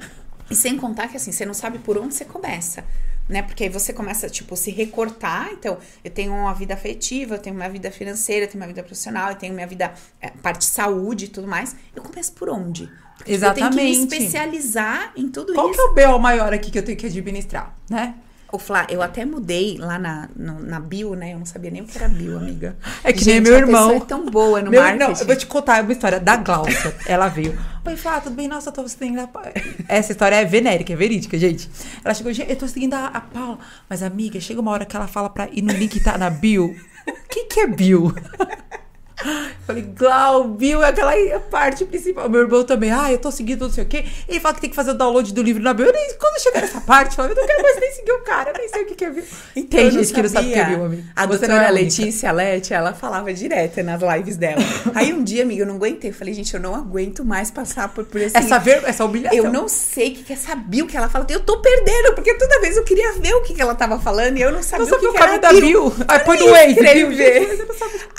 E 0.52 0.54
sem 0.54 0.78
contar 0.78 1.08
que 1.08 1.18
assim, 1.18 1.32
você 1.32 1.46
não 1.46 1.54
sabe 1.56 1.80
por 1.80 1.98
onde 1.98 2.14
você 2.14 2.26
começa. 2.26 2.84
Né? 3.28 3.42
Porque 3.42 3.64
aí 3.64 3.70
você 3.70 3.92
começa, 3.92 4.30
tipo, 4.30 4.56
se 4.56 4.70
recortar. 4.70 5.50
Então, 5.54 5.80
eu 6.04 6.12
tenho 6.12 6.32
uma 6.32 6.54
vida 6.54 6.76
afetiva, 6.76 7.36
eu 7.36 7.40
tenho 7.40 7.56
minha 7.56 7.70
vida 7.70 7.90
financeira, 7.90 8.46
eu 8.46 8.48
tenho 8.50 8.60
minha 8.60 8.68
vida 8.68 8.84
profissional, 8.84 9.30
eu 9.32 9.36
tenho 9.36 9.52
minha 9.56 9.66
vida, 9.66 9.92
é, 10.22 10.30
parte 10.30 10.60
de 10.60 10.66
saúde 10.66 11.26
e 11.26 11.28
tudo 11.30 11.48
mais. 11.48 11.76
Eu 11.96 12.04
começo 12.04 12.34
por 12.34 12.48
onde? 12.50 12.88
Porque 13.18 13.32
Eu 13.34 13.40
tenho 13.40 13.54
que 13.54 13.62
me 13.76 13.92
Exatamente. 13.92 14.14
especializar 14.14 15.12
em 15.16 15.30
tudo 15.30 15.54
Qual 15.54 15.70
isso. 15.72 15.76
que 15.76 15.82
é 15.82 15.90
o 15.90 15.94
B.O. 16.14 16.20
maior 16.20 16.54
aqui 16.54 16.70
que 16.72 16.78
eu 16.80 16.84
tenho 16.84 16.98
que 16.98 17.06
administrar, 17.06 17.74
né? 17.90 18.16
Ô, 18.52 18.60
Flá, 18.60 18.86
eu 18.90 19.02
até 19.02 19.26
mudei 19.26 19.78
lá 19.78 19.98
na, 19.98 20.30
no- 20.36 20.60
na 20.62 20.80
bio, 20.80 21.14
né? 21.16 21.34
Eu 21.34 21.40
não 21.40 21.46
sabia 21.46 21.72
nem 21.72 21.82
o 21.82 21.86
que 21.86 21.98
era 21.98 22.08
bio, 22.08 22.38
amiga. 22.38 22.78
É 23.04 23.12
que 23.12 23.26
nem 23.26 23.36
Gente, 23.38 23.44
meu 23.50 23.58
a 23.58 23.60
pessoa 23.66 23.82
irmão. 23.82 23.98
é 23.98 24.00
tão 24.06 24.26
boa 24.30 24.62
no 24.62 24.70
Meu- 24.72 24.82
marketing. 24.82 25.04
Não, 25.12 25.20
eu 25.20 25.26
vou 25.26 25.36
te 25.36 25.46
contar 25.48 25.84
uma 25.84 25.92
história 25.92 26.20
da 26.20 26.38
Glaucia. 26.38 26.96
Ela 27.08 27.28
veio. 27.28 27.58
Oi, 27.86 27.96
Flá, 27.98 28.22
tudo 28.22 28.36
bem? 28.36 28.48
Nossa, 28.48 28.70
eu 28.70 28.74
tô 28.74 28.88
seguindo 28.88 29.20
a 29.20 29.28
Paula. 29.28 29.52
Essa 29.90 30.12
história 30.12 30.36
é 30.36 30.46
venérica, 30.46 30.94
é 30.94 30.96
verídica, 30.96 31.38
gente. 31.38 31.70
Ela 32.04 32.14
chegou, 32.14 32.32
gente, 32.32 32.50
eu 32.50 32.56
tô 32.56 32.68
seguindo 32.68 32.94
a, 32.94 33.08
a 33.08 33.20
Paula. 33.22 33.58
Mas, 33.90 34.02
amiga, 34.04 34.40
chega 34.40 34.62
uma 34.62 34.72
hora 34.72 34.86
que 34.86 34.96
ela 34.96 35.08
fala 35.08 35.30
pra 35.30 35.50
ir 35.52 35.62
no 35.64 35.74
link 35.74 35.92
que 35.94 36.00
tá 36.00 36.18
na 36.18 36.30
bio. 36.30 36.74
O 37.08 37.14
que 37.28 37.46
que 37.46 37.60
é 37.60 37.68
bio? 37.68 38.14
Eu 39.24 39.66
Falei, 39.66 39.82
Glau, 39.82 40.44
bio 40.44 40.84
é 40.84 40.90
aquela 40.90 41.40
parte 41.40 41.86
principal. 41.86 42.30
Meu 42.30 42.42
irmão 42.42 42.64
também, 42.64 42.92
ah, 42.92 43.12
eu 43.12 43.18
tô 43.18 43.32
seguindo 43.32 43.66
não 43.66 43.74
sei 43.74 43.84
o 43.84 43.88
quê. 43.88 44.06
Ele 44.28 44.40
fala 44.40 44.56
que 44.56 44.62
tem 44.62 44.70
que 44.70 44.76
fazer 44.76 44.92
o 44.92 44.94
download 44.94 45.34
do 45.34 45.42
livro 45.42 45.64
na 45.64 45.74
bio. 45.74 45.86
Eu 45.86 45.94
nem, 45.94 46.14
quando 46.20 46.42
chegar 46.42 46.62
nessa 46.62 46.82
parte, 46.82 47.12
eu 47.12 47.16
falo, 47.16 47.30
eu 47.30 47.36
não 47.36 47.48
quero 47.48 47.64
mais 47.64 47.80
nem 47.80 47.92
seguir 47.94 48.12
o 48.12 48.22
cara, 48.22 48.52
eu 48.52 48.58
nem 48.58 48.70
sei 48.70 48.84
o 48.84 48.86
que 48.86 48.96
que 48.96 49.06
é 49.06 49.10
bio. 49.10 49.24
Então, 49.56 49.80
tem 49.80 49.86
eu 49.86 49.92
gente 49.92 50.14
que 50.14 50.22
não 50.22 50.30
sabe 50.30 50.50
o 50.50 50.52
que 50.52 50.60
é 50.60 50.64
sabia. 50.64 50.78
bio, 50.78 50.86
amiga. 50.86 51.04
A 51.16 51.26
doutora 51.26 51.54
é 51.54 51.68
a. 51.68 51.76
Letícia 51.76 52.32
Lete, 52.32 52.74
ela 52.74 52.94
falava 52.94 53.34
direto 53.34 53.84
nas 53.84 54.02
lives 54.02 54.38
dela. 54.38 54.62
Aí 54.94 55.14
um 55.14 55.24
dia, 55.24 55.44
amiga, 55.44 55.64
eu 55.64 55.68
não 55.68 55.76
aguentei. 55.76 56.10
Eu 56.10 56.14
falei, 56.14 56.34
gente, 56.34 56.54
eu 56.54 56.60
não 56.60 56.76
aguento 56.76 57.24
mais 57.24 57.52
passar 57.52 57.90
por, 57.90 58.06
por 58.06 58.20
esse. 58.20 58.36
Essa, 58.36 58.58
ver, 58.58 58.84
essa 58.86 59.04
humilhação. 59.04 59.38
Eu 59.38 59.52
não 59.52 59.68
sei 59.68 60.12
o 60.12 60.16
que, 60.16 60.24
que 60.24 60.34
é 60.34 60.36
saber 60.36 60.84
o 60.84 60.88
que 60.88 60.96
ela 60.96 61.10
fala. 61.10 61.26
Eu 61.30 61.40
tô 61.40 61.60
perdendo, 61.60 62.14
porque 62.14 62.34
toda 62.36 62.60
vez 62.62 62.78
eu 62.78 62.84
queria 62.84 63.14
ver 63.14 63.34
o 63.36 63.42
que, 63.42 63.54
que 63.54 63.62
ela 63.62 63.76
tava 63.76 64.00
falando 64.00 64.38
e 64.38 64.42
eu 64.42 64.52
não 64.52 64.62
sabia 64.64 64.86
Eu 64.86 64.96
o 64.96 65.00
que, 65.00 65.06
sabia 65.06 65.10
o 65.10 65.14
que 65.14 65.18
era 65.18 65.40
caminho 65.40 65.82
da 65.82 65.92
bio. 65.92 66.06
Aí 66.08 66.20
põe 66.20 66.38
no 66.40 66.50
Waze. 66.50 66.76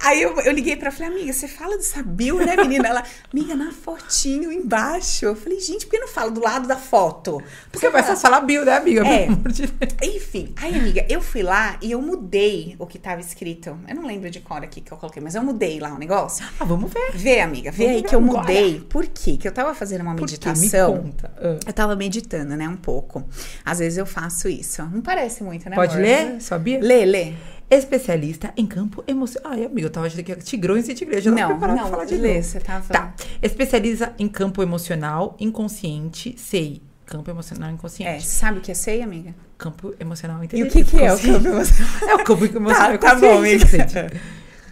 Aí 0.02 0.22
eu, 0.22 0.38
eu 0.40 0.52
liguei 0.52 0.76
pra 0.76 0.85
ela 0.86 0.94
e 0.94 0.98
falei, 0.98 1.12
amiga, 1.12 1.32
você 1.32 1.48
fala 1.48 1.76
dessa 1.76 2.02
bio, 2.02 2.38
né, 2.38 2.56
menina? 2.56 2.88
Ela, 2.88 3.02
amiga, 3.32 3.54
na 3.54 3.72
fotinho 3.72 4.50
embaixo. 4.52 5.24
Eu 5.26 5.36
falei, 5.36 5.60
gente, 5.60 5.86
por 5.86 5.92
que 5.92 5.98
não 5.98 6.08
fala 6.08 6.30
do 6.30 6.40
lado 6.40 6.66
da 6.68 6.76
foto? 6.76 7.42
Porque 7.70 7.88
vai 7.90 8.02
só 8.04 8.16
falar 8.16 8.40
bio, 8.40 8.64
né, 8.64 8.76
amiga? 8.76 9.06
É. 9.06 9.26
De. 9.26 9.72
Enfim, 10.02 10.54
aí, 10.56 10.74
amiga, 10.74 11.04
eu 11.08 11.20
fui 11.20 11.42
lá 11.42 11.78
e 11.82 11.92
eu 11.92 12.00
mudei 12.00 12.76
o 12.78 12.86
que 12.86 12.98
tava 12.98 13.20
escrito. 13.20 13.78
Eu 13.88 13.94
não 13.94 14.06
lembro 14.06 14.30
de 14.30 14.40
cor 14.40 14.62
aqui 14.62 14.80
que 14.80 14.92
eu 14.92 14.96
coloquei, 14.96 15.22
mas 15.22 15.34
eu 15.34 15.42
mudei 15.42 15.78
lá 15.80 15.92
o 15.94 15.98
negócio. 15.98 16.44
Ah, 16.60 16.64
vamos 16.64 16.92
ver. 16.92 17.12
Vê, 17.14 17.40
amiga, 17.40 17.70
vê 17.70 17.84
Vamos 17.84 17.96
aí 17.96 18.02
que 18.08 18.14
eu 18.14 18.20
agora. 18.20 18.38
mudei. 18.40 18.80
Por 18.88 19.06
quê? 19.06 19.36
Que 19.36 19.48
eu 19.48 19.52
tava 19.52 19.74
fazendo 19.74 20.02
uma 20.02 20.14
quê? 20.14 20.20
Me 20.20 20.20
meditação. 20.22 20.96
conta. 21.02 21.32
Ah. 21.38 21.58
Eu 21.66 21.72
tava 21.72 21.96
meditando, 21.96 22.56
né, 22.56 22.68
um 22.68 22.76
pouco. 22.76 23.24
Às 23.64 23.78
vezes 23.78 23.98
eu 23.98 24.06
faço 24.06 24.48
isso. 24.48 24.82
Não 24.92 25.00
parece 25.00 25.42
muito, 25.42 25.68
né, 25.68 25.76
Pode 25.76 25.94
amor? 25.94 26.02
ler? 26.06 26.40
Sabia? 26.40 26.78
Lê, 26.80 27.04
lê. 27.04 27.32
Especialista 27.68 28.52
em 28.56 28.64
campo 28.66 29.02
emocional. 29.08 29.52
Ai, 29.52 29.64
amiga, 29.64 29.86
eu 29.86 29.90
tava 29.90 30.06
achando 30.06 30.22
que 30.22 30.30
era 30.30 30.40
tigrões 30.40 30.88
e 30.88 30.94
tigres. 30.94 31.24
Já 31.24 31.30
Não, 31.32 31.58
pra 31.58 31.74
não, 31.74 31.88
falar 31.88 32.04
de 32.04 32.16
lê, 32.16 32.40
você 32.42 32.60
tava... 32.60 32.92
Tá. 32.92 33.12
Especializa 33.42 34.12
em 34.18 34.28
campo 34.28 34.62
emocional, 34.62 35.36
inconsciente, 35.40 36.34
SEI. 36.38 36.80
Campo 37.04 37.30
emocional 37.30 37.68
É, 37.68 37.72
inconsciente. 37.72 38.22
você 38.22 38.28
sabe 38.28 38.58
o 38.58 38.60
que 38.60 38.70
é 38.70 38.74
sei, 38.74 39.02
amiga? 39.02 39.34
Campo 39.58 39.94
emocional 39.98 40.42
E 40.42 40.46
inteligente. 40.46 40.70
o 40.70 40.84
que 40.84 40.84
que 40.96 41.02
é 41.04 41.12
o 41.12 41.18
campo 41.18 41.48
emocional? 41.48 41.92
É 42.08 42.14
o 42.14 42.24
campo 42.24 42.44
emocional 42.44 42.98
Tá, 42.98 42.98
tá 42.98 43.14
bom, 43.16 43.44
inconsciente. 43.44 43.98
amiga. 43.98 44.20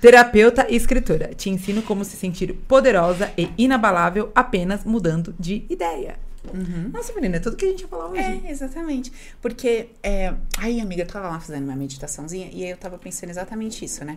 Terapeuta 0.01 0.67
e 0.69 0.77
escritora. 0.77 1.31
Te 1.35 1.49
ensino 1.51 1.83
como 1.83 2.05
se 2.05 2.17
sentir 2.17 2.53
poderosa 2.69 3.33
e 3.39 3.51
inabalável 3.57 4.31
apenas 4.35 4.85
mudando 4.85 5.35
de 5.39 5.65
ideia. 5.71 6.17
Uhum. 6.53 6.91
Nossa, 6.93 7.13
menina, 7.15 7.37
é 7.37 7.41
tudo 7.41 7.57
que 7.57 7.65
a 7.65 7.69
gente 7.69 7.83
ia 7.83 7.89
falar 7.89 8.09
hoje. 8.09 8.21
É, 8.21 8.51
exatamente. 8.51 9.13
Porque, 9.41 9.89
é... 10.03 10.35
aí, 10.59 10.81
amiga, 10.81 11.03
eu 11.03 11.07
tava 11.07 11.29
lá 11.29 11.41
fazendo 11.41 11.65
uma 11.65 11.77
meditaçãozinha 11.77 12.51
e 12.53 12.65
aí 12.65 12.71
eu 12.71 12.77
tava 12.77 12.99
pensando 12.99 13.31
exatamente 13.31 13.85
isso, 13.85 14.05
né? 14.05 14.17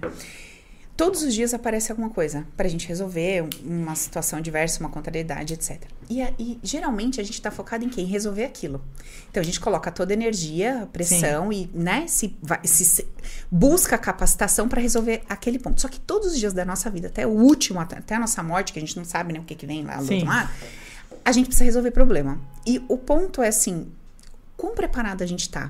Todos 0.98 1.22
os 1.22 1.32
dias 1.32 1.54
aparece 1.54 1.92
alguma 1.92 2.10
coisa 2.10 2.44
pra 2.58 2.68
gente 2.68 2.88
resolver 2.88 3.48
uma 3.64 3.94
situação 3.94 4.42
diversa, 4.42 4.80
uma 4.80 4.90
contrariedade, 4.90 5.54
etc. 5.54 5.84
E, 6.10 6.20
e 6.40 6.60
geralmente 6.64 7.22
a 7.22 7.24
gente 7.24 7.40
tá 7.40 7.52
focado 7.52 7.86
em 7.86 7.90
quem? 7.90 8.04
Resolver 8.08 8.44
aquilo. 8.44 8.84
Então 9.30 9.40
a 9.40 9.44
gente 9.46 9.60
coloca 9.60 9.92
toda 9.92 10.12
a 10.12 10.16
energia, 10.16 10.90
pressão 10.92 11.52
Sim. 11.52 11.70
e, 11.72 11.78
né, 11.78 12.08
se, 12.08 12.36
vai, 12.42 12.62
se, 12.64 12.84
se 12.84 13.08
busca 13.52 13.96
capacitação 13.96 14.68
para 14.68 14.82
resolver 14.82 15.22
aquele 15.30 15.60
ponto. 15.60 15.80
Só 15.80 15.88
que 15.88 16.00
todos 16.00 16.32
os 16.32 16.40
dias 16.40 16.52
da 16.52 16.66
nossa 16.66 16.90
vida, 16.90 17.10
até 17.10 17.28
o 17.28 17.30
último, 17.30 17.80
até 17.80 18.16
a 18.16 18.20
nossa 18.20 18.42
morte, 18.42 18.74
que 18.74 18.80
a 18.80 18.82
gente 18.82 18.98
não 18.98 19.06
sabe 19.06 19.34
né, 19.34 19.40
o 19.40 19.44
que, 19.44 19.54
que 19.54 19.68
vem 19.68 19.84
lá 19.84 19.98
do 19.98 20.12
outro 20.12 20.26
lado, 20.26 20.50
a 21.28 21.32
gente 21.34 21.48
precisa 21.48 21.66
resolver 21.66 21.92
problema. 21.92 22.40
E 22.66 22.82
o 22.88 22.98
ponto 22.98 23.42
é 23.42 23.50
assim: 23.50 23.92
quão 24.56 24.74
preparada 24.74 25.26
a 25.26 25.28
gente 25.28 25.50
tá? 25.50 25.70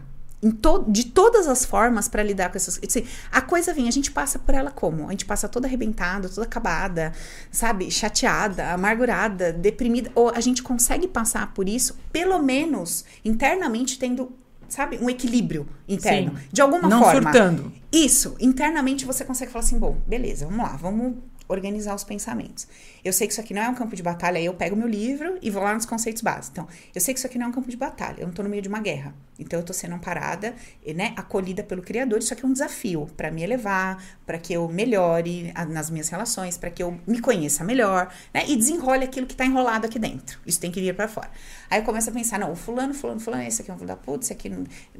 To, 0.62 0.86
de 0.88 1.08
todas 1.08 1.48
as 1.48 1.66
formas 1.66 2.08
para 2.08 2.22
lidar 2.22 2.52
com 2.52 2.58
essas 2.58 2.80
assim, 2.84 3.04
a 3.32 3.42
coisa 3.42 3.74
vem 3.74 3.88
a 3.88 3.92
gente 3.92 4.12
passa 4.12 4.38
por 4.38 4.54
ela 4.54 4.70
como 4.70 5.08
a 5.08 5.10
gente 5.10 5.26
passa 5.26 5.50
toda 5.50 5.66
arrebentada 5.66 6.30
toda 6.30 6.46
acabada 6.46 7.12
sabe 7.52 7.90
chateada 7.90 8.72
amargurada 8.72 9.52
deprimida 9.52 10.12
ou 10.14 10.30
a 10.30 10.40
gente 10.40 10.62
consegue 10.62 11.08
passar 11.08 11.56
por 11.56 11.68
isso 11.68 11.98
pelo 12.14 12.38
menos 12.38 13.04
internamente 13.26 13.98
tendo 13.98 14.32
sabe 14.70 15.00
um 15.02 15.10
equilíbrio 15.10 15.68
interno 15.88 16.38
Sim. 16.38 16.44
de 16.54 16.62
alguma 16.62 16.88
não 16.88 17.02
forma 17.02 17.20
não 17.20 17.32
surtando 17.32 17.74
isso 17.92 18.36
internamente 18.40 19.06
você 19.06 19.26
consegue 19.26 19.52
falar 19.52 19.66
assim 19.66 19.80
bom 19.80 19.98
beleza 20.06 20.46
vamos 20.46 20.64
lá 20.64 20.78
vamos 20.78 21.16
organizar 21.48 21.96
os 21.96 22.04
pensamentos. 22.04 22.68
Eu 23.04 23.14
sei 23.14 23.28
que 23.28 23.34
isso 23.34 23.42
aqui 23.42 23.54
não 23.54 23.62
é 23.62 23.70
um 23.70 23.76
campo 23.76 23.96
de 23.96 24.04
batalha, 24.04 24.38
aí 24.38 24.46
eu 24.46 24.54
pego 24.54 24.76
meu 24.76 24.88
livro 24.88 25.38
e 25.42 25.50
vou 25.50 25.64
lá 25.64 25.74
nos 25.74 25.86
conceitos 25.86 26.22
básicos. 26.22 26.50
Então, 26.50 26.68
eu 26.94 27.00
sei 27.00 27.14
que 27.14 27.20
isso 27.20 27.28
aqui 27.28 27.38
não 27.38 27.46
é 27.48 27.50
um 27.50 27.52
campo 27.54 27.70
de 27.70 27.78
batalha, 27.78 28.20
eu 28.20 28.24
não 28.24 28.32
estou 28.32 28.44
no 28.44 28.50
meio 28.50 28.62
de 28.62 28.70
uma 28.70 28.80
guerra. 28.80 29.16
Então, 29.40 29.60
eu 29.60 29.62
estou 29.62 29.74
sendo 29.74 29.96
amparada, 29.96 30.56
né, 30.96 31.14
acolhida 31.16 31.64
pelo 31.64 31.82
Criador. 31.82 32.20
Isso 32.20 32.34
aqui 32.34 32.44
é 32.44 32.48
um 32.48 32.52
desafio 32.52 33.08
para 33.16 33.30
me 33.30 33.44
elevar, 33.44 34.04
para 34.26 34.38
que 34.38 34.52
eu 34.52 34.68
melhore 34.68 35.54
nas 35.70 35.90
minhas 35.92 36.10
relações, 36.10 36.58
para 36.58 36.72
que 36.72 36.82
eu 36.82 37.00
me 37.06 37.22
conheça 37.22 37.64
melhor, 37.64 38.12
né, 38.34 38.44
e 38.48 38.56
desenrole 38.56 39.06
aquilo 39.06 39.28
que 39.28 39.34
está 39.34 39.46
enrolado 39.46 39.86
aqui 39.86 40.00
dentro. 40.00 40.40
Isso 40.46 40.60
tem 40.60 40.72
que 40.72 40.82
vir 40.82 40.96
para 40.96 41.08
fora. 41.08 41.30
Aí 41.70 41.80
eu 41.80 41.84
começo 41.84 42.10
a 42.10 42.14
pensar, 42.14 42.40
não, 42.40 42.52
o 42.52 42.56
fulano, 42.56 42.94
fulano, 42.94 43.20
fulano, 43.20 43.44
esse 43.44 43.62
aqui 43.62 43.70
é 43.70 43.74
um 43.74 43.78
filho 43.78 43.88
da 43.88 43.96
puta, 43.96 44.24
esse 44.24 44.34
aqui 44.34 44.52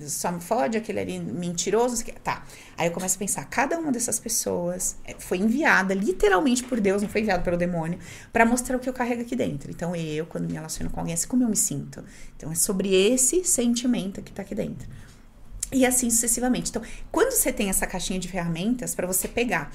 só 0.02 0.32
me 0.32 0.40
fode, 0.40 0.78
aquele 0.78 1.00
ali 1.00 1.20
mentiroso, 1.20 2.04
tá. 2.24 2.44
Aí 2.78 2.88
eu 2.88 2.92
começo 2.94 3.16
a 3.16 3.20
pensar, 3.20 3.44
cada 3.46 3.78
uma 3.78 3.92
dessas 3.92 4.20
pessoas 4.20 4.98
é, 5.04 5.16
foi 5.18 5.40
enviada 5.40 5.94
literalmente 5.94 6.37
por 6.64 6.80
Deus, 6.80 7.02
não 7.02 7.10
foi 7.10 7.22
enviado 7.22 7.44
pelo 7.44 7.58
demônio, 7.58 8.00
para 8.32 8.46
mostrar 8.46 8.78
o 8.78 8.80
que 8.80 8.90
eu 8.90 8.94
carrego 8.94 9.22
aqui 9.22 9.36
dentro. 9.36 9.72
Então 9.72 9.96
eu, 9.96 10.26
quando 10.26 10.46
me 10.46 10.54
relaciono 10.54 10.90
com 10.90 11.00
alguém, 11.00 11.14
é 11.14 11.16
assim 11.16 11.28
como 11.28 11.44
eu 11.44 11.50
me 11.50 11.56
sinto. 11.56 12.04
Então 12.36 12.52
é 12.52 12.56
sobre 12.56 12.94
esse 12.94 13.44
sentimento 13.44 14.22
que 14.22 14.32
tá 14.32 14.42
aqui 14.42 14.56
dentro. 14.56 14.88
E 15.72 15.86
assim 15.86 16.10
sucessivamente. 16.10 16.70
Então, 16.70 16.82
quando 17.12 17.32
você 17.32 17.52
tem 17.52 17.70
essa 17.70 17.86
caixinha 17.86 18.20
de 18.20 18.28
ferramentas 18.28 18.96
para 18.96 19.06
você 19.06 19.28
pegar 19.28 19.72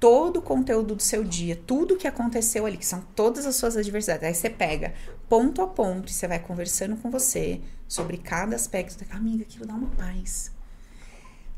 todo 0.00 0.38
o 0.38 0.42
conteúdo 0.42 0.94
do 0.94 1.02
seu 1.02 1.22
dia, 1.22 1.58
tudo 1.66 1.96
que 1.96 2.06
aconteceu 2.06 2.66
ali, 2.66 2.76
que 2.76 2.86
são 2.86 3.02
todas 3.14 3.46
as 3.46 3.56
suas 3.56 3.76
adversidades. 3.76 4.24
Aí 4.24 4.34
você 4.34 4.50
pega 4.50 4.94
ponto 5.28 5.62
a 5.62 5.66
ponto 5.66 6.10
e 6.10 6.12
você 6.12 6.26
vai 6.26 6.38
conversando 6.38 6.96
com 6.96 7.10
você 7.10 7.60
sobre 7.88 8.18
cada 8.18 8.56
aspecto. 8.56 9.04
Amiga, 9.10 9.44
aquilo 9.44 9.66
dá 9.66 9.74
uma 9.74 9.88
paz. 9.88 10.50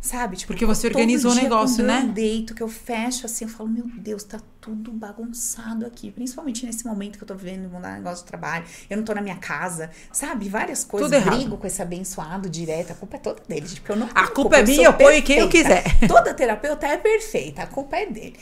Sabe? 0.00 0.36
Tipo, 0.36 0.52
Porque 0.52 0.64
você 0.64 0.86
organizou 0.86 1.32
o 1.32 1.34
negócio, 1.34 1.82
né? 1.82 2.02
Eu 2.04 2.12
deito, 2.12 2.54
que 2.54 2.62
eu 2.62 2.68
fecho 2.68 3.26
assim, 3.26 3.44
eu 3.44 3.48
falo, 3.48 3.68
meu 3.68 3.84
Deus, 3.98 4.22
tá 4.22 4.40
tudo 4.60 4.92
bagunçado 4.92 5.84
aqui. 5.84 6.12
Principalmente 6.12 6.64
nesse 6.64 6.86
momento 6.86 7.18
que 7.18 7.24
eu 7.24 7.28
tô 7.28 7.34
vivendo 7.34 7.68
mudar 7.68 7.94
negócio 7.94 8.24
de 8.24 8.28
trabalho. 8.28 8.64
Eu 8.88 8.96
não 8.96 9.04
tô 9.04 9.14
na 9.14 9.20
minha 9.20 9.36
casa, 9.36 9.90
sabe? 10.12 10.48
Várias 10.48 10.84
coisas. 10.84 11.10
Tudo 11.10 11.20
brigo 11.20 11.40
errado. 11.42 11.58
com 11.58 11.66
esse 11.66 11.82
abençoado 11.82 12.48
direto. 12.48 12.92
A 12.92 12.94
culpa 12.94 13.16
é 13.16 13.18
toda 13.18 13.42
dele, 13.48 13.66
porque 13.68 13.92
eu 13.92 13.96
não 13.96 14.06
A 14.06 14.28
culpa, 14.28 14.32
culpa 14.34 14.56
é 14.58 14.62
minha, 14.62 14.86
eu 14.86 14.92
ponho 14.92 15.22
quem 15.22 15.38
eu 15.38 15.48
quiser. 15.48 15.84
Toda 16.06 16.32
terapeuta 16.32 16.86
é 16.86 16.96
perfeita, 16.96 17.62
a 17.62 17.66
culpa 17.66 17.96
é 17.96 18.06
dele. 18.06 18.36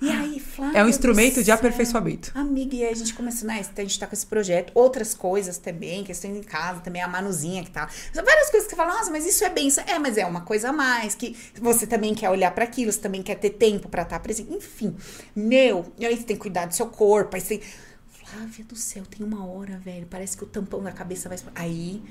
E 0.00 0.10
aí, 0.10 0.38
Flávia. 0.38 0.78
É 0.78 0.84
um 0.84 0.88
instrumento 0.88 1.42
de 1.42 1.50
aperfeiçoamento. 1.50 2.30
Amiga, 2.34 2.76
e 2.76 2.84
aí 2.84 2.92
a 2.92 2.96
gente 2.96 3.14
começou, 3.14 3.48
né? 3.48 3.60
A 3.76 3.80
gente 3.80 3.98
tá 3.98 4.06
com 4.06 4.14
esse 4.14 4.26
projeto, 4.26 4.70
outras 4.74 5.14
coisas 5.14 5.58
também, 5.58 6.04
questões 6.04 6.36
em 6.36 6.42
casa, 6.42 6.80
também 6.80 7.02
a 7.02 7.08
Manuzinha 7.08 7.64
que 7.64 7.70
tá. 7.70 7.88
Várias 8.14 8.50
coisas 8.50 8.64
que 8.64 8.70
você 8.70 8.76
fala, 8.76 8.94
nossa, 8.94 9.10
mas 9.10 9.26
isso 9.26 9.44
é 9.44 9.48
bem. 9.48 9.68
É, 9.86 9.98
mas 9.98 10.18
é 10.18 10.26
uma 10.26 10.42
coisa 10.42 10.68
a 10.68 10.72
mais, 10.72 11.14
que 11.14 11.36
você 11.60 11.86
também 11.86 12.14
quer 12.14 12.30
olhar 12.30 12.50
para 12.50 12.64
aquilo, 12.64 12.92
você 12.92 13.00
também 13.00 13.22
quer 13.22 13.36
ter 13.36 13.50
tempo 13.50 13.88
para 13.88 14.02
estar 14.02 14.16
tá 14.16 14.20
presente. 14.20 14.52
Enfim, 14.52 14.94
meu, 15.34 15.92
e 15.98 16.04
aí 16.04 16.16
você 16.16 16.24
tem 16.24 16.36
que 16.36 16.42
cuidar 16.42 16.66
do 16.66 16.74
seu 16.74 16.86
corpo, 16.86 17.36
aí 17.36 17.40
você. 17.40 17.60
Flávia 18.08 18.64
do 18.64 18.76
céu, 18.76 19.04
tem 19.06 19.24
uma 19.24 19.46
hora, 19.46 19.78
velho. 19.78 20.06
Parece 20.10 20.36
que 20.36 20.42
o 20.42 20.46
tampão 20.46 20.82
da 20.82 20.90
cabeça 20.90 21.28
vai. 21.28 21.38
Aí 21.54 22.02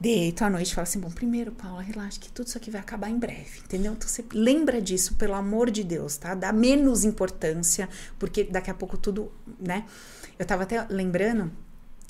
deito 0.00 0.44
à 0.44 0.50
noite 0.50 0.70
e 0.70 0.74
falo 0.74 0.84
assim: 0.84 0.98
bom, 0.98 1.10
primeiro, 1.10 1.52
Paula, 1.52 1.82
relaxa 1.82 2.18
que 2.18 2.30
tudo 2.30 2.46
isso 2.46 2.56
aqui 2.56 2.70
vai 2.70 2.80
acabar 2.80 3.10
em 3.10 3.18
breve, 3.18 3.60
entendeu? 3.64 3.92
Então 3.92 4.08
você 4.08 4.24
lembra 4.32 4.80
disso, 4.80 5.14
pelo 5.14 5.34
amor 5.34 5.70
de 5.70 5.84
Deus, 5.84 6.16
tá? 6.16 6.34
Dá 6.34 6.52
menos 6.52 7.04
importância, 7.04 7.88
porque 8.18 8.44
daqui 8.44 8.70
a 8.70 8.74
pouco 8.74 8.96
tudo, 8.96 9.30
né? 9.60 9.84
Eu 10.38 10.46
tava 10.46 10.62
até 10.62 10.86
lembrando 10.88 11.52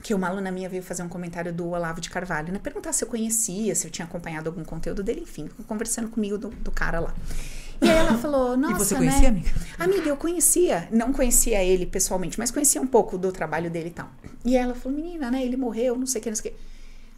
que 0.02 0.14
uma 0.14 0.28
aluna 0.28 0.50
minha 0.50 0.68
veio 0.68 0.82
fazer 0.82 1.02
um 1.02 1.08
comentário 1.08 1.52
do 1.52 1.68
Olavo 1.68 2.00
de 2.00 2.08
Carvalho, 2.08 2.52
né? 2.52 2.58
Perguntar 2.58 2.92
se 2.92 3.04
eu 3.04 3.08
conhecia, 3.08 3.74
se 3.74 3.86
eu 3.86 3.90
tinha 3.90 4.06
acompanhado 4.06 4.48
algum 4.48 4.64
conteúdo 4.64 5.02
dele, 5.02 5.20
enfim, 5.22 5.48
conversando 5.66 6.08
comigo 6.08 6.38
do, 6.38 6.48
do 6.48 6.70
cara 6.70 7.00
lá. 7.00 7.14
E 7.82 7.88
aí 7.88 7.96
ela 7.96 8.16
falou, 8.18 8.56
nossa, 8.56 8.74
E 8.74 8.78
você 8.78 8.94
conhecia, 8.94 9.22
né? 9.22 9.28
amiga? 9.28 9.50
Amiga, 9.78 10.08
eu 10.08 10.16
conhecia, 10.16 10.88
não 10.90 11.12
conhecia 11.12 11.62
ele 11.62 11.86
pessoalmente, 11.86 12.38
mas 12.38 12.50
conhecia 12.50 12.80
um 12.80 12.86
pouco 12.86 13.18
do 13.18 13.32
trabalho 13.32 13.70
dele 13.70 13.88
e 13.88 13.92
tal. 13.92 14.10
E 14.44 14.56
ela 14.56 14.74
falou, 14.74 14.96
menina, 14.96 15.30
né? 15.30 15.44
Ele 15.44 15.56
morreu, 15.56 15.96
não 15.96 16.06
sei 16.06 16.20
o 16.20 16.24
que, 16.24 16.30
não 16.30 16.36
sei 16.36 16.50
o 16.50 16.54
que. 16.54 16.60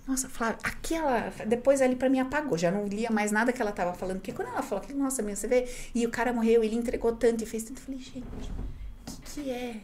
Nossa, 0.07 0.29
Flávia, 0.29 0.59
aquela. 0.65 1.33
Depois 1.47 1.81
ali 1.81 1.95
para 1.95 2.09
mim 2.09 2.19
apagou, 2.19 2.59
já 2.59 2.71
não 2.71 2.87
lia 2.87 3.11
mais 3.11 3.31
nada 3.31 3.53
que 3.53 3.63
ela 3.63 3.73
tava 3.73 3.95
falando. 3.95 4.17
Porque 4.17 4.33
quando 4.33 4.49
ela 4.49 4.63
falou 4.63 4.83
que, 4.85 4.93
nossa, 4.93 5.23
minha, 5.23 5.37
você 5.37 5.47
vê, 5.47 5.69
e 5.95 6.05
o 6.05 6.11
cara 6.11 6.33
morreu, 6.33 6.65
ele 6.65 6.75
entregou 6.75 7.13
tanto 7.13 7.45
e 7.45 7.47
fez 7.47 7.63
tanto, 7.63 7.79
eu 7.79 7.85
falei, 7.85 8.01
gente, 8.01 8.19
o 8.21 9.05
que, 9.05 9.43
que 9.43 9.51
é? 9.51 9.77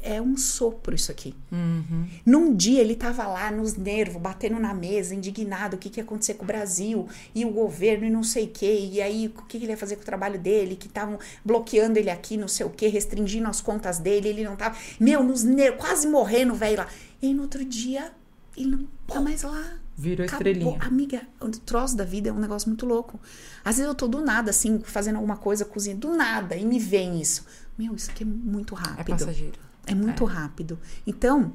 É 0.00 0.20
um 0.20 0.36
sopro 0.36 0.94
isso 0.94 1.10
aqui. 1.10 1.34
Uhum. 1.50 2.06
Num 2.24 2.54
dia 2.54 2.80
ele 2.80 2.94
tava 2.94 3.26
lá 3.26 3.50
nos 3.50 3.74
nervos, 3.74 4.20
batendo 4.20 4.60
na 4.60 4.72
mesa, 4.74 5.14
indignado, 5.14 5.76
o 5.76 5.78
que, 5.78 5.90
que 5.90 5.98
ia 5.98 6.04
acontecer 6.04 6.34
com 6.34 6.44
o 6.44 6.46
Brasil 6.46 7.08
e 7.34 7.44
o 7.44 7.50
governo 7.50 8.04
e 8.04 8.10
não 8.10 8.22
sei 8.22 8.44
o 8.44 8.48
que, 8.48 8.90
e 8.92 9.00
aí 9.00 9.26
o 9.26 9.42
que, 9.42 9.58
que 9.58 9.64
ele 9.64 9.72
ia 9.72 9.76
fazer 9.78 9.96
com 9.96 10.02
o 10.02 10.04
trabalho 10.04 10.38
dele, 10.38 10.76
que 10.76 10.86
estavam 10.88 11.18
bloqueando 11.44 11.98
ele 11.98 12.10
aqui, 12.10 12.36
não 12.36 12.48
sei 12.48 12.66
o 12.66 12.70
que, 12.70 12.86
restringindo 12.86 13.48
as 13.48 13.62
contas 13.62 13.98
dele, 13.98 14.28
ele 14.28 14.44
não 14.44 14.56
tava, 14.56 14.76
meu, 15.00 15.22
nos 15.22 15.42
nervos, 15.42 15.80
quase 15.80 16.06
morrendo, 16.06 16.54
velho 16.54 16.76
lá. 16.76 16.88
E 17.20 17.28
aí 17.28 17.34
no 17.34 17.42
outro 17.42 17.64
dia 17.64 18.12
ele 18.56 18.70
não 18.70 18.86
tá 19.06 19.20
mais 19.20 19.42
lá. 19.42 19.78
Virou 19.96 20.26
Acabou. 20.26 20.48
estrelinha. 20.48 20.78
Amiga, 20.80 21.22
o 21.40 21.48
troço 21.48 21.96
da 21.96 22.04
vida 22.04 22.28
é 22.28 22.32
um 22.32 22.38
negócio 22.38 22.68
muito 22.68 22.84
louco. 22.84 23.20
Às 23.64 23.76
vezes 23.76 23.88
eu 23.88 23.94
tô 23.94 24.08
do 24.08 24.20
nada, 24.20 24.50
assim, 24.50 24.80
fazendo 24.80 25.16
alguma 25.16 25.36
coisa, 25.36 25.64
cozinha, 25.64 25.94
do 25.94 26.12
nada, 26.14 26.56
e 26.56 26.64
me 26.64 26.78
vem 26.78 27.20
isso. 27.20 27.44
Meu, 27.78 27.94
isso 27.94 28.10
aqui 28.10 28.24
é 28.24 28.26
muito 28.26 28.74
rápido. 28.74 29.00
É 29.00 29.04
passageiro. 29.04 29.58
É 29.86 29.94
muito 29.94 30.24
é. 30.24 30.32
rápido. 30.32 30.78
Então, 31.06 31.52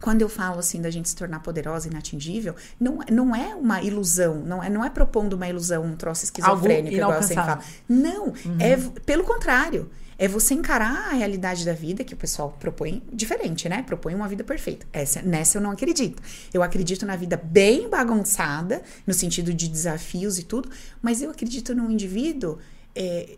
quando 0.00 0.22
eu 0.22 0.28
falo 0.28 0.58
assim 0.58 0.80
da 0.80 0.90
gente 0.90 1.08
se 1.08 1.16
tornar 1.16 1.40
poderosa 1.40 1.88
e 1.88 1.90
inatingível, 1.90 2.54
não, 2.78 2.98
não 3.10 3.34
é 3.34 3.54
uma 3.54 3.82
ilusão, 3.82 4.42
não 4.44 4.62
é, 4.62 4.68
não 4.68 4.84
é 4.84 4.90
propondo 4.90 5.34
uma 5.34 5.48
ilusão, 5.48 5.84
um 5.84 5.96
troço 5.96 6.24
esquizofrênico, 6.24 6.94
igual 6.94 7.22
você 7.22 7.34
fala. 7.34 7.60
Não, 7.88 8.28
uhum. 8.28 8.56
é 8.60 8.76
pelo 9.00 9.24
contrário 9.24 9.90
é 10.18 10.26
você 10.26 10.52
encarar 10.52 11.10
a 11.10 11.14
realidade 11.14 11.64
da 11.64 11.72
vida 11.72 12.02
que 12.02 12.12
o 12.12 12.16
pessoal 12.16 12.56
propõe 12.58 13.02
diferente, 13.12 13.68
né? 13.68 13.82
Propõe 13.84 14.14
uma 14.14 14.26
vida 14.26 14.42
perfeita. 14.42 14.84
Essa, 14.92 15.22
nessa 15.22 15.58
eu 15.58 15.62
não 15.62 15.70
acredito. 15.70 16.20
Eu 16.52 16.62
acredito 16.62 17.06
na 17.06 17.14
vida 17.14 17.36
bem 17.36 17.88
bagunçada, 17.88 18.82
no 19.06 19.14
sentido 19.14 19.54
de 19.54 19.68
desafios 19.68 20.38
e 20.38 20.42
tudo, 20.42 20.68
mas 21.00 21.22
eu 21.22 21.30
acredito 21.30 21.72
num 21.72 21.88
indivíduo. 21.88 22.58
É, 22.96 23.36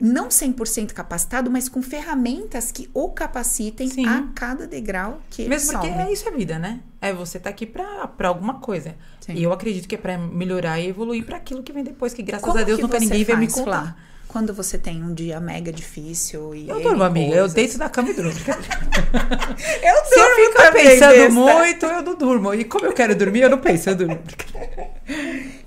não 0.00 0.28
100% 0.28 0.92
capacitado, 0.92 1.48
mas 1.48 1.68
com 1.68 1.80
ferramentas 1.80 2.72
que 2.72 2.90
o 2.92 3.10
capacitem 3.10 3.88
Sim. 3.88 4.04
a 4.04 4.26
cada 4.34 4.66
degrau 4.66 5.20
que 5.30 5.42
ele 5.42 5.50
Mesmo 5.50 5.70
porque 5.72 5.86
é 5.86 6.12
isso 6.12 6.28
a 6.28 6.32
vida, 6.32 6.58
né? 6.58 6.80
É 7.00 7.12
você 7.12 7.38
tá 7.38 7.50
aqui 7.50 7.66
pra 7.66 8.10
alguma 8.24 8.54
coisa. 8.54 8.96
Sim. 9.20 9.34
E 9.34 9.42
eu 9.44 9.52
acredito 9.52 9.86
que 9.86 9.94
é 9.94 9.98
pra 9.98 10.18
melhorar 10.18 10.80
e 10.80 10.88
evoluir 10.88 11.24
para 11.24 11.36
aquilo 11.36 11.62
que 11.62 11.72
vem 11.72 11.84
depois, 11.84 12.12
que 12.12 12.22
graças 12.22 12.44
Como 12.44 12.58
a 12.58 12.64
Deus 12.64 12.80
nunca 12.80 12.98
ninguém 12.98 13.22
vai 13.22 13.36
me 13.36 13.46
contar. 13.46 13.82
Flá? 13.82 13.96
Quando 14.32 14.54
você 14.54 14.78
tem 14.78 15.04
um 15.04 15.12
dia 15.12 15.38
mega 15.38 15.70
difícil 15.70 16.54
e. 16.54 16.68
Eu 16.68 16.80
durmo, 16.80 17.04
amiga. 17.04 17.34
Eu 17.34 17.48
deito 17.48 17.76
na 17.76 17.90
cama 17.90 18.10
e 18.10 18.14
durmo. 18.14 18.30
eu 18.40 18.44
durmo. 18.44 20.08
Se 20.08 20.18
eu 20.18 20.46
ficar 20.46 20.72
pensando 20.72 21.12
besta. 21.12 21.30
muito, 21.30 21.86
eu 21.86 22.02
não 22.02 22.14
durmo. 22.16 22.54
E 22.54 22.64
como 22.64 22.86
eu 22.86 22.94
quero 22.94 23.14
dormir, 23.14 23.42
eu 23.42 23.50
não 23.50 23.58
penso, 23.58 23.90
eu 23.90 23.94
durmo. 23.94 24.18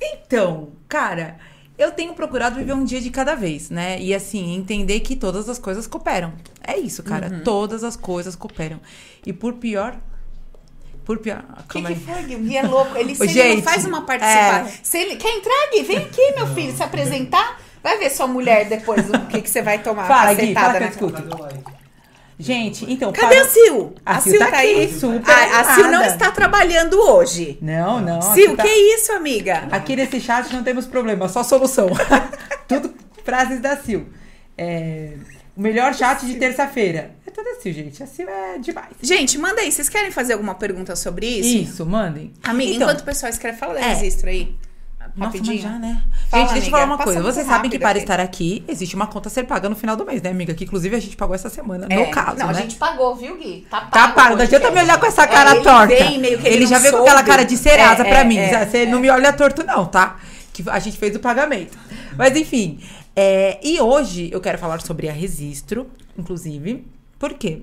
então, 0.01 0.71
cara. 0.89 1.37
Eu 1.77 1.91
tenho 1.91 2.13
procurado 2.13 2.55
viver 2.55 2.71
um 2.71 2.85
dia 2.85 3.01
de 3.01 3.09
cada 3.09 3.35
vez, 3.35 3.69
né? 3.69 3.99
E 3.99 4.15
assim, 4.15 4.55
entender 4.55 5.01
que 5.01 5.13
todas 5.13 5.49
as 5.49 5.59
coisas 5.59 5.85
cooperam. 5.85 6.31
É 6.65 6.77
isso, 6.77 7.03
cara. 7.03 7.27
Uhum. 7.27 7.43
Todas 7.43 7.83
as 7.83 7.97
coisas 7.97 8.33
cooperam. 8.33 8.79
E 9.25 9.33
por 9.33 9.55
pior 9.55 9.97
por 11.03 11.19
pior. 11.19 11.45
O 11.59 11.63
que, 11.67 11.81
que 11.83 11.95
foi, 11.95 12.23
Gui? 12.23 12.57
é 12.57 12.63
louco. 12.63 12.97
Ele, 12.97 13.13
se 13.13 13.27
Gente, 13.27 13.39
ele 13.39 13.55
não 13.57 13.61
faz 13.61 13.85
uma 13.85 14.01
participação. 14.01 14.67
É... 14.67 14.79
Se 14.81 14.97
ele 14.97 15.17
quer 15.17 15.37
entrar, 15.37 15.69
Gui, 15.71 15.83
vem 15.83 15.97
aqui, 15.97 16.31
meu 16.35 16.47
filho, 16.47 16.75
se 16.75 16.81
apresentar. 16.81 17.59
Vai 17.85 17.99
ver 17.99 18.09
sua 18.09 18.25
mulher 18.25 18.65
depois 18.67 19.07
o 19.07 19.27
que, 19.27 19.41
que 19.43 19.49
você 19.49 19.61
vai 19.61 19.77
tomar 19.77 20.07
Fala, 20.09 20.33
Gui, 20.33 20.55
fala 20.55 20.73
que 20.79 20.83
eu 20.85 20.89
escuto. 20.89 21.23
Gente, 22.39 22.91
então. 22.91 23.13
Cadê 23.13 23.35
para- 23.35 23.45
a 23.45 23.47
Sil? 23.53 23.77
A 24.03 24.19
Sil 24.25 24.39
tá 24.39 24.47
aqui, 24.59 24.91
super 24.99 25.31
A, 25.31 25.59
a 25.61 25.63
Sil 25.77 25.87
não 25.93 26.03
está 26.03 26.31
trabalhando 26.31 26.99
hoje. 26.99 27.59
Não, 27.61 28.01
não. 28.01 28.17
a 28.17 28.21
Sil, 28.33 28.49
Sil 28.51 28.57
tá- 28.57 28.63
que 28.63 28.69
isso, 28.69 29.13
amiga? 29.13 29.67
Aqui 29.71 29.95
nesse 29.95 30.19
chat 30.19 30.51
não 30.51 30.63
temos 30.63 30.87
problema, 30.87 31.29
só 31.29 31.43
solução. 31.43 31.87
Tudo 32.67 32.91
frases 33.23 33.61
da 33.61 33.77
Sil. 33.77 34.09
É, 34.57 35.11
o 35.55 35.61
melhor 35.61 35.93
chat 35.93 36.25
de 36.25 36.35
terça-feira. 36.35 37.11
É 37.25 37.29
toda 37.29 37.51
a 37.51 37.55
Sil, 37.61 37.71
gente. 37.71 38.01
A 38.03 38.07
Sil 38.09 38.27
é 38.27 38.57
demais. 38.57 38.95
Gente, 39.01 39.37
manda 39.37 39.61
aí. 39.61 39.71
Vocês 39.71 39.87
querem 39.87 40.09
fazer 40.11 40.33
alguma 40.33 40.55
pergunta 40.55 40.95
sobre 40.95 41.27
isso? 41.27 41.71
Isso, 41.71 41.85
mandem. 41.85 42.33
Amiga, 42.43 42.71
Então, 42.73 42.87
enquanto 42.89 43.01
o 43.01 43.05
pessoal 43.05 43.29
escreve, 43.29 43.57
fala 43.59 43.75
da 43.75 43.79
É. 43.79 43.93
registro 43.93 44.27
aí. 44.27 44.55
Nossa, 45.15 45.37
Rapidinho. 45.37 45.55
mas 45.55 45.63
já, 45.63 45.79
né? 45.79 46.01
Fala, 46.29 46.43
gente, 46.43 46.53
deixa 46.53 46.69
eu 46.69 46.75
amiga. 46.75 46.77
falar 46.77 46.85
uma 46.85 46.97
coisa. 46.97 47.21
Vocês 47.23 47.47
sabem 47.47 47.71
que 47.71 47.79
para 47.79 47.97
estar 47.97 48.19
aqui, 48.19 48.63
existe 48.67 48.95
uma 48.95 49.07
conta 49.07 49.29
a 49.29 49.31
ser 49.31 49.43
paga 49.45 49.69
no 49.69 49.75
final 49.75 49.95
do 49.95 50.05
mês, 50.05 50.21
né, 50.21 50.29
amiga? 50.29 50.53
Que 50.53 50.65
inclusive 50.65 50.93
a 50.93 50.99
gente 50.99 51.15
pagou 51.15 51.33
essa 51.33 51.49
semana, 51.49 51.87
É. 51.89 51.95
no 51.95 52.11
caso, 52.11 52.37
Não, 52.37 52.47
né? 52.47 52.51
a 52.51 52.61
gente 52.61 52.75
pagou, 52.75 53.15
viu, 53.15 53.37
Gui? 53.37 53.65
Tá 53.69 53.79
pago. 53.79 53.91
Tá 53.91 54.07
pago, 54.09 54.35
não 54.35 54.43
adianta 54.43 54.69
me 54.71 54.81
olhar 54.81 54.99
com 54.99 55.05
essa 55.05 55.23
É, 55.23 55.27
cara 55.27 55.51
ele 55.55 55.63
torta. 55.63 55.93
Ele, 55.93 56.59
não 56.63 56.67
já 56.67 56.79
veio 56.79 56.93
com 56.97 57.03
aquela 57.03 57.23
cara 57.23 57.45
de 57.45 57.55
serasa 57.55 58.03
É, 58.03 58.09
pra 58.09 58.19
é, 58.19 58.23
mim. 58.25 58.37
é, 58.37 58.65
Você 58.65 58.85
não 58.85 58.99
me 58.99 59.09
olha 59.09 59.31
torto, 59.31 59.63
não, 59.63 59.85
tá? 59.85 60.17
Que 60.51 60.63
a 60.69 60.79
gente 60.79 60.97
fez 60.97 61.15
o 61.15 61.19
pagamento. 61.19 61.77
Mas 62.17 62.35
enfim. 62.35 62.79
é, 63.15 63.57
e 63.63 63.79
hoje 63.79 64.29
eu 64.33 64.41
quero 64.41 64.57
falar 64.57 64.81
sobre 64.81 65.07
a 65.07 65.13
Registro, 65.13 65.89
inclusive. 66.17 66.85
Por 67.17 67.35
quê? 67.35 67.61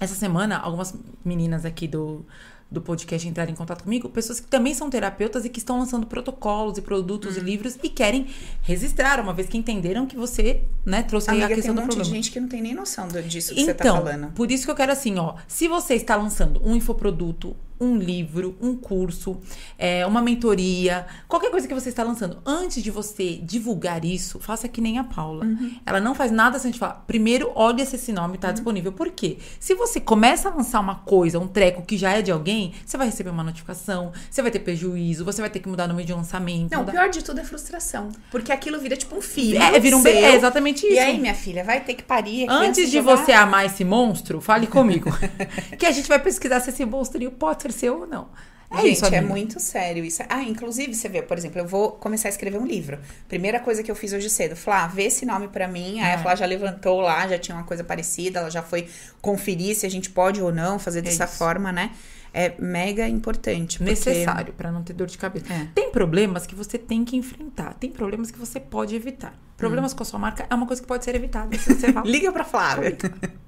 Essa 0.00 0.14
semana, 0.14 0.58
algumas 0.58 0.94
meninas 1.24 1.64
aqui 1.66 1.86
do, 1.86 2.24
do 2.70 2.82
podcast 2.82 3.26
entraram 3.26 3.50
em 3.50 3.54
contato 3.54 3.82
comigo, 3.84 4.08
pessoas 4.10 4.40
que 4.40 4.46
também 4.46 4.74
são 4.74 4.90
terapeutas 4.90 5.44
e 5.44 5.48
que 5.48 5.58
estão 5.58 5.78
lançando 5.78 6.06
protocolos 6.06 6.76
e 6.76 6.82
produtos 6.82 7.36
Hum. 7.36 7.40
e 7.40 7.42
livros 7.42 7.78
e 7.82 7.88
querem 7.88 8.26
registrar, 8.62 9.20
uma 9.20 9.32
vez 9.32 9.48
que 9.48 9.56
entenderam 9.56 10.06
que 10.06 10.16
você, 10.16 10.62
né, 10.84 11.02
trouxe 11.02 11.30
aí 11.30 11.36
Amiga, 11.38 11.46
a 11.46 11.48
tem 11.48 11.56
questão 11.56 11.72
um 11.72 11.76
do 11.76 11.80
monte 11.82 11.90
problema. 11.94 12.10
de 12.10 12.16
gente 12.16 12.30
que 12.30 12.38
não 12.40 12.48
tem 12.48 12.60
nem 12.60 12.74
noção 12.74 13.08
disso 13.08 13.54
que 13.54 13.64
você 13.64 13.72
tá 13.74 13.84
Então, 13.84 13.96
falando. 14.04 14.32
por 14.32 14.50
isso 14.50 14.64
que 14.66 14.70
eu 14.70 14.74
quero 14.76 14.92
assim, 14.92 15.16
ó. 15.18 15.34
Se 15.46 15.66
você 15.66 15.94
está 15.94 16.14
lançando 16.16 16.60
um 16.62 16.76
infoproduto, 16.76 17.56
um 17.80 17.96
livro, 17.96 18.56
um 18.60 18.76
curso, 18.76 19.38
é, 19.78 20.04
uma 20.06 20.20
mentoria, 20.20 21.06
qualquer 21.28 21.50
coisa 21.50 21.66
que 21.68 21.74
você 21.74 21.88
está 21.88 22.02
lançando, 22.02 22.38
antes 22.44 22.82
de 22.82 22.90
você 22.90 23.36
divulgar 23.42 24.04
isso, 24.04 24.38
faça 24.40 24.68
que 24.68 24.80
nem 24.80 24.98
a 24.98 25.04
Paula. 25.04 25.44
Uhum. 25.44 25.76
Ela 25.86 26.00
não 26.00 26.14
faz 26.14 26.30
nada 26.32 26.58
sem 26.58 26.70
te 26.70 26.78
falar. 26.78 27.04
Primeiro, 27.06 27.50
olha 27.54 27.84
se 27.86 27.96
esse 27.96 28.12
nome 28.12 28.28
Uhum. 28.30 28.34
está 28.34 28.52
disponível. 28.52 28.92
Por 28.92 29.10
quê? 29.10 29.38
Se 29.60 29.74
você 29.74 30.00
começa 30.00 30.48
a 30.48 30.54
lançar 30.54 30.80
uma 30.80 30.96
coisa, 30.96 31.38
um 31.38 31.46
treco 31.48 31.82
que 31.82 31.96
já 31.96 32.12
é 32.12 32.22
de 32.22 32.30
alguém, 32.30 32.72
você 32.84 32.96
vai 32.96 33.06
receber 33.06 33.30
uma 33.30 33.42
notificação, 33.44 34.12
você 34.30 34.42
vai 34.42 34.50
ter 34.50 34.58
prejuízo, 34.60 35.24
você 35.24 35.40
vai 35.40 35.50
ter 35.50 35.60
que 35.60 35.68
mudar 35.68 35.84
o 35.84 35.88
nome 35.88 36.04
de 36.04 36.12
lançamento. 36.12 36.72
Não, 36.72 36.78
o 36.80 36.84
mudar- 36.84 36.92
pior 36.92 37.08
de 37.10 37.22
tudo 37.22 37.40
é 37.40 37.44
frustração. 37.44 38.10
Porque 38.30 38.52
aquilo 38.52 38.78
vira 38.78 38.96
tipo 38.96 39.16
um 39.16 39.20
filho. 39.22 39.60
É, 39.62 39.78
vira 39.78 39.96
um 39.96 40.02
seu. 40.02 40.12
bebê. 40.12 40.26
É 40.26 40.34
exatamente 40.34 40.84
isso. 40.86 40.94
E 40.94 40.98
aí, 40.98 41.18
minha 41.18 41.34
filha, 41.34 41.62
vai 41.64 41.80
ter 41.80 41.94
que 41.94 42.02
parir. 42.02 42.46
Antes 42.48 42.90
de 42.90 42.98
jogar- 42.98 43.16
você 43.16 43.32
amar 43.32 43.66
esse 43.66 43.84
monstro, 43.84 44.40
fale 44.40 44.66
comigo. 44.66 45.10
que 45.78 45.86
a 45.86 45.92
gente 45.92 46.08
vai 46.08 46.18
pesquisar 46.18 46.60
se 46.60 46.70
esse 46.70 46.84
monstrinho 46.84 47.30
pode 47.30 47.62
ser 47.62 47.67
seu 47.72 48.00
ou 48.00 48.06
não. 48.06 48.28
É 48.70 48.82
Gente, 48.82 48.92
isso, 48.92 49.06
é 49.06 49.20
muito 49.22 49.58
sério 49.58 50.04
isso. 50.04 50.22
Ah, 50.28 50.42
inclusive, 50.42 50.94
você 50.94 51.08
vê, 51.08 51.22
por 51.22 51.38
exemplo, 51.38 51.58
eu 51.58 51.66
vou 51.66 51.92
começar 51.92 52.28
a 52.28 52.30
escrever 52.30 52.58
um 52.58 52.66
livro. 52.66 52.98
Primeira 53.26 53.58
coisa 53.60 53.82
que 53.82 53.90
eu 53.90 53.94
fiz 53.94 54.12
hoje 54.12 54.28
cedo, 54.28 54.54
Flá, 54.54 54.86
vê 54.86 55.04
esse 55.04 55.24
nome 55.24 55.48
pra 55.48 55.66
mim. 55.66 56.00
Aí 56.00 56.10
É. 56.10 56.14
a 56.14 56.18
Flá 56.18 56.34
já 56.34 56.44
levantou 56.44 57.00
lá, 57.00 57.26
já 57.26 57.38
tinha 57.38 57.56
uma 57.56 57.64
coisa 57.64 57.82
parecida, 57.82 58.40
ela 58.40 58.50
já 58.50 58.62
foi 58.62 58.86
conferir 59.22 59.74
se 59.74 59.86
a 59.86 59.90
gente 59.90 60.10
pode 60.10 60.42
ou 60.42 60.52
não 60.52 60.78
fazer 60.78 61.00
dessa 61.00 61.24
isso. 61.24 61.38
forma, 61.38 61.72
né? 61.72 61.92
É 62.32 62.54
mega 62.60 63.08
importante. 63.08 63.78
porque- 63.78 63.90
necessário 63.90 64.52
pra 64.54 64.70
não 64.70 64.82
ter 64.82 64.92
dor 64.92 65.06
de 65.06 65.16
cabeça. 65.18 65.52
É. 65.52 65.68
Tem 65.74 65.90
problemas 65.90 66.46
que 66.46 66.54
você 66.54 66.76
tem 66.78 67.04
que 67.04 67.16
enfrentar, 67.16 67.74
tem 67.74 67.90
problemas 67.90 68.30
que 68.30 68.38
você 68.38 68.60
pode 68.60 68.94
evitar. 68.94 69.34
Problemas 69.56 69.92
com 69.92 70.02
a 70.04 70.06
sua 70.06 70.18
marca 70.20 70.46
é 70.48 70.54
uma 70.54 70.66
coisa 70.66 70.80
que 70.80 70.86
pode 70.86 71.04
ser 71.04 71.14
evitada 71.16 71.56
se 71.58 71.74
você 71.74 71.90
vai. 71.90 72.04
Liga 72.06 72.30
pra 72.32 72.44
Flávia. 72.44 72.96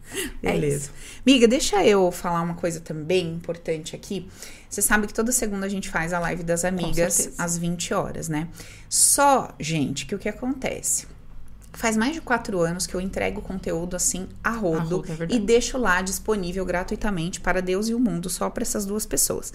É 0.42 0.50
Beleza. 0.54 0.90
Miga, 1.24 1.46
deixa 1.46 1.84
eu 1.86 2.10
falar 2.10 2.42
uma 2.42 2.54
coisa 2.54 2.80
também 2.80 3.32
importante 3.32 3.94
aqui. 3.94 4.26
Você 4.68 4.82
sabe 4.82 5.06
que 5.06 5.14
toda 5.14 5.30
segunda 5.30 5.66
a 5.66 5.68
gente 5.68 5.88
faz 5.88 6.12
a 6.12 6.18
live 6.18 6.42
das 6.42 6.64
amigas 6.64 7.34
às 7.38 7.56
20 7.56 7.94
horas, 7.94 8.28
né? 8.28 8.48
Só, 8.88 9.54
gente, 9.60 10.06
que 10.06 10.14
o 10.14 10.18
que 10.18 10.28
acontece? 10.28 11.06
Faz 11.80 11.96
mais 11.96 12.12
de 12.12 12.20
quatro 12.20 12.60
anos 12.60 12.86
que 12.86 12.94
eu 12.94 13.00
entrego 13.00 13.40
conteúdo 13.40 13.96
assim 13.96 14.28
a 14.44 14.50
rodo, 14.50 15.02
A 15.02 15.12
rodo, 15.12 15.24
é 15.30 15.34
e 15.34 15.38
deixo 15.38 15.78
lá 15.78 16.02
disponível 16.02 16.62
gratuitamente 16.62 17.40
para 17.40 17.62
Deus 17.62 17.88
e 17.88 17.94
o 17.94 17.98
mundo, 17.98 18.28
só 18.28 18.50
para 18.50 18.62
essas 18.62 18.84
duas 18.84 19.06
pessoas. 19.06 19.50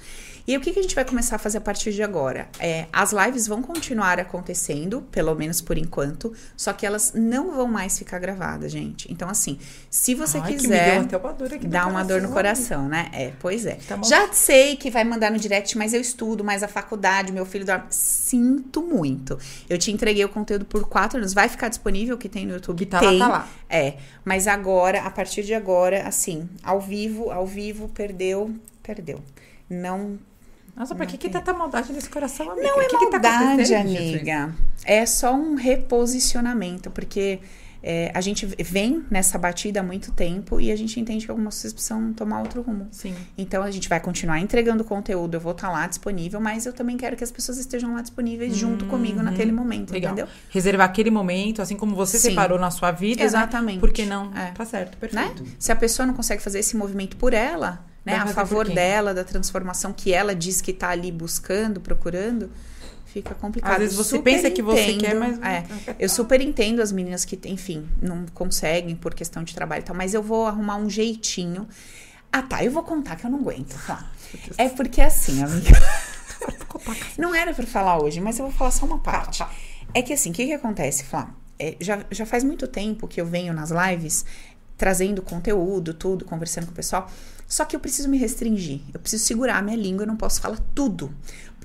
E 0.47 0.57
o 0.57 0.59
que, 0.59 0.71
que 0.73 0.79
a 0.79 0.81
gente 0.81 0.95
vai 0.95 1.05
começar 1.05 1.35
a 1.35 1.39
fazer 1.39 1.59
a 1.59 1.61
partir 1.61 1.91
de 1.91 2.01
agora? 2.01 2.47
É, 2.59 2.87
as 2.91 3.11
lives 3.11 3.45
vão 3.45 3.61
continuar 3.61 4.19
acontecendo, 4.19 5.03
pelo 5.11 5.35
menos 5.35 5.61
por 5.61 5.77
enquanto, 5.77 6.33
só 6.57 6.73
que 6.73 6.83
elas 6.83 7.13
não 7.13 7.55
vão 7.55 7.67
mais 7.67 7.97
ficar 7.97 8.17
gravadas, 8.17 8.71
gente. 8.71 9.11
Então, 9.11 9.29
assim, 9.29 9.59
se 9.89 10.15
você 10.15 10.39
Ai, 10.39 10.53
quiser. 10.53 10.99
até 11.01 11.17
uma 11.17 11.31
dor 11.31 11.49
Dá 11.59 11.85
uma 11.85 12.03
dor 12.03 12.23
no 12.23 12.29
coração, 12.29 12.87
né? 12.87 13.09
É, 13.13 13.33
pois 13.39 13.67
é. 13.67 13.77
Tá. 13.87 13.99
Já 14.03 14.33
sei 14.33 14.75
que 14.75 14.89
vai 14.89 15.03
mandar 15.03 15.31
no 15.31 15.37
direct, 15.37 15.77
mas 15.77 15.93
eu 15.93 16.01
estudo 16.01 16.43
mais 16.43 16.63
a 16.63 16.67
faculdade, 16.67 17.31
meu 17.31 17.45
filho 17.45 17.65
dorme. 17.65 17.85
Sinto 17.89 18.81
muito. 18.81 19.37
Eu 19.69 19.77
te 19.77 19.91
entreguei 19.91 20.25
o 20.25 20.29
conteúdo 20.29 20.65
por 20.65 20.87
quatro 20.87 21.19
anos. 21.19 21.33
Vai 21.33 21.47
ficar 21.49 21.69
disponível 21.69 22.14
o 22.15 22.17
que 22.17 22.29
tem 22.29 22.45
no 22.45 22.53
YouTube? 22.53 22.77
Que 22.77 22.85
tá 22.85 22.99
tem. 22.99 23.17
lá, 23.17 23.25
tá 23.25 23.31
lá. 23.31 23.49
É. 23.69 23.97
Mas 24.23 24.47
agora, 24.47 25.01
a 25.01 25.11
partir 25.11 25.43
de 25.43 25.53
agora, 25.53 26.07
assim, 26.07 26.49
ao 26.63 26.79
vivo, 26.81 27.31
ao 27.31 27.45
vivo, 27.45 27.89
perdeu, 27.89 28.53
perdeu. 28.81 29.21
Não 29.69 30.17
Nossa, 30.75 30.95
por 30.95 31.05
que, 31.05 31.17
que 31.17 31.29
tanta 31.29 31.53
maldade 31.53 31.91
nesse 31.93 32.09
coração, 32.09 32.51
amiga? 32.51 32.67
não 32.67 32.81
é 32.81 32.85
que 32.85 33.09
tá 33.09 33.19
maldade, 33.19 33.65
Jesus? 33.65 33.97
amiga. 33.97 34.55
É 34.83 35.05
só 35.05 35.33
um 35.33 35.55
reposicionamento, 35.55 36.91
porque 36.91 37.39
é, 37.87 38.09
a 38.15 38.19
gente 38.19 38.47
vem 38.63 39.05
nessa 39.11 39.37
batida 39.37 39.79
há 39.79 39.83
muito 39.83 40.11
tempo 40.11 40.59
e 40.59 40.71
a 40.71 40.75
gente 40.75 40.99
entende 40.99 41.23
que 41.25 41.29
algumas 41.29 41.53
coisas 41.53 41.71
precisam 41.71 42.11
tomar 42.13 42.39
outro 42.39 42.63
rumo. 42.63 42.87
Sim. 42.89 43.13
Então 43.37 43.61
a 43.61 43.69
gente 43.69 43.87
vai 43.87 43.99
continuar 43.99 44.39
entregando 44.39 44.83
conteúdo, 44.83 45.35
eu 45.35 45.39
vou 45.39 45.51
estar 45.51 45.69
lá 45.69 45.85
disponível, 45.85 46.41
mas 46.41 46.65
eu 46.65 46.73
também 46.73 46.97
quero 46.97 47.15
que 47.15 47.23
as 47.23 47.29
pessoas 47.31 47.59
estejam 47.59 47.93
lá 47.93 48.01
disponíveis 48.01 48.55
junto 48.57 48.85
comigo 48.85 49.21
naquele 49.21 49.51
momento, 49.51 49.89
Uhum. 49.89 49.93
Legal. 49.95 50.13
entendeu? 50.13 50.33
Reservar 50.49 50.87
aquele 50.89 51.11
momento, 51.11 51.61
assim 51.61 51.75
como 51.77 51.95
você 51.95 52.17
Sim. 52.17 52.29
separou 52.29 52.57
na 52.57 52.71
sua 52.71 52.89
vida. 52.91 53.19
né? 53.19 53.25
Exatamente. 53.25 53.79
Por 53.79 53.91
que 53.91 54.03
não? 54.03 54.35
É. 54.35 54.47
Tá 54.51 54.65
certo, 54.65 54.93
Né? 54.93 54.97
perfeito. 54.99 55.43
Se 55.59 55.71
a 55.71 55.75
pessoa 55.75 56.07
não 56.07 56.15
consegue 56.15 56.41
fazer 56.41 56.57
esse 56.59 56.75
movimento 56.75 57.15
por 57.17 57.33
ela, 57.35 57.85
né, 58.03 58.15
a 58.15 58.25
favor 58.27 58.67
dela, 58.67 59.13
da 59.13 59.23
transformação 59.23 59.93
que 59.93 60.11
ela 60.13 60.33
diz 60.35 60.59
que 60.61 60.73
tá 60.73 60.89
ali 60.89 61.11
buscando, 61.11 61.79
procurando, 61.79 62.49
fica 63.15 63.33
complicado. 63.33 63.71
Às 63.73 63.79
vezes 63.79 63.95
você 63.95 64.17
Super 64.17 64.33
pensa 64.33 64.51
que 64.51 64.61
você 64.61 64.93
quer, 64.95 65.15
mas. 65.15 65.41
é. 65.41 65.63
Eu 65.97 66.09
super 66.09 66.41
entendo 66.41 66.81
as 66.81 66.91
meninas 66.91 67.23
que, 67.23 67.39
enfim, 67.45 67.87
não 68.01 68.25
conseguem 68.33 68.93
por 68.93 69.13
questão 69.13 69.41
de 69.41 69.55
trabalho 69.55 69.81
e 69.81 69.85
tal, 69.85 69.95
mas 69.95 70.13
eu 70.13 70.21
vou 70.21 70.45
arrumar 70.45 70.75
um 70.75 70.89
jeitinho. 70.89 71.65
Ah, 72.29 72.41
tá, 72.41 72.61
eu 72.61 72.71
vou 72.71 72.83
contar 72.83 73.15
que 73.15 73.25
eu 73.25 73.31
não 73.31 73.39
aguento. 73.39 73.73
Tá. 73.87 74.11
É 74.57 74.67
porque 74.67 74.99
assim, 74.99 75.41
amiga. 75.41 75.71
Não 77.17 77.33
era 77.33 77.53
pra 77.53 77.65
falar 77.65 78.03
hoje, 78.03 78.19
mas 78.19 78.37
eu 78.37 78.45
vou 78.45 78.53
falar 78.53 78.69
só 78.69 78.85
uma 78.85 78.99
parte. 78.99 79.39
Fala, 79.39 79.51
É 79.93 80.01
que 80.01 80.13
assim, 80.13 80.29
o 80.29 80.33
que 80.33 80.45
que 80.45 80.53
acontece, 80.53 81.05
Flá? 81.05 81.33
É, 81.57 81.75
já, 81.79 82.05
já 82.11 82.25
faz 82.25 82.43
muito 82.43 82.67
tempo 82.67 83.07
que 83.07 83.19
eu 83.19 83.25
venho 83.25 83.53
nas 83.53 83.71
lives 83.71 84.25
trazendo 84.77 85.21
conteúdo, 85.21 85.93
tudo, 85.93 86.25
conversando 86.25 86.65
com 86.65 86.73
o 86.73 86.75
pessoal. 86.75 87.09
Só 87.47 87.63
que 87.63 87.75
eu 87.75 87.79
preciso 87.79 88.09
me 88.09 88.17
restringir. 88.17 88.81
Eu 88.93 88.99
preciso 88.99 89.23
segurar 89.23 89.57
a 89.57 89.61
minha 89.61 89.77
língua, 89.77 90.03
eu 90.03 90.07
não 90.07 90.17
posso 90.17 90.41
falar 90.41 90.59
tudo. 90.73 91.13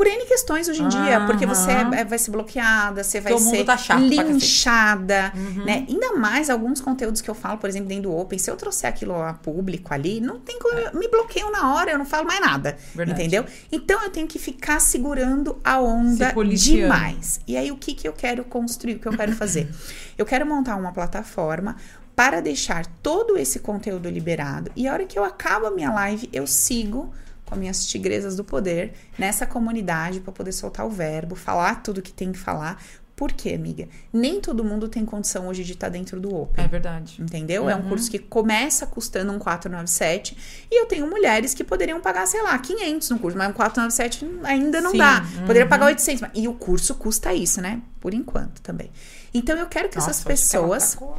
Por 0.00 0.06
N 0.06 0.24
questões 0.24 0.66
hoje 0.66 0.82
em 0.82 0.88
dia, 0.88 1.20
porque 1.26 1.44
você 1.44 1.72
é- 1.72 2.04
vai 2.06 2.18
ser 2.18 2.30
bloqueada, 2.30 3.04
você 3.04 3.20
vai 3.20 3.32
Todo 3.34 3.42
ser 3.42 3.64
tá 3.66 3.76
chato 3.76 4.00
cacete. 4.00 4.18
Uhum. 4.18 4.32
linchada, 4.32 5.30
né? 5.66 5.84
Ainda 5.86 6.14
mais 6.14 6.48
alguns 6.48 6.80
conteúdos 6.80 7.20
que 7.20 7.28
eu 7.28 7.34
falo, 7.34 7.58
por 7.58 7.68
exemplo, 7.68 7.88
dentro 7.88 8.04
do 8.04 8.16
Open, 8.16 8.38
se 8.38 8.50
eu 8.50 8.56
trouxer 8.56 8.88
aquilo 8.88 9.14
a 9.14 9.34
público 9.34 9.92
ali, 9.92 10.18
não 10.18 10.40
tem 10.40 10.58
como, 10.58 10.98
me 10.98 11.06
bloqueiam 11.06 11.52
na 11.52 11.74
hora, 11.74 11.90
eu 11.90 11.98
não 11.98 12.06
falo 12.06 12.26
mais 12.26 12.40
nada, 12.40 12.70
É. 12.70 12.96
Verdade. 12.96 13.20
entendeu? 13.20 13.44
Então 13.70 14.02
eu 14.02 14.08
tenho 14.08 14.26
que 14.26 14.38
ficar 14.38 14.80
segurando 14.80 15.58
a 15.62 15.78
onda 15.82 16.32
demais. 16.56 17.40
E 17.46 17.58
aí 17.58 17.70
o 17.70 17.76
que 17.76 17.92
que 17.92 18.08
eu 18.08 18.14
quero 18.14 18.42
construir, 18.44 18.94
o 18.94 18.98
que 19.00 19.06
eu 19.06 19.14
quero 19.14 19.32
fazer? 19.32 19.68
eu 20.16 20.24
quero 20.24 20.46
montar 20.46 20.76
uma 20.76 20.92
plataforma 20.92 21.76
para 22.16 22.40
deixar 22.40 22.86
todo 23.02 23.36
esse 23.36 23.58
conteúdo 23.58 24.08
liberado 24.08 24.70
e 24.74 24.88
a 24.88 24.94
hora 24.94 25.04
que 25.04 25.18
eu 25.18 25.24
acabo 25.24 25.66
a 25.66 25.70
minha 25.70 25.92
live, 25.92 26.26
eu 26.32 26.46
sigo 26.46 27.12
com 27.50 27.54
as 27.56 27.60
minhas 27.60 27.84
tigresas 27.86 28.36
do 28.36 28.44
poder 28.44 28.92
nessa 29.18 29.44
comunidade 29.44 30.20
para 30.20 30.32
poder 30.32 30.52
soltar 30.52 30.86
o 30.86 30.90
verbo, 30.90 31.34
falar 31.34 31.82
tudo 31.82 32.00
que 32.00 32.12
tem 32.12 32.30
que 32.32 32.38
falar. 32.38 32.80
Por 33.16 33.32
quê, 33.32 33.52
amiga? 33.52 33.86
Nem 34.10 34.40
todo 34.40 34.64
mundo 34.64 34.88
tem 34.88 35.04
condição 35.04 35.46
hoje 35.48 35.62
de 35.62 35.72
estar 35.72 35.90
dentro 35.90 36.18
do 36.18 36.34
Open. 36.34 36.64
É 36.64 36.66
verdade. 36.68 37.20
Entendeu? 37.20 37.68
É 37.68 37.76
um 37.76 37.80
Uhum. 37.82 37.88
curso 37.90 38.10
que 38.10 38.18
começa 38.18 38.86
custando 38.86 39.30
um 39.30 39.38
497 39.38 40.66
e 40.70 40.80
eu 40.80 40.86
tenho 40.86 41.06
mulheres 41.06 41.52
que 41.52 41.62
poderiam 41.62 42.00
pagar, 42.00 42.26
sei 42.26 42.40
lá, 42.42 42.58
500 42.58 43.10
no 43.10 43.18
curso, 43.18 43.36
mas 43.36 43.50
um 43.50 43.52
497 43.52 44.26
ainda 44.44 44.80
não 44.80 44.92
Sim, 44.92 44.98
dá. 44.98 45.22
Poderia 45.40 45.64
uhum. 45.64 45.68
pagar 45.68 45.86
800, 45.86 46.22
mas- 46.22 46.30
e 46.34 46.48
o 46.48 46.54
curso 46.54 46.94
custa 46.94 47.34
isso, 47.34 47.60
né? 47.60 47.82
Por 48.00 48.14
enquanto 48.14 48.62
também. 48.62 48.90
Então 49.34 49.58
eu 49.58 49.66
quero 49.66 49.90
que 49.90 49.98
essas 49.98 50.08
Nossa, 50.16 50.22
que 50.24 50.28
ela 50.28 50.36
pessoas, 50.38 50.94
tá 50.94 51.00
com- 51.00 51.14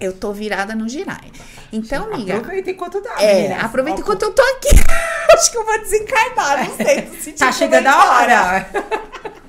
eu 0.00 0.12
tô 0.12 0.32
virada 0.32 0.74
no 0.74 0.88
girai. 0.88 1.30
Então, 1.72 2.12
amiga, 2.12 2.36
Aproveita 2.36 2.70
enquanto 2.70 3.00
dá. 3.00 3.14
é, 3.22 3.42
meninas. 3.42 3.64
aproveita 3.64 4.00
enquanto 4.00 4.22
eu 4.22 4.32
tô 4.32 4.42
aqui. 4.42 4.68
Acho 5.34 5.50
que 5.50 5.56
eu 5.56 5.64
vou 5.64 5.78
desencarnar, 5.80 6.68
não 6.68 6.76
sei. 6.76 7.06
sentindo 7.20 7.38
Tá 7.38 7.52
chegando 7.52 7.86
a 7.86 8.04
hora. 8.20 8.68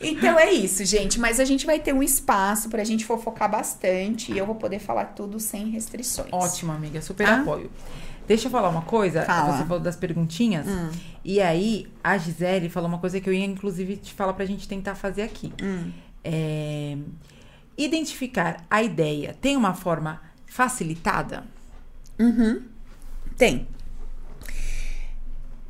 Então 0.00 0.38
é 0.38 0.52
isso, 0.52 0.84
gente. 0.84 1.18
Mas 1.18 1.40
a 1.40 1.44
gente 1.44 1.64
vai 1.64 1.78
ter 1.80 1.92
um 1.94 2.02
espaço 2.02 2.68
pra 2.68 2.84
gente 2.84 3.04
fofocar 3.04 3.50
bastante 3.50 4.30
e 4.30 4.36
eu 4.38 4.44
vou 4.44 4.54
poder 4.54 4.78
falar 4.78 5.06
tudo 5.06 5.40
sem 5.40 5.70
restrições. 5.70 6.28
Ótimo, 6.32 6.72
amiga. 6.72 7.00
Super 7.00 7.26
Ah? 7.26 7.40
apoio. 7.40 7.70
Deixa 8.28 8.46
eu 8.48 8.50
falar 8.50 8.68
uma 8.68 8.82
coisa. 8.82 9.22
Fala. 9.22 9.56
Você 9.56 9.64
falou 9.64 9.80
das 9.80 9.96
perguntinhas. 9.96 10.66
Hum. 10.66 10.90
E 11.24 11.40
aí, 11.40 11.86
a 12.04 12.18
Gisele 12.18 12.68
falou 12.68 12.88
uma 12.88 12.98
coisa 12.98 13.20
que 13.20 13.28
eu 13.28 13.32
ia, 13.32 13.44
inclusive, 13.44 13.96
te 13.96 14.12
falar 14.12 14.32
pra 14.34 14.44
gente 14.44 14.68
tentar 14.68 14.94
fazer 14.96 15.22
aqui. 15.22 15.52
Hum. 15.62 15.90
É, 16.22 16.96
Identificar 17.76 18.64
a 18.70 18.82
ideia 18.82 19.36
tem 19.40 19.56
uma 19.56 19.74
forma 19.74 20.22
facilitada? 20.46 21.44
Uhum. 22.18 22.62
Tem. 23.36 23.68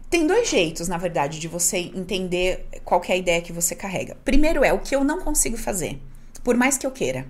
Tem 0.09 0.27
dois 0.27 0.49
jeitos, 0.49 0.87
na 0.87 0.97
verdade, 0.97 1.41
de 1.41 1.49
você 1.49 1.79
entender 1.79 2.67
qual 2.85 3.03
é 3.09 3.13
a 3.13 3.17
ideia 3.17 3.43
que 3.43 3.53
você 3.53 3.75
carrega. 3.75 4.17
Primeiro 4.25 4.65
é 4.65 4.73
o 4.73 4.79
que 4.79 4.95
eu 4.95 5.03
não 5.03 5.21
consigo 5.21 5.57
fazer, 5.57 6.01
por 6.45 6.57
mais 6.57 6.79
que 6.79 6.87
eu 6.87 6.93
queira. 6.93 7.27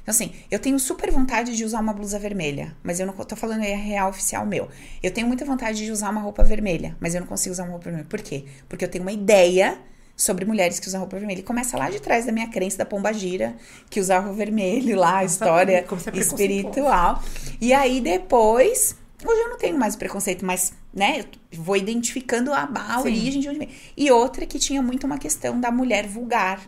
Então, 0.00 0.12
assim, 0.14 0.32
eu 0.50 0.58
tenho 0.58 0.78
super 0.78 1.10
vontade 1.10 1.56
de 1.56 1.64
usar 1.64 1.80
uma 1.80 1.92
blusa 1.92 2.18
vermelha, 2.18 2.74
mas 2.82 3.00
eu 3.00 3.06
não 3.06 3.14
tô 3.14 3.36
falando 3.36 3.62
aí 3.62 3.72
é 3.72 3.76
real 3.76 4.10
oficial 4.10 4.46
meu. 4.46 4.68
Eu 5.02 5.10
tenho 5.10 5.26
muita 5.26 5.44
vontade 5.44 5.84
de 5.84 5.90
usar 5.90 6.10
uma 6.10 6.20
roupa 6.20 6.42
vermelha, 6.44 6.96
mas 7.00 7.14
eu 7.14 7.20
não 7.20 7.26
consigo 7.26 7.52
usar 7.52 7.64
uma 7.64 7.72
roupa 7.72 7.84
vermelha. 7.84 8.08
Por 8.08 8.22
quê? 8.22 8.44
Porque 8.68 8.84
eu 8.84 8.88
tenho 8.88 9.02
uma 9.02 9.12
ideia 9.12 9.78
sobre 10.20 10.44
mulheres 10.44 10.78
que 10.78 10.86
usam 10.86 11.00
roupa 11.00 11.16
vermelha. 11.16 11.40
E 11.40 11.42
começa 11.42 11.78
lá 11.78 11.88
de 11.88 11.98
trás 11.98 12.26
da 12.26 12.32
minha 12.32 12.48
crença 12.48 12.76
da 12.76 12.84
pomba 12.84 13.10
gira, 13.12 13.56
que 13.88 13.98
usava 13.98 14.30
o 14.30 14.34
vermelho 14.34 14.96
lá, 14.98 15.18
a 15.18 15.24
história 15.24 15.86
é 16.12 16.18
espiritual. 16.18 17.22
E 17.58 17.72
aí 17.72 18.02
depois, 18.02 18.94
hoje 19.24 19.40
eu 19.40 19.48
não 19.48 19.56
tenho 19.56 19.78
mais 19.78 19.94
o 19.94 19.98
preconceito, 19.98 20.44
mas, 20.44 20.74
né, 20.92 21.20
eu 21.20 21.62
vou 21.62 21.74
identificando 21.74 22.52
a, 22.52 22.68
a 22.90 23.00
origem 23.00 23.40
de 23.40 23.48
onde 23.48 23.60
vem. 23.60 23.70
E 23.96 24.10
outra 24.10 24.44
que 24.44 24.58
tinha 24.58 24.82
muito 24.82 25.06
uma 25.06 25.16
questão 25.16 25.58
da 25.58 25.70
mulher 25.70 26.06
vulgar. 26.06 26.60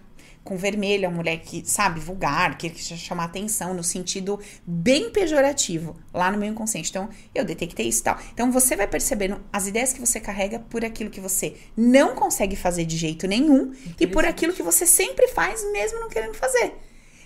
Com 0.44 0.56
vermelho, 0.56 1.06
a 1.06 1.10
mulher 1.10 1.38
que, 1.38 1.62
sabe, 1.64 2.00
vulgar, 2.00 2.58
que 2.58 2.68
quer 2.68 2.96
chamar 2.96 3.24
atenção 3.24 3.74
no 3.74 3.84
sentido 3.84 4.40
bem 4.66 5.10
pejorativo, 5.10 5.96
lá 6.12 6.30
no 6.32 6.38
meu 6.38 6.48
inconsciente. 6.48 6.90
Então, 6.90 7.08
eu 7.34 7.44
detectei 7.44 7.86
isso 7.86 8.00
e 8.00 8.04
tal. 8.04 8.18
Então, 8.32 8.50
você 8.50 8.74
vai 8.74 8.88
percebendo 8.88 9.40
as 9.52 9.66
ideias 9.68 9.92
que 9.92 10.00
você 10.00 10.18
carrega 10.18 10.58
por 10.58 10.84
aquilo 10.84 11.10
que 11.10 11.20
você 11.20 11.56
não 11.76 12.14
consegue 12.14 12.56
fazer 12.56 12.84
de 12.84 12.96
jeito 12.96 13.26
nenhum 13.28 13.72
e 14.00 14.06
por 14.06 14.24
aquilo 14.24 14.52
que 14.52 14.62
você 14.62 14.84
sempre 14.84 15.28
faz, 15.28 15.62
mesmo 15.72 16.00
não 16.00 16.08
querendo 16.08 16.34
fazer. 16.34 16.74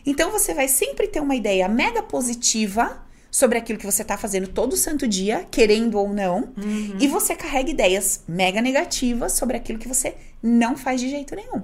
Então 0.07 0.31
você 0.31 0.55
vai 0.55 0.69
sempre 0.69 1.09
ter 1.09 1.21
uma 1.21 1.35
ideia 1.35 1.69
mega 1.69 2.01
positiva 2.01 3.05
sobre 3.37 3.59
aquilo 3.59 3.79
que 3.79 3.85
você 3.85 4.03
tá 4.03 4.17
fazendo 4.17 4.49
todo 4.49 4.79
santo 4.79 5.07
dia, 5.07 5.47
querendo 5.51 5.99
ou 5.99 6.09
não, 6.09 6.55
e 6.99 7.07
você 7.07 7.37
carrega 7.37 7.71
ideias 7.71 8.25
mega 8.27 8.63
negativas 8.63 9.33
sobre 9.33 9.59
aquilo 9.59 9.79
que 9.79 9.87
você 9.87 10.17
não 10.43 10.75
faz 10.75 11.03
de 11.03 11.11
jeito 11.11 11.37
nenhum. 11.37 11.63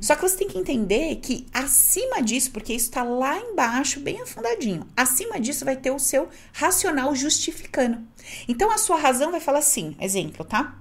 Só 0.00 0.14
que 0.14 0.22
você 0.22 0.34
tem 0.34 0.48
que 0.48 0.56
entender 0.56 1.16
que 1.16 1.46
acima 1.52 2.22
disso, 2.22 2.50
porque 2.52 2.72
isso 2.72 2.90
tá 2.90 3.02
lá 3.02 3.38
embaixo, 3.38 4.00
bem 4.00 4.22
afundadinho, 4.22 4.86
acima 4.96 5.38
disso 5.38 5.62
vai 5.66 5.76
ter 5.76 5.90
o 5.90 5.98
seu 5.98 6.26
racional 6.54 7.14
justificando. 7.14 7.98
Então 8.48 8.70
a 8.70 8.78
sua 8.78 8.96
razão 8.96 9.30
vai 9.30 9.40
falar 9.40 9.58
assim, 9.58 9.94
exemplo, 10.00 10.42
tá? 10.42 10.78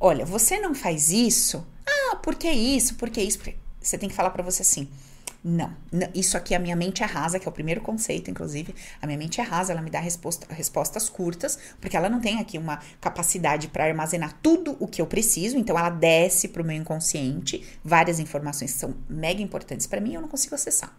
Olha, 0.00 0.24
você 0.24 0.58
não 0.58 0.74
faz 0.74 1.10
isso. 1.10 1.62
Ah, 1.86 2.16
por 2.16 2.36
que 2.36 2.50
isso? 2.50 2.94
Por 2.94 3.10
que 3.10 3.20
isso? 3.20 3.36
Porque 3.36 3.56
Você 3.82 3.98
tem 3.98 4.08
que 4.08 4.14
falar 4.14 4.30
pra 4.30 4.42
você 4.42 4.62
assim. 4.62 4.88
Não, 5.48 5.72
não, 5.92 6.08
isso 6.12 6.36
aqui 6.36 6.56
a 6.56 6.58
minha 6.58 6.74
mente 6.74 7.04
é 7.04 7.06
rasa, 7.06 7.38
que 7.38 7.46
é 7.46 7.48
o 7.48 7.52
primeiro 7.52 7.80
conceito, 7.80 8.28
inclusive. 8.28 8.74
A 9.00 9.06
minha 9.06 9.16
mente 9.16 9.40
é 9.40 9.44
rasa, 9.44 9.72
ela 9.72 9.80
me 9.80 9.90
dá 9.90 10.00
resposta, 10.00 10.52
respostas 10.52 11.08
curtas, 11.08 11.56
porque 11.80 11.96
ela 11.96 12.08
não 12.08 12.20
tem 12.20 12.40
aqui 12.40 12.58
uma 12.58 12.80
capacidade 13.00 13.68
para 13.68 13.84
armazenar 13.84 14.36
tudo 14.42 14.76
o 14.80 14.88
que 14.88 15.00
eu 15.00 15.06
preciso, 15.06 15.56
então 15.56 15.78
ela 15.78 15.88
desce 15.88 16.48
pro 16.48 16.64
meu 16.64 16.76
inconsciente 16.76 17.64
várias 17.84 18.18
informações 18.18 18.72
que 18.72 18.78
são 18.80 18.96
mega 19.08 19.40
importantes 19.40 19.86
para 19.86 20.00
mim, 20.00 20.14
eu 20.14 20.20
não 20.20 20.26
consigo 20.26 20.56
acessar. 20.56 20.92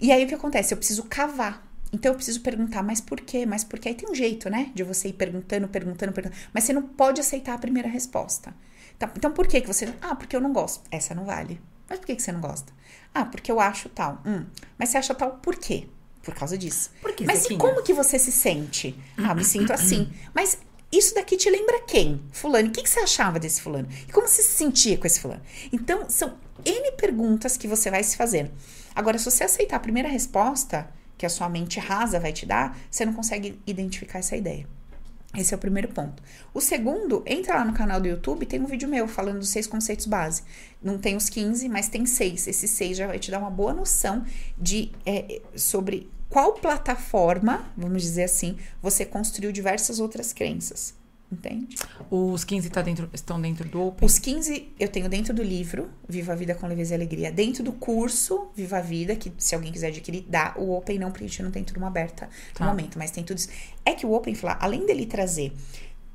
E 0.00 0.12
aí 0.12 0.24
o 0.24 0.28
que 0.28 0.34
acontece? 0.34 0.72
Eu 0.72 0.78
preciso 0.78 1.02
cavar. 1.02 1.68
Então 1.92 2.12
eu 2.12 2.14
preciso 2.14 2.42
perguntar, 2.42 2.84
mas 2.84 3.00
por 3.00 3.20
quê? 3.20 3.44
Mas 3.44 3.64
por 3.64 3.80
quê? 3.80 3.88
Aí 3.88 3.94
tem 3.96 4.08
um 4.08 4.14
jeito, 4.14 4.48
né? 4.48 4.70
De 4.76 4.84
você 4.84 5.08
ir 5.08 5.14
perguntando, 5.14 5.66
perguntando, 5.66 6.12
perguntando. 6.12 6.40
Mas 6.54 6.62
você 6.62 6.72
não 6.72 6.82
pode 6.82 7.20
aceitar 7.20 7.54
a 7.54 7.58
primeira 7.58 7.88
resposta. 7.88 8.54
Tá, 8.96 9.10
Então 9.16 9.32
por 9.32 9.48
que 9.48 9.60
que 9.60 9.66
você. 9.66 9.92
Ah, 10.00 10.14
porque 10.14 10.36
eu 10.36 10.40
não 10.40 10.52
gosto. 10.52 10.84
Essa 10.88 11.16
não 11.16 11.24
vale. 11.24 11.60
Mas 11.90 11.98
por 11.98 12.06
que 12.06 12.14
que 12.16 12.22
você 12.22 12.30
não 12.30 12.40
gosta? 12.40 12.72
Ah, 13.12 13.24
porque 13.24 13.50
eu 13.50 13.58
acho 13.58 13.88
tal. 13.88 14.22
Hum, 14.24 14.46
mas 14.78 14.88
você 14.88 14.98
acha 14.98 15.14
tal 15.14 15.32
por 15.32 15.56
quê? 15.56 15.88
Por 16.22 16.34
causa 16.34 16.56
disso. 16.56 16.92
Por 17.02 17.12
que, 17.12 17.24
Mas 17.24 17.46
e 17.46 17.56
como 17.56 17.82
que 17.82 17.92
você 17.92 18.18
se 18.18 18.30
sente? 18.30 18.96
Ah, 19.16 19.34
me 19.34 19.42
sinto 19.42 19.72
assim. 19.72 20.12
Mas 20.32 20.58
isso 20.92 21.14
daqui 21.14 21.36
te 21.36 21.50
lembra 21.50 21.80
quem? 21.80 22.20
Fulano. 22.30 22.68
O 22.68 22.70
que, 22.70 22.82
que 22.82 22.90
você 22.90 23.00
achava 23.00 23.40
desse 23.40 23.60
fulano? 23.60 23.88
E 24.08 24.12
como 24.12 24.28
você 24.28 24.42
se 24.42 24.52
sentia 24.52 24.96
com 24.98 25.06
esse 25.06 25.18
fulano? 25.18 25.42
Então, 25.72 26.08
são 26.08 26.36
N 26.64 26.92
perguntas 26.92 27.56
que 27.56 27.66
você 27.66 27.90
vai 27.90 28.04
se 28.04 28.16
fazendo. 28.16 28.50
Agora, 28.94 29.18
se 29.18 29.24
você 29.24 29.44
aceitar 29.44 29.76
a 29.76 29.80
primeira 29.80 30.08
resposta 30.08 30.90
que 31.16 31.24
a 31.24 31.30
sua 31.30 31.48
mente 31.48 31.80
rasa 31.80 32.20
vai 32.20 32.32
te 32.32 32.44
dar, 32.46 32.78
você 32.90 33.04
não 33.04 33.12
consegue 33.12 33.60
identificar 33.66 34.18
essa 34.18 34.36
ideia. 34.36 34.66
Esse 35.36 35.54
é 35.54 35.56
o 35.56 35.60
primeiro 35.60 35.88
ponto. 35.88 36.20
O 36.52 36.60
segundo, 36.60 37.22
entra 37.24 37.54
lá 37.54 37.64
no 37.64 37.72
canal 37.72 38.00
do 38.00 38.08
YouTube, 38.08 38.46
tem 38.46 38.60
um 38.60 38.66
vídeo 38.66 38.88
meu 38.88 39.06
falando 39.06 39.38
dos 39.38 39.48
seis 39.48 39.66
conceitos 39.66 40.06
base. 40.06 40.42
Não 40.82 40.98
tem 40.98 41.16
os 41.16 41.28
15, 41.28 41.68
mas 41.68 41.88
tem 41.88 42.04
seis. 42.04 42.48
Esses 42.48 42.70
seis 42.70 42.96
já 42.96 43.06
vai 43.06 43.18
te 43.18 43.30
dar 43.30 43.38
uma 43.38 43.50
boa 43.50 43.72
noção 43.72 44.24
de 44.58 44.90
é, 45.06 45.40
sobre 45.54 46.10
qual 46.28 46.54
plataforma, 46.54 47.72
vamos 47.76 48.02
dizer 48.02 48.24
assim, 48.24 48.56
você 48.82 49.04
construiu 49.04 49.52
diversas 49.52 50.00
outras 50.00 50.32
crenças. 50.32 50.94
Entende? 51.32 51.76
Os 52.10 52.42
15 52.42 52.70
tá 52.70 52.82
dentro, 52.82 53.08
estão 53.12 53.40
dentro 53.40 53.68
do 53.68 53.80
Open? 53.86 54.04
Os 54.04 54.18
15 54.18 54.72
eu 54.80 54.88
tenho 54.88 55.08
dentro 55.08 55.32
do 55.32 55.42
livro, 55.44 55.88
Viva 56.08 56.32
a 56.32 56.34
Vida 56.34 56.56
com 56.56 56.66
Leveza 56.66 56.92
e 56.92 56.96
Alegria. 56.96 57.30
Dentro 57.30 57.62
do 57.62 57.72
curso 57.72 58.48
Viva 58.54 58.78
a 58.78 58.80
Vida, 58.80 59.14
que 59.14 59.32
se 59.38 59.54
alguém 59.54 59.70
quiser 59.70 59.88
adquirir, 59.88 60.24
dá. 60.28 60.54
O 60.56 60.72
Open 60.76 60.98
não, 60.98 61.10
porque 61.12 61.24
a 61.24 61.28
gente 61.28 61.42
não 61.42 61.52
tem 61.52 61.62
turma 61.62 61.86
aberta 61.86 62.28
Tá. 62.54 62.64
no 62.64 62.70
momento, 62.70 62.98
mas 62.98 63.12
tem 63.12 63.22
tudo 63.22 63.38
isso. 63.38 63.48
É 63.84 63.92
que 63.92 64.04
o 64.04 64.12
Open, 64.12 64.34
além 64.58 64.84
dele 64.86 65.06
trazer 65.06 65.52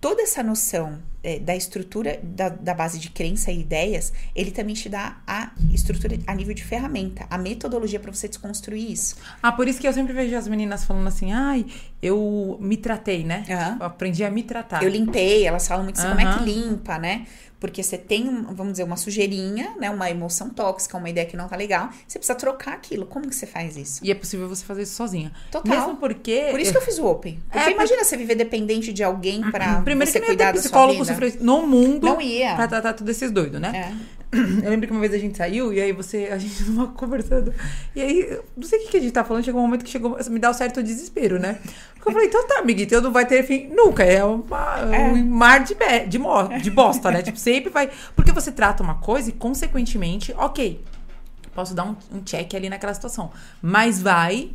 toda 0.05 0.21
essa 0.21 0.43
noção 0.43 0.99
é, 1.23 1.39
da 1.39 1.55
estrutura 1.55 2.19
da, 2.21 2.49
da 2.49 2.75
base 2.75 2.99
de 2.99 3.09
crença 3.09 3.51
e 3.51 3.59
ideias, 3.59 4.13
ele 4.35 4.51
também 4.51 4.75
te 4.75 4.87
dá 4.87 5.17
a 5.25 5.49
estrutura 5.73 6.15
a 6.27 6.35
nível 6.35 6.53
de 6.53 6.63
ferramenta, 6.63 7.25
a 7.27 7.39
metodologia 7.39 7.99
para 7.99 8.13
você 8.13 8.27
desconstruir 8.27 8.91
isso. 8.91 9.15
Ah, 9.41 9.51
por 9.51 9.67
isso 9.67 9.81
que 9.81 9.87
eu 9.87 9.93
sempre 9.93 10.13
vejo 10.13 10.35
as 10.35 10.47
meninas 10.47 10.85
falando 10.85 11.07
assim, 11.07 11.31
ai, 11.31 11.65
eu 12.03 12.55
me 12.61 12.77
tratei, 12.77 13.23
né? 13.23 13.45
Eu 13.79 13.87
aprendi 13.87 14.23
a 14.23 14.29
me 14.29 14.43
tratar. 14.43 14.83
Eu 14.83 14.89
limpei, 14.89 15.47
elas 15.47 15.67
falam 15.67 15.83
muito 15.83 15.99
assim, 15.99 16.07
como 16.07 16.21
é 16.21 16.37
que 16.37 16.43
limpa, 16.43 16.99
né? 16.99 17.25
Porque 17.67 17.81
você 17.81 17.97
tem, 17.97 18.45
vamos 18.51 18.73
dizer, 18.73 18.83
uma 18.83 18.95
sujeirinha, 18.97 19.73
né? 19.79 19.89
Uma 19.89 20.09
emoção 20.09 20.49
tóxica, 20.49 20.97
uma 20.97 21.09
ideia 21.09 21.25
que 21.25 21.35
não 21.35 21.47
tá 21.47 21.55
legal. 21.55 21.89
Você 22.07 22.19
precisa 22.19 22.37
trocar 22.37 22.73
aquilo. 22.73 23.05
Como 23.05 23.27
que 23.27 23.35
você 23.35 23.45
faz 23.47 23.75
isso? 23.75 23.99
E 24.03 24.11
é 24.11 24.15
possível 24.15 24.47
você 24.47 24.63
fazer 24.63 24.83
isso 24.83 24.93
sozinha. 24.95 25.31
Total. 25.51 25.75
Mesmo 25.75 25.95
porque. 25.97 26.47
Por 26.51 26.59
isso 26.59 26.71
que 26.71 26.77
eu 26.77 26.81
fiz 26.81 26.99
o 26.99 27.05
Open. 27.05 27.39
Porque 27.51 27.69
É, 27.69 27.71
imagina 27.71 28.03
você 28.03 28.15
viver 28.15 28.35
dependente 28.35 28.93
de 28.93 29.03
alguém 29.03 29.41
pra 29.51 29.81
Primeiro 29.81 30.11
você 30.11 30.19
que 30.19 30.25
não 30.25 30.33
ia 30.33 30.37
cuidar 30.37 30.45
ter 30.51 30.57
da 30.57 30.61
sua 30.61 30.69
psicólogo 30.69 31.03
vida. 31.03 31.05
sofrer 31.13 31.37
no 31.41 31.65
mundo 31.67 32.05
Não 32.05 32.21
ia. 32.21 32.55
pra 32.55 32.67
tratar 32.67 32.93
todos 32.93 33.09
esses 33.15 33.31
doidos, 33.31 33.59
né? 33.59 33.91
É. 33.91 34.24
Eu 34.63 34.69
lembro 34.69 34.87
que 34.87 34.91
uma 34.93 34.99
vez 35.01 35.13
a 35.13 35.17
gente 35.17 35.37
saiu 35.37 35.71
e 35.73 35.79
aí 35.81 35.91
você, 35.91 36.29
a 36.31 36.37
gente 36.37 36.63
tava 36.65 36.87
conversando. 36.89 37.53
E 37.95 38.01
aí, 38.01 38.39
não 38.55 38.63
sei 38.67 38.79
o 38.79 38.81
que 38.83 38.89
que 38.91 38.97
a 38.97 38.99
gente 38.99 39.11
tá 39.13 39.23
falando, 39.23 39.43
chegou 39.43 39.61
um 39.61 39.65
momento 39.65 39.83
que 39.85 39.89
chegou, 39.91 40.17
me 40.29 40.39
dá 40.39 40.49
um 40.49 40.53
certo 40.53 40.81
desespero, 40.83 41.39
né? 41.39 41.59
Porque 41.95 42.09
eu 42.09 42.13
falei, 42.13 42.27
então 42.27 42.47
tá, 42.47 42.59
amiguita, 42.59 42.93
eu 42.95 43.01
não 43.01 43.11
vai 43.11 43.25
ter 43.25 43.43
fim 43.43 43.67
nunca. 43.67 44.03
É, 44.03 44.23
uma- 44.23 44.79
É. 44.95 44.99
um 45.11 45.25
mar 45.25 45.63
de, 45.63 45.75
de, 46.07 46.19
de 46.61 46.69
bosta, 46.71 47.09
né? 47.11 47.21
tipo, 47.23 47.37
sempre 47.39 47.69
vai. 47.71 47.89
Porque 48.15 48.31
você 48.31 48.51
trata 48.51 48.83
uma 48.83 48.95
coisa 48.95 49.29
e, 49.29 49.33
consequentemente, 49.33 50.33
ok, 50.37 50.83
posso 51.53 51.73
dar 51.73 51.85
um, 51.85 51.95
um 52.13 52.21
check 52.23 52.53
ali 52.53 52.69
naquela 52.69 52.93
situação. 52.93 53.31
Mas 53.61 54.01
vai, 54.01 54.51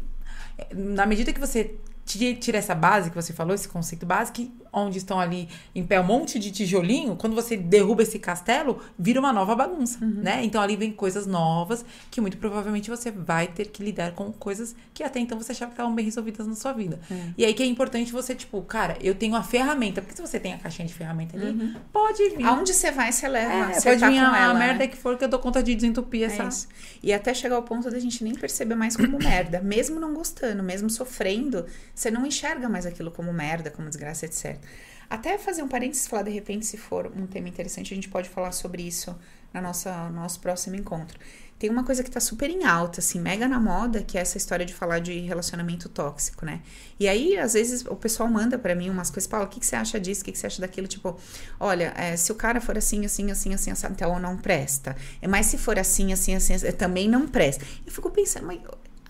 na 0.75 1.07
medida 1.07 1.33
que 1.33 1.41
você 1.41 1.75
ti- 2.05 2.35
tira 2.35 2.59
essa 2.59 2.75
base 2.75 3.09
que 3.11 3.17
você 3.17 3.33
falou, 3.33 3.55
esse 3.55 3.69
conceito 3.69 4.05
básico, 4.05 4.47
onde 4.73 4.99
estão 4.99 5.19
ali 5.19 5.49
em 5.75 5.85
pé 5.85 6.01
um 6.01 6.05
monte 6.05 6.39
de 6.39 6.51
tijolinho, 6.51 7.17
quando 7.17 7.35
você 7.35 7.57
derruba 7.57 8.03
esse 8.03 8.19
castelo, 8.19 8.81
vira 8.99 9.19
uma 9.21 9.33
nova 9.33 9.55
bagunça, 9.55 9.99
né? 10.05 10.45
Então 10.45 10.61
ali 10.61 10.77
vem 10.77 10.93
coisas 10.93 11.27
novas 11.27 11.85
que 12.11 12.21
muito 12.21 12.37
provavelmente 12.37 12.89
você 12.89 13.11
vai 13.11 13.47
ter 13.47 13.69
que 13.69 13.83
lidar 13.83 14.13
com 14.13 14.33
coisas 14.33 14.75
que 14.95 15.03
até 15.03 15.19
então 15.21 15.39
você 15.39 15.53
achava 15.53 15.71
que 15.71 15.75
estavam 15.75 15.95
bem 15.95 16.05
resolvidas 16.05 16.47
na 16.47 16.55
sua 16.55 16.73
vida. 16.73 17.01
E 17.37 17.45
aí 17.45 17.55
que 17.55 17.63
é 17.63 17.67
importante 17.67 18.13
você, 18.13 18.35
tipo, 18.35 18.61
cara, 18.63 18.97
eu 19.01 19.15
tenho 19.15 19.35
a 19.35 19.43
ferramenta, 19.43 20.01
porque 20.01 20.15
se 20.15 20.23
você 20.23 20.39
tem 20.39 20.55
a 20.55 20.59
caixinha 20.59 20.87
de 20.87 20.95
ferramenta 20.95 21.37
ali, 21.37 21.75
pode 21.93 22.31
vir. 22.31 22.45
Aonde 22.45 22.73
você 22.73 22.91
vai, 22.91 23.13
você 23.13 23.29
leva. 23.29 23.53
É, 23.53 23.75
você 23.75 23.89
pode 23.91 24.01
tá 24.01 24.09
vir 24.09 24.21
com 24.21 24.27
a, 24.27 24.39
ela, 24.39 24.51
a 24.51 24.55
né? 24.55 24.67
merda 24.67 24.87
que 24.89 24.97
for 24.97 25.17
que 25.17 25.25
eu 25.25 25.29
dou 25.29 25.41
conta 25.41 25.63
de 25.63 25.75
desentupir 25.75 26.23
É 26.23 26.27
essa. 26.27 26.45
isso. 26.45 26.69
E 27.03 27.13
até 27.13 27.33
chegar 27.35 27.57
ao 27.57 27.63
ponto 27.63 27.91
da 27.91 27.99
gente 27.99 28.23
nem 28.23 28.35
perceber 28.35 28.75
mais 28.75 28.97
como 28.97 29.19
merda. 29.23 29.61
Mesmo 29.61 29.99
não 29.99 30.15
gostando, 30.15 30.63
mesmo 30.63 30.89
sofrendo, 30.91 31.67
você 31.95 32.11
não 32.11 32.27
enxerga 32.27 32.69
mais 32.69 32.87
aquilo 32.87 33.11
como 33.11 33.33
merda, 33.33 33.71
como 33.71 33.89
desgraça, 33.89 34.27
etc. 34.27 34.60
Até 35.09 35.37
fazer 35.39 35.63
um 35.63 35.69
parênteses, 35.69 36.07
falar 36.07 36.23
de 36.23 36.31
repente, 36.31 36.65
se 36.65 36.77
for 36.77 37.13
um 37.17 37.27
tema 37.27 37.49
interessante, 37.49 37.93
a 37.93 37.97
gente 37.97 38.09
pode 38.09 38.29
falar 38.29 38.53
sobre 38.53 38.83
isso 38.83 39.17
na 39.53 39.61
nossa, 39.61 40.09
no 40.09 40.21
nosso 40.21 40.39
próximo 40.39 40.77
encontro. 40.77 41.19
Tem 41.59 41.69
uma 41.69 41.85
coisa 41.85 42.03
que 42.03 42.11
tá 42.11 42.21
super 42.21 42.49
em 42.49 42.65
alta, 42.65 43.01
assim, 43.01 43.21
mega 43.21 43.47
na 43.47 43.61
moda, 43.61 44.03
que 44.03 44.17
é 44.17 44.21
essa 44.23 44.39
história 44.39 44.65
de 44.65 44.73
falar 44.73 44.99
de 44.99 45.19
relacionamento 45.19 45.91
tóxico, 45.91 46.47
né? 46.47 46.63
E 46.99 47.07
aí, 47.07 47.37
às 47.37 47.53
vezes, 47.53 47.85
o 47.85 47.95
pessoal 47.97 48.31
manda 48.31 48.59
para 48.59 48.75
mim 48.75 48.89
umas 48.89 49.11
coisas, 49.11 49.29
fala, 49.29 49.45
o 49.45 49.49
que, 49.49 49.61
que 49.61 49.67
você 49.67 49.77
acha 49.77 50.01
disso, 50.01 50.23
o 50.23 50.25
que, 50.25 50.33
que 50.33 50.39
você 50.39 50.47
acha 50.47 50.59
daquilo? 50.59 50.87
Tipo, 50.87 51.19
olha, 51.59 51.93
é, 51.97 52.17
se 52.17 52.33
o 52.33 52.35
cara 52.35 52.63
for 52.63 52.79
assim, 52.79 53.05
assim, 53.05 53.31
assim, 53.31 53.53
assim, 53.53 53.73
assim, 53.73 53.87
então 53.91 54.19
não 54.19 54.39
presta. 54.39 54.97
É, 55.21 55.29
mas 55.29 55.47
se 55.47 55.59
for 55.59 55.79
assim, 55.79 56.15
assim, 56.15 56.35
assim, 56.35 56.55
assim 56.55 56.73
também 56.73 57.09
não 57.09 57.29
presta. 57.29 57.63
Eu 57.85 57.93
fico 57.93 58.11
pensando, 58.11 58.47
mas 58.47 58.61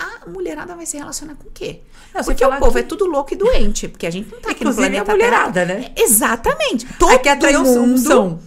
a 0.01 0.29
mulherada 0.31 0.75
vai 0.75 0.87
se 0.87 0.97
relacionar 0.97 1.35
com 1.35 1.47
o 1.49 1.53
quê? 1.53 1.81
Não, 2.15 2.25
porque 2.25 2.45
o 2.45 2.57
povo 2.59 2.73
que... 2.73 2.79
é 2.79 2.83
tudo 2.83 3.05
louco 3.07 3.35
e 3.35 3.37
doente, 3.37 3.87
porque 3.87 4.07
a 4.07 4.11
gente 4.11 4.31
não 4.33 4.41
tá 4.41 4.51
aqui 4.51 4.63
Inclusive 4.63 4.89
no 4.89 5.05
planeta 5.05 5.13
a 5.13 5.15
mulherada, 5.15 5.67
Terra. 5.67 5.79
né? 5.79 5.93
Exatamente. 5.95 6.87
Todo 6.99 7.13
Aqui 7.13 7.29
atraiu 7.29 7.63
mundo, 7.63 8.41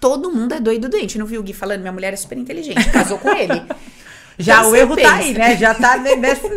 Todo 0.00 0.30
mundo 0.30 0.54
é 0.54 0.60
doido 0.60 0.88
doente. 0.88 1.18
Não 1.18 1.26
viu 1.26 1.40
o 1.40 1.44
Gui 1.44 1.52
falando? 1.52 1.80
Minha 1.80 1.92
mulher 1.92 2.12
é 2.12 2.16
super 2.16 2.38
inteligente, 2.38 2.88
casou 2.90 3.18
com 3.18 3.28
ele. 3.30 3.62
Já 4.38 4.58
então, 4.60 4.70
o 4.70 4.76
erro 4.76 4.94
pensa. 4.94 5.10
tá 5.10 5.16
aí, 5.16 5.34
né? 5.34 5.56
Já 5.56 5.74
tá 5.74 5.96
nessa. 6.16 6.48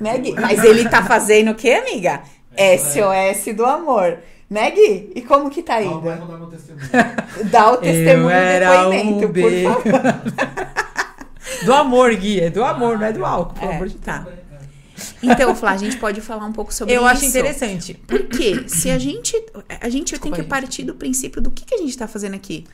né, 0.00 0.18
Gui? 0.18 0.32
Mas 0.32 0.64
ele 0.64 0.88
tá 0.88 1.04
fazendo 1.04 1.52
o 1.52 1.54
quê, 1.54 1.70
amiga? 1.70 2.22
SOS 2.56 3.54
do 3.54 3.64
amor. 3.64 4.18
Né, 4.48 4.70
Gui? 4.70 5.12
E 5.14 5.22
como 5.22 5.50
que 5.50 5.62
tá 5.62 5.82
indo? 5.82 6.00
Vai 6.00 6.16
dar 6.18 6.26
meu 6.26 6.46
testemunho. 6.46 6.88
Dá 7.50 7.72
o 7.72 7.76
testemunho 7.76 8.30
e 8.30 8.60
depoimento, 8.60 9.28
por 9.28 9.82
favor. 9.82 10.86
do 11.64 11.72
amor, 11.72 12.14
Gui. 12.14 12.40
É 12.40 12.50
do 12.50 12.64
amor, 12.64 12.98
não 12.98 13.06
é 13.06 13.12
do 13.12 13.24
álcool, 13.24 13.54
pelo 13.54 13.72
é, 13.72 13.74
amor 13.76 13.88
de 13.88 13.94
Deus. 13.94 14.04
Tá. 14.04 14.26
Então, 15.22 15.54
Flá, 15.54 15.72
a 15.72 15.76
gente 15.76 15.96
pode 15.98 16.20
falar 16.20 16.46
um 16.46 16.52
pouco 16.52 16.72
sobre 16.72 16.94
Eu 16.94 16.98
isso. 16.98 17.04
Eu 17.04 17.08
acho 17.08 17.24
interessante. 17.24 17.94
Porque 18.06 18.68
se 18.68 18.90
a 18.90 18.98
gente. 18.98 19.34
A 19.80 19.88
gente 19.88 20.10
Desculpa, 20.10 20.36
tem 20.36 20.44
que 20.44 20.48
partir 20.48 20.84
do 20.84 20.94
princípio 20.94 21.40
do 21.40 21.50
que, 21.50 21.64
que 21.64 21.74
a 21.74 21.78
gente 21.78 21.96
tá 21.96 22.08
fazendo 22.08 22.34
aqui. 22.34 22.64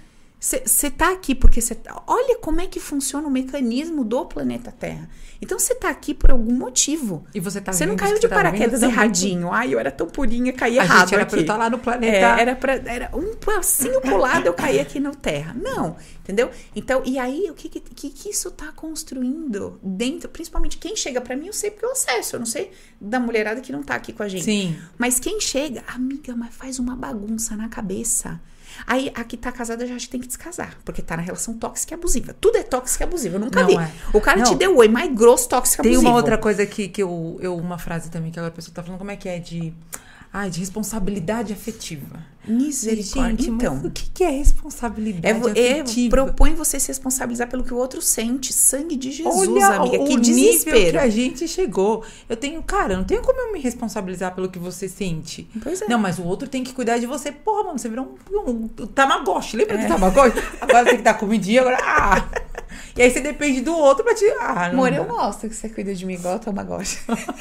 Você 0.42 0.90
tá 0.90 1.12
aqui 1.12 1.36
porque 1.36 1.60
você. 1.60 1.72
Tá, 1.72 2.02
olha 2.04 2.36
como 2.38 2.60
é 2.60 2.66
que 2.66 2.80
funciona 2.80 3.28
o 3.28 3.30
mecanismo 3.30 4.04
do 4.04 4.26
planeta 4.26 4.72
Terra. 4.72 5.08
Então 5.40 5.56
você 5.56 5.72
tá 5.72 5.88
aqui 5.88 6.12
por 6.12 6.32
algum 6.32 6.52
motivo. 6.52 7.24
E 7.32 7.38
você 7.38 7.60
tá 7.60 7.72
Você 7.72 7.86
não 7.86 7.94
caiu 7.94 8.18
de 8.18 8.26
paraquedas 8.26 8.82
erradinho. 8.82 9.52
Ai, 9.52 9.72
eu 9.72 9.78
era 9.78 9.92
tão 9.92 10.08
purinha, 10.08 10.52
caí 10.52 10.80
a 10.80 10.82
errado. 10.82 11.00
Gente 11.02 11.14
era 11.14 11.22
aqui. 11.22 11.30
pra 11.30 11.38
eu 11.38 11.42
estar 11.42 11.56
lá 11.56 11.70
no 11.70 11.78
planeta. 11.78 12.16
É, 12.16 12.40
era, 12.40 12.56
pra, 12.56 12.72
era 12.72 13.10
um 13.14 13.36
passinho 13.36 14.00
pro 14.00 14.16
lado, 14.16 14.44
eu 14.44 14.52
caí 14.52 14.80
aqui 14.80 14.98
na 14.98 15.12
Terra. 15.12 15.54
Não, 15.54 15.96
entendeu? 16.18 16.50
Então, 16.74 17.02
e 17.04 17.20
aí, 17.20 17.48
o 17.48 17.54
que 17.54 17.68
que, 17.68 17.78
que, 17.78 18.10
que 18.10 18.30
isso 18.30 18.50
tá 18.50 18.72
construindo 18.72 19.78
dentro? 19.80 20.28
Principalmente 20.28 20.76
quem 20.76 20.96
chega 20.96 21.20
para 21.20 21.36
mim, 21.36 21.46
eu 21.46 21.52
sei 21.52 21.70
porque 21.70 21.86
eu 21.86 21.92
acesso. 21.92 22.34
Eu 22.34 22.40
não 22.40 22.46
sei 22.46 22.72
da 23.00 23.20
mulherada 23.20 23.60
que 23.60 23.70
não 23.70 23.84
tá 23.84 23.94
aqui 23.94 24.12
com 24.12 24.24
a 24.24 24.28
gente. 24.28 24.42
Sim. 24.42 24.76
Mas 24.98 25.20
quem 25.20 25.40
chega, 25.40 25.84
amiga, 25.86 26.34
mas 26.34 26.52
faz 26.52 26.80
uma 26.80 26.96
bagunça 26.96 27.54
na 27.54 27.68
cabeça. 27.68 28.40
Aí 28.86 29.12
a 29.14 29.24
que 29.24 29.36
tá 29.36 29.52
casada 29.52 29.86
já 29.86 29.96
tem 30.08 30.20
que 30.20 30.26
descasar, 30.26 30.76
porque 30.84 31.02
tá 31.02 31.16
na 31.16 31.22
relação 31.22 31.54
tóxica 31.54 31.94
e 31.94 31.96
abusiva. 31.96 32.34
Tudo 32.40 32.56
é 32.56 32.62
tóxico 32.62 33.02
e 33.02 33.04
abusivo, 33.04 33.36
eu 33.36 33.40
nunca 33.40 33.60
não 33.60 33.68
vi. 33.68 33.76
É. 33.76 33.90
O 34.12 34.20
cara 34.20 34.38
não. 34.38 34.50
te 34.50 34.54
deu 34.54 34.76
oi, 34.76 34.88
mais 34.88 35.12
grosso, 35.14 35.48
tóxico 35.48 35.82
e 35.82 35.88
abusivo. 35.88 36.02
Tem 36.02 36.10
uma 36.10 36.16
outra 36.16 36.38
coisa 36.38 36.66
que, 36.66 36.88
que 36.88 37.02
eu, 37.02 37.38
eu. 37.40 37.56
Uma 37.56 37.78
frase 37.78 38.10
também 38.10 38.30
que 38.30 38.38
agora 38.38 38.52
a 38.52 38.56
pessoa 38.56 38.74
tá 38.74 38.82
falando, 38.82 38.98
como 38.98 39.10
é 39.10 39.16
que 39.16 39.28
é? 39.28 39.38
De 39.38 39.72
Ai, 40.32 40.48
de 40.48 40.60
responsabilidade 40.60 41.52
afetiva. 41.52 42.24
Misericórdia. 42.46 43.30
Gente, 43.30 43.50
então, 43.50 43.76
o 43.84 43.90
que 43.90 44.24
é 44.24 44.30
responsabilidade 44.30 45.58
é? 45.58 45.78
É, 45.78 46.08
propõe 46.10 46.54
você 46.54 46.80
se 46.80 46.88
responsabilizar 46.88 47.48
pelo 47.48 47.62
que 47.62 47.72
o 47.72 47.76
outro 47.76 48.02
sente. 48.02 48.52
Sangue 48.52 48.96
de 48.96 49.12
Jesus, 49.12 49.48
Olha 49.48 49.66
amiga. 49.66 50.02
O 50.02 50.06
que 50.06 50.16
desespero. 50.18 50.76
nível 50.76 50.92
que 50.92 50.98
a 50.98 51.08
gente 51.08 51.48
chegou. 51.48 52.04
Eu 52.28 52.36
tenho, 52.36 52.60
cara, 52.62 52.96
não 52.96 53.04
tenho 53.04 53.22
como 53.22 53.38
eu 53.40 53.52
me 53.52 53.60
responsabilizar 53.60 54.34
pelo 54.34 54.48
que 54.48 54.58
você 54.58 54.88
sente. 54.88 55.48
Pois 55.62 55.82
é. 55.82 55.88
Não, 55.88 55.98
mas 55.98 56.18
o 56.18 56.24
outro 56.24 56.48
tem 56.48 56.64
que 56.64 56.72
cuidar 56.72 56.98
de 56.98 57.06
você. 57.06 57.30
Porra, 57.30 57.64
mano, 57.64 57.78
você 57.78 57.88
virou 57.88 58.16
um, 58.30 58.50
um, 58.50 58.70
um 58.80 58.86
tamagotchi. 58.86 59.56
Lembra 59.56 59.76
é. 59.76 59.82
do 59.82 59.88
tamagotchi? 59.88 60.42
Agora 60.60 60.84
tem 60.84 60.96
que 60.96 61.02
dar 61.02 61.14
comidinha, 61.14 61.60
agora... 61.60 61.78
Ah! 61.82 62.42
E 62.96 63.02
aí 63.02 63.10
você 63.10 63.20
depende 63.20 63.62
do 63.62 63.74
outro 63.74 64.04
pra 64.04 64.14
te. 64.14 64.24
Ah, 64.38 64.66
Amor, 64.66 64.92
eu 64.92 65.04
gosto 65.04 65.48
que 65.48 65.54
você 65.54 65.68
cuida 65.68 65.94
de 65.94 66.04
mim 66.04 66.14
igual 66.14 66.38
Tamagotchi. 66.38 66.98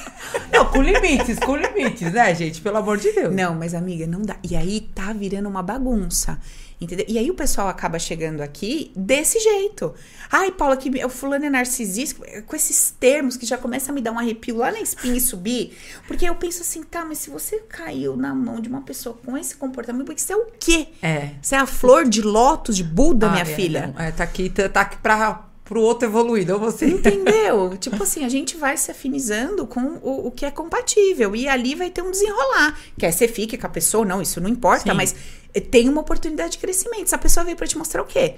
não, 0.52 0.66
com 0.66 0.82
limites, 0.82 1.40
com 1.40 1.58
limites, 1.58 2.14
né, 2.14 2.34
gente? 2.34 2.62
Pelo 2.62 2.78
amor 2.78 2.98
de 2.98 3.12
Deus. 3.12 3.34
Não, 3.34 3.54
mas 3.56 3.74
amiga, 3.74 4.08
não 4.08 4.22
dá. 4.22 4.38
E 4.50 4.56
aí 4.56 4.90
tá 4.94 5.14
virando 5.14 5.50
uma 5.50 5.64
bagunça. 5.64 6.40
Entendeu? 6.82 7.06
E 7.08 7.20
aí 7.20 7.30
o 7.30 7.36
pessoal 7.36 7.68
acaba 7.68 8.00
chegando 8.00 8.42
aqui 8.42 8.92
desse 8.96 9.40
jeito. 9.40 9.94
Ai, 10.32 10.52
Paula, 10.52 10.76
que 10.76 10.90
o 11.06 11.10
fulano 11.10 11.46
é 11.46 11.50
narcisista, 11.50 12.26
com 12.42 12.56
esses 12.56 12.90
termos 13.00 13.38
que 13.38 13.46
já 13.46 13.56
começa 13.56 13.92
a 13.92 13.96
me 13.96 14.02
dar 14.02 14.12
um 14.12 14.18
arrepio 14.18 14.58
lá 14.58 14.72
na 14.72 14.80
espinha 14.80 15.16
e 15.16 15.22
subir. 15.22 15.78
Porque 16.08 16.28
eu 16.28 16.34
penso 16.34 16.64
assim, 16.64 16.82
tá, 16.82 17.06
mas 17.06 17.20
se 17.20 17.30
você 17.30 17.60
caiu 17.70 18.18
na 18.18 18.34
mão 18.34 18.60
de 18.60 18.68
uma 18.68 18.82
pessoa 18.82 19.16
com 19.24 19.38
esse 19.38 19.56
comportamento, 19.56 20.08
porque 20.08 20.22
você 20.22 20.34
é 20.34 20.38
o 20.38 20.48
quê? 20.60 20.88
É. 21.04 21.36
Você 21.40 21.54
é 21.54 21.60
a 21.60 21.68
flor 21.68 22.10
de 22.10 22.24
lótus 22.24 22.76
de 22.76 22.84
Buda, 22.84 23.28
ah, 23.28 23.32
minha 23.32 23.44
é, 23.44 23.46
filha? 23.46 23.94
Não, 23.96 24.04
é, 24.04 24.12
tá 24.12 24.24
aqui, 24.24 24.50
tá, 24.50 24.68
tá 24.68 24.82
aqui 24.82 24.98
pra 24.98 25.51
pro 25.72 25.82
outro 25.82 26.06
evoluído, 26.06 26.52
ou 26.52 26.60
você. 26.60 26.86
Entendeu? 26.86 27.78
tipo 27.80 28.04
assim, 28.04 28.26
a 28.26 28.30
gente 28.30 28.58
vai 28.58 28.76
se 28.76 28.92
afinizando 28.92 29.66
com 29.66 29.80
o, 29.80 30.28
o, 30.28 30.32
que 30.32 30.46
é 30.46 30.52
compatível. 30.52 31.34
E 31.34 31.48
ali 31.48 31.76
vai 31.76 31.90
ter 31.90 32.02
um 32.02 32.12
desenrolar. 32.12 32.78
Quer 33.00 33.14
você 33.14 33.26
fique 33.26 33.58
com 33.58 33.68
a 33.68 33.70
pessoa, 33.70 34.04
não, 34.04 34.22
isso 34.22 34.42
não 34.42 34.50
importa, 34.50 34.92
Sim. 34.92 34.98
mas 34.98 35.16
tem 35.70 35.88
uma 35.88 36.02
oportunidade 36.02 36.52
de 36.52 36.58
crescimento. 36.58 37.04
Essa 37.04 37.18
pessoa 37.18 37.46
veio 37.46 37.56
para 37.56 37.66
te 37.66 37.78
mostrar 37.78 38.02
o 38.02 38.06
quê? 38.06 38.36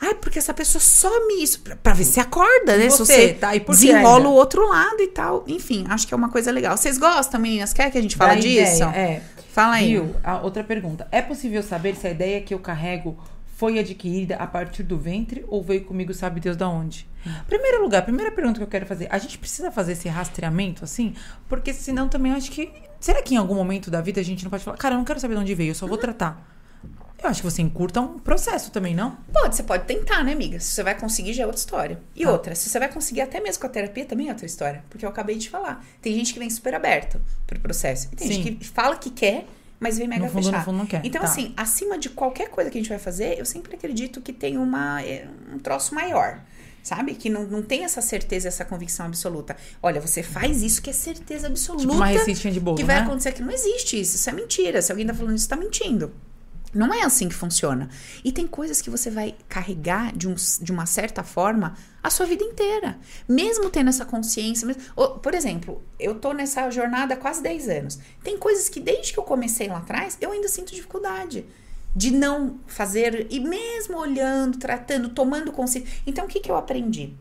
Ai, 0.00 0.14
porque 0.14 0.38
essa 0.38 0.54
pessoa 0.54 0.80
some 0.80 1.42
isso. 1.42 1.60
Pra, 1.60 1.76
pra 1.76 1.92
ver 1.92 2.04
se 2.04 2.18
acorda, 2.18 2.78
né? 2.78 2.88
Você, 2.88 3.04
se 3.04 3.12
você 3.12 3.34
tá, 3.34 3.54
e 3.54 3.60
desenrola 3.60 4.26
o 4.26 4.32
outro 4.32 4.66
lado 4.66 5.02
e 5.02 5.08
tal. 5.08 5.44
Enfim, 5.46 5.84
acho 5.90 6.08
que 6.08 6.14
é 6.14 6.16
uma 6.16 6.30
coisa 6.30 6.50
legal. 6.50 6.74
Vocês 6.78 6.96
gostam, 6.96 7.38
meninas? 7.38 7.74
Quer 7.74 7.90
que 7.90 7.98
a 7.98 8.00
gente 8.00 8.16
fale 8.16 8.40
disso? 8.40 8.84
Ideia, 8.84 8.96
é. 8.96 9.22
Fala 9.52 9.74
aí. 9.74 9.92
Viu? 9.92 10.16
A 10.24 10.40
outra 10.40 10.64
pergunta. 10.64 11.06
É 11.12 11.20
possível 11.20 11.62
saber 11.62 11.94
se 11.94 12.06
a 12.06 12.10
ideia 12.10 12.40
que 12.40 12.54
eu 12.54 12.58
carrego 12.58 13.18
foi 13.56 13.78
adquirida 13.78 14.36
a 14.36 14.46
partir 14.46 14.82
do 14.82 14.98
ventre 14.98 15.44
ou 15.48 15.62
veio 15.62 15.84
comigo, 15.84 16.12
sabe 16.12 16.40
Deus 16.40 16.56
da 16.56 16.68
onde? 16.68 17.08
Primeiro 17.46 17.82
lugar, 17.82 18.02
primeira 18.02 18.30
pergunta 18.30 18.58
que 18.58 18.64
eu 18.64 18.68
quero 18.68 18.84
fazer, 18.84 19.08
a 19.10 19.18
gente 19.18 19.38
precisa 19.38 19.70
fazer 19.70 19.92
esse 19.92 20.08
rastreamento 20.08 20.84
assim? 20.84 21.14
Porque 21.48 21.72
senão 21.72 22.08
também 22.08 22.32
eu 22.32 22.38
acho 22.38 22.50
que. 22.50 22.70
Será 23.00 23.22
que 23.22 23.34
em 23.34 23.38
algum 23.38 23.54
momento 23.54 23.90
da 23.90 24.00
vida 24.00 24.20
a 24.20 24.24
gente 24.24 24.44
não 24.44 24.50
pode 24.50 24.64
falar, 24.64 24.76
cara, 24.76 24.94
eu 24.94 24.98
não 24.98 25.04
quero 25.04 25.20
saber 25.20 25.34
de 25.34 25.40
onde 25.40 25.54
veio, 25.54 25.70
eu 25.70 25.74
só 25.74 25.86
vou 25.86 25.96
tratar? 25.96 26.52
Eu 27.22 27.30
acho 27.30 27.40
que 27.40 27.50
você 27.50 27.62
encurta 27.62 28.02
um 28.02 28.18
processo 28.18 28.70
também, 28.70 28.94
não? 28.94 29.16
Pode, 29.32 29.56
você 29.56 29.62
pode 29.62 29.84
tentar, 29.84 30.22
né, 30.22 30.32
amiga? 30.32 30.60
Se 30.60 30.72
você 30.72 30.82
vai 30.82 30.94
conseguir, 30.94 31.32
já 31.32 31.44
é 31.44 31.46
outra 31.46 31.58
história. 31.58 31.98
E 32.14 32.22
ah. 32.24 32.30
outra, 32.30 32.54
se 32.54 32.68
você 32.68 32.78
vai 32.78 32.92
conseguir 32.92 33.22
até 33.22 33.40
mesmo 33.40 33.62
com 33.62 33.66
a 33.66 33.70
terapia, 33.70 34.04
também 34.04 34.28
é 34.28 34.30
outra 34.30 34.44
história. 34.44 34.84
Porque 34.90 35.06
eu 35.06 35.08
acabei 35.08 35.36
de 35.36 35.48
falar. 35.48 35.82
Tem 36.02 36.14
gente 36.14 36.34
que 36.34 36.38
vem 36.38 36.50
super 36.50 36.74
aberta 36.74 37.22
pro 37.46 37.58
processo. 37.60 38.10
E 38.12 38.16
tem 38.16 38.28
Sim. 38.28 38.42
gente 38.42 38.56
que 38.56 38.66
fala 38.66 38.96
que 38.96 39.08
quer, 39.08 39.46
mas 39.78 39.98
vem 39.98 40.08
mega 40.08 40.24
no 40.24 40.30
fundo, 40.30 40.44
fechado. 40.44 40.58
No 40.60 40.64
fundo 40.64 40.78
não 40.78 40.86
quer. 40.86 41.00
Então, 41.04 41.20
tá. 41.20 41.26
assim, 41.28 41.52
acima 41.56 41.98
de 41.98 42.08
qualquer 42.08 42.48
coisa 42.48 42.70
que 42.70 42.78
a 42.78 42.80
gente 42.80 42.88
vai 42.88 42.98
fazer, 42.98 43.38
eu 43.38 43.44
sempre 43.44 43.74
acredito 43.74 44.20
que 44.20 44.32
tem 44.32 44.56
uma, 44.56 45.02
é, 45.02 45.26
um 45.52 45.58
troço 45.58 45.94
maior. 45.94 46.40
Sabe? 46.82 47.14
Que 47.14 47.30
não, 47.30 47.44
não 47.44 47.62
tem 47.62 47.82
essa 47.82 48.02
certeza, 48.02 48.46
essa 48.46 48.62
convicção 48.62 49.06
absoluta. 49.06 49.56
Olha, 49.82 50.02
você 50.02 50.22
faz 50.22 50.62
isso 50.62 50.82
que 50.82 50.90
é 50.90 50.92
certeza 50.92 51.46
absoluta. 51.46 51.82
Tipo 51.82 51.94
uma 51.94 52.06
receitinha 52.06 52.52
de 52.52 52.60
bolo, 52.60 52.76
Que 52.76 52.84
vai 52.84 52.96
né? 52.96 53.02
acontecer 53.06 53.30
aqui. 53.30 53.42
Não 53.42 53.50
existe 53.50 53.98
isso. 53.98 54.16
Isso 54.16 54.28
é 54.28 54.32
mentira. 54.34 54.82
Se 54.82 54.92
alguém 54.92 55.06
tá 55.06 55.14
falando 55.14 55.34
isso, 55.34 55.48
tá 55.48 55.56
mentindo. 55.56 56.12
Não 56.74 56.92
é 56.92 57.02
assim 57.02 57.28
que 57.28 57.34
funciona. 57.34 57.88
E 58.24 58.32
tem 58.32 58.46
coisas 58.46 58.82
que 58.82 58.90
você 58.90 59.10
vai 59.10 59.34
carregar 59.48 60.14
de, 60.16 60.28
um, 60.28 60.34
de 60.34 60.72
uma 60.72 60.86
certa 60.86 61.22
forma 61.22 61.74
a 62.02 62.10
sua 62.10 62.26
vida 62.26 62.42
inteira. 62.42 62.98
Mesmo 63.28 63.70
tendo 63.70 63.90
essa 63.90 64.04
consciência. 64.04 64.66
Mesmo, 64.66 64.82
por 65.22 65.34
exemplo, 65.34 65.82
eu 65.98 66.16
tô 66.16 66.32
nessa 66.32 66.68
jornada 66.70 67.14
há 67.14 67.16
quase 67.16 67.42
10 67.42 67.68
anos. 67.68 67.98
Tem 68.22 68.36
coisas 68.36 68.68
que 68.68 68.80
desde 68.80 69.12
que 69.12 69.18
eu 69.18 69.24
comecei 69.24 69.68
lá 69.68 69.78
atrás, 69.78 70.18
eu 70.20 70.32
ainda 70.32 70.48
sinto 70.48 70.74
dificuldade 70.74 71.46
de 71.96 72.10
não 72.10 72.58
fazer, 72.66 73.28
e 73.30 73.38
mesmo 73.38 73.96
olhando, 73.98 74.58
tratando, 74.58 75.10
tomando 75.10 75.52
consciência. 75.52 75.88
Então, 76.04 76.24
o 76.24 76.28
que, 76.28 76.40
que 76.40 76.50
eu 76.50 76.56
aprendi? 76.56 77.14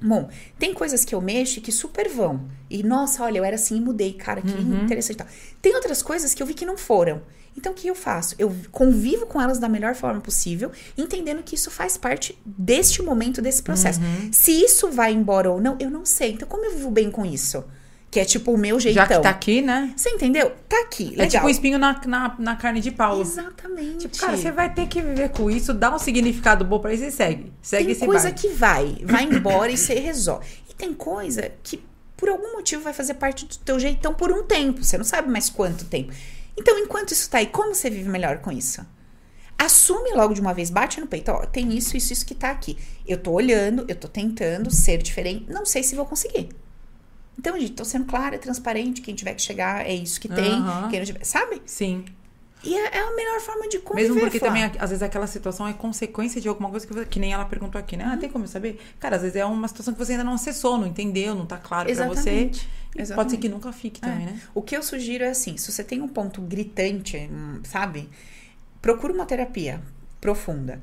Bom, 0.00 0.28
tem 0.58 0.74
coisas 0.74 1.04
que 1.04 1.14
eu 1.14 1.20
mexo 1.20 1.60
que 1.60 1.70
super 1.70 2.08
vão. 2.08 2.48
E, 2.68 2.82
nossa, 2.82 3.22
olha, 3.22 3.38
eu 3.38 3.44
era 3.44 3.56
assim 3.56 3.76
e 3.76 3.80
mudei, 3.80 4.14
cara, 4.14 4.40
que 4.40 4.50
uhum. 4.50 4.84
interessante. 4.84 5.24
Tem 5.60 5.74
outras 5.74 6.02
coisas 6.02 6.34
que 6.34 6.42
eu 6.42 6.46
vi 6.46 6.54
que 6.54 6.66
não 6.66 6.76
foram. 6.76 7.22
Então, 7.56 7.72
o 7.72 7.74
que 7.74 7.88
eu 7.88 7.94
faço? 7.94 8.34
Eu 8.38 8.54
convivo 8.70 9.26
com 9.26 9.40
elas 9.40 9.58
da 9.58 9.68
melhor 9.68 9.94
forma 9.94 10.20
possível, 10.20 10.70
entendendo 10.98 11.42
que 11.42 11.54
isso 11.54 11.70
faz 11.70 11.96
parte 11.96 12.38
deste 12.44 13.00
momento, 13.00 13.40
desse 13.40 13.62
processo. 13.62 14.00
Uhum. 14.00 14.30
Se 14.32 14.52
isso 14.52 14.90
vai 14.90 15.12
embora 15.12 15.50
ou 15.50 15.60
não, 15.60 15.76
eu 15.78 15.90
não 15.90 16.04
sei. 16.04 16.32
Então, 16.32 16.48
como 16.48 16.64
eu 16.64 16.72
vivo 16.72 16.90
bem 16.90 17.10
com 17.10 17.24
isso? 17.24 17.64
Que 18.10 18.20
é 18.20 18.24
tipo 18.24 18.52
o 18.52 18.58
meu 18.58 18.78
jeitão. 18.78 19.02
Já 19.02 19.16
que 19.16 19.22
tá 19.22 19.30
aqui, 19.30 19.60
né? 19.60 19.92
Você 19.96 20.08
entendeu? 20.10 20.52
Tá 20.68 20.80
aqui. 20.82 21.10
Legal. 21.10 21.26
É 21.26 21.28
tipo 21.28 21.46
um 21.46 21.48
espinho 21.48 21.78
na, 21.78 22.00
na, 22.06 22.36
na 22.38 22.56
carne 22.56 22.80
de 22.80 22.92
pau. 22.92 23.20
Exatamente. 23.20 24.08
Tipo, 24.08 24.18
cara, 24.18 24.36
você 24.36 24.52
vai 24.52 24.72
ter 24.72 24.86
que 24.86 25.02
viver 25.02 25.30
com 25.30 25.50
isso, 25.50 25.74
dá 25.74 25.94
um 25.94 25.98
significado 25.98 26.64
bom 26.64 26.78
pra 26.78 26.94
isso 26.94 27.04
e 27.04 27.10
segue. 27.10 27.52
Segue 27.60 27.94
tem 27.94 28.06
coisa 28.06 28.28
barco. 28.28 28.40
que 28.40 28.48
vai, 28.48 28.98
vai 29.04 29.24
embora 29.24 29.72
e 29.72 29.76
você 29.76 29.94
resolve. 29.94 30.46
E 30.70 30.74
tem 30.74 30.94
coisa 30.94 31.50
que, 31.62 31.82
por 32.16 32.28
algum 32.28 32.52
motivo, 32.52 32.82
vai 32.82 32.92
fazer 32.92 33.14
parte 33.14 33.46
do 33.46 33.56
teu 33.58 33.80
jeitão 33.80 34.14
por 34.14 34.30
um 34.30 34.44
tempo. 34.44 34.84
Você 34.84 34.96
não 34.96 35.04
sabe 35.04 35.28
mais 35.28 35.50
quanto 35.50 35.84
tempo. 35.84 36.12
Então, 36.56 36.78
enquanto 36.78 37.12
isso 37.12 37.28
tá 37.28 37.38
aí, 37.38 37.46
como 37.46 37.74
você 37.74 37.90
vive 37.90 38.08
melhor 38.08 38.38
com 38.38 38.52
isso? 38.52 38.84
Assume 39.56 40.12
logo 40.12 40.34
de 40.34 40.40
uma 40.40 40.52
vez, 40.52 40.70
bate 40.70 41.00
no 41.00 41.06
peito, 41.06 41.30
ó, 41.30 41.46
tem 41.46 41.76
isso, 41.76 41.96
isso, 41.96 42.12
isso 42.12 42.26
que 42.26 42.34
tá 42.34 42.50
aqui. 42.50 42.76
Eu 43.06 43.18
tô 43.18 43.32
olhando, 43.32 43.84
eu 43.88 43.94
tô 43.94 44.08
tentando 44.08 44.70
ser 44.70 45.02
diferente, 45.02 45.50
não 45.50 45.64
sei 45.64 45.82
se 45.82 45.94
vou 45.94 46.04
conseguir. 46.04 46.48
Então, 47.38 47.58
gente, 47.58 47.72
tô 47.72 47.84
sendo 47.84 48.04
clara, 48.04 48.38
transparente, 48.38 49.00
quem 49.00 49.14
tiver 49.14 49.34
que 49.34 49.42
chegar 49.42 49.86
é 49.86 49.94
isso 49.94 50.20
que 50.20 50.28
tem, 50.28 50.62
quem 50.90 50.98
não 51.00 51.06
tiver, 51.06 51.24
sabe? 51.24 51.62
Sim. 51.66 52.04
E 52.64 52.74
é, 52.74 52.96
é 52.96 53.00
a 53.00 53.14
melhor 53.14 53.40
forma 53.40 53.68
de 53.68 53.78
conviver. 53.78 54.08
Mesmo 54.08 54.20
porque 54.20 54.40
também, 54.40 54.64
às 54.64 54.90
vezes, 54.90 55.02
aquela 55.02 55.26
situação 55.26 55.66
é 55.68 55.72
consequência 55.72 56.40
de 56.40 56.48
alguma 56.48 56.70
coisa 56.70 56.86
que, 56.86 56.92
você- 56.94 57.04
que 57.06 57.20
nem 57.20 57.32
ela 57.32 57.44
perguntou 57.44 57.78
aqui, 57.78 57.96
né? 57.96 58.04
Ah, 58.06 58.16
tem 58.16 58.28
como 58.30 58.44
eu 58.44 58.48
saber? 58.48 58.80
Cara, 58.98 59.16
às 59.16 59.22
vezes 59.22 59.36
é 59.36 59.44
uma 59.44 59.68
situação 59.68 59.92
que 59.92 59.98
você 59.98 60.12
ainda 60.12 60.24
não 60.24 60.34
acessou, 60.34 60.78
não 60.78 60.86
entendeu, 60.86 61.34
não 61.34 61.46
tá 61.46 61.58
claro 61.58 61.86
pra 61.86 61.94
você. 61.94 62.02
Exatamente. 62.30 62.60
Pode 62.60 62.68
ser 62.96 63.00
Exatamente. 63.02 63.36
que 63.38 63.48
nunca 63.48 63.72
fique 63.72 64.00
também, 64.00 64.22
É. 64.26 64.30
né? 64.30 64.40
O 64.54 64.62
que 64.62 64.76
eu 64.76 64.82
sugiro 64.82 65.24
é 65.24 65.28
assim: 65.28 65.56
se 65.56 65.70
você 65.70 65.82
tem 65.84 66.00
um 66.00 66.08
ponto 66.08 66.40
gritante, 66.40 67.16
hum, 67.30 67.60
sabe? 67.64 68.08
Procura 68.80 69.12
uma 69.12 69.26
terapia 69.26 69.82
profunda. 70.20 70.80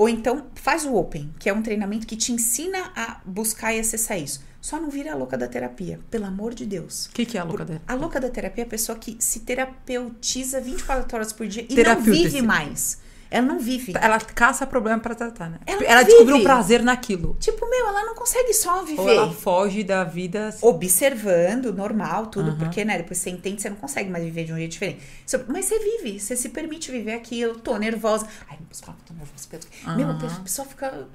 Ou 0.00 0.08
então 0.08 0.46
faz 0.54 0.86
o 0.86 0.94
Open, 0.94 1.30
que 1.38 1.46
é 1.46 1.52
um 1.52 1.60
treinamento 1.60 2.06
que 2.06 2.16
te 2.16 2.32
ensina 2.32 2.90
a 2.96 3.20
buscar 3.22 3.74
e 3.74 3.80
acessar 3.80 4.18
isso. 4.18 4.42
Só 4.58 4.80
não 4.80 4.88
vira 4.88 5.12
a 5.12 5.14
louca 5.14 5.36
da 5.36 5.46
terapia, 5.46 6.00
pelo 6.10 6.24
amor 6.24 6.54
de 6.54 6.64
Deus. 6.64 7.04
O 7.04 7.10
que, 7.10 7.26
que 7.26 7.36
é 7.36 7.40
a 7.42 7.44
louca 7.44 7.66
dela? 7.66 7.82
A 7.86 7.94
louca 7.94 8.18
da 8.18 8.30
terapia 8.30 8.64
é 8.64 8.66
a 8.66 8.70
pessoa 8.70 8.96
que 8.96 9.18
se 9.18 9.40
terapeutiza 9.40 10.58
24 10.58 11.14
horas 11.14 11.34
por 11.34 11.46
dia 11.46 11.66
e 11.68 11.84
não 11.84 12.00
vive 12.00 12.40
mais. 12.40 12.98
Ela 13.30 13.46
não 13.46 13.60
vive. 13.60 13.92
Ela 14.00 14.18
caça 14.18 14.66
problema 14.66 14.98
pra 14.98 15.14
tratar, 15.14 15.48
né? 15.48 15.58
Ela 15.64 15.82
Ela, 15.84 16.02
descobriu 16.02 16.36
vive. 16.36 16.44
prazer 16.48 16.82
naquilo. 16.82 17.36
Tipo, 17.38 17.68
meu, 17.70 17.86
ela 17.86 18.04
não 18.04 18.14
consegue 18.14 18.52
só 18.52 18.82
viver. 18.82 19.00
Ou 19.00 19.08
ela 19.08 19.32
foge 19.32 19.84
da 19.84 20.02
vida. 20.02 20.48
assim. 20.48 20.66
observando, 20.66 21.72
normal, 21.72 22.26
tudo, 22.26 22.50
Aham. 22.50 22.58
porque, 22.58 22.84
né, 22.84 22.98
depois 22.98 23.18
você 23.18 23.30
entende, 23.30 23.62
você 23.62 23.70
não 23.70 23.76
consegue 23.76 24.10
mais 24.10 24.24
viver 24.24 24.44
de 24.44 24.52
um 24.52 24.56
jeito 24.56 24.72
diferente. 24.72 25.00
Mas 25.48 25.66
você 25.66 25.78
vive, 25.78 26.18
você 26.18 26.34
se 26.34 26.48
permite 26.48 26.90
viver 26.90 27.12
aquilo, 27.12 27.54
tô 27.58 27.76
nervosa. 27.78 28.26
Ai, 28.48 28.58
tô 29.06 29.14
nervosa. 29.14 29.96
Meu, 29.96 30.10
a 30.10 30.40
pessoa 30.42 30.66
fica. 30.66 31.06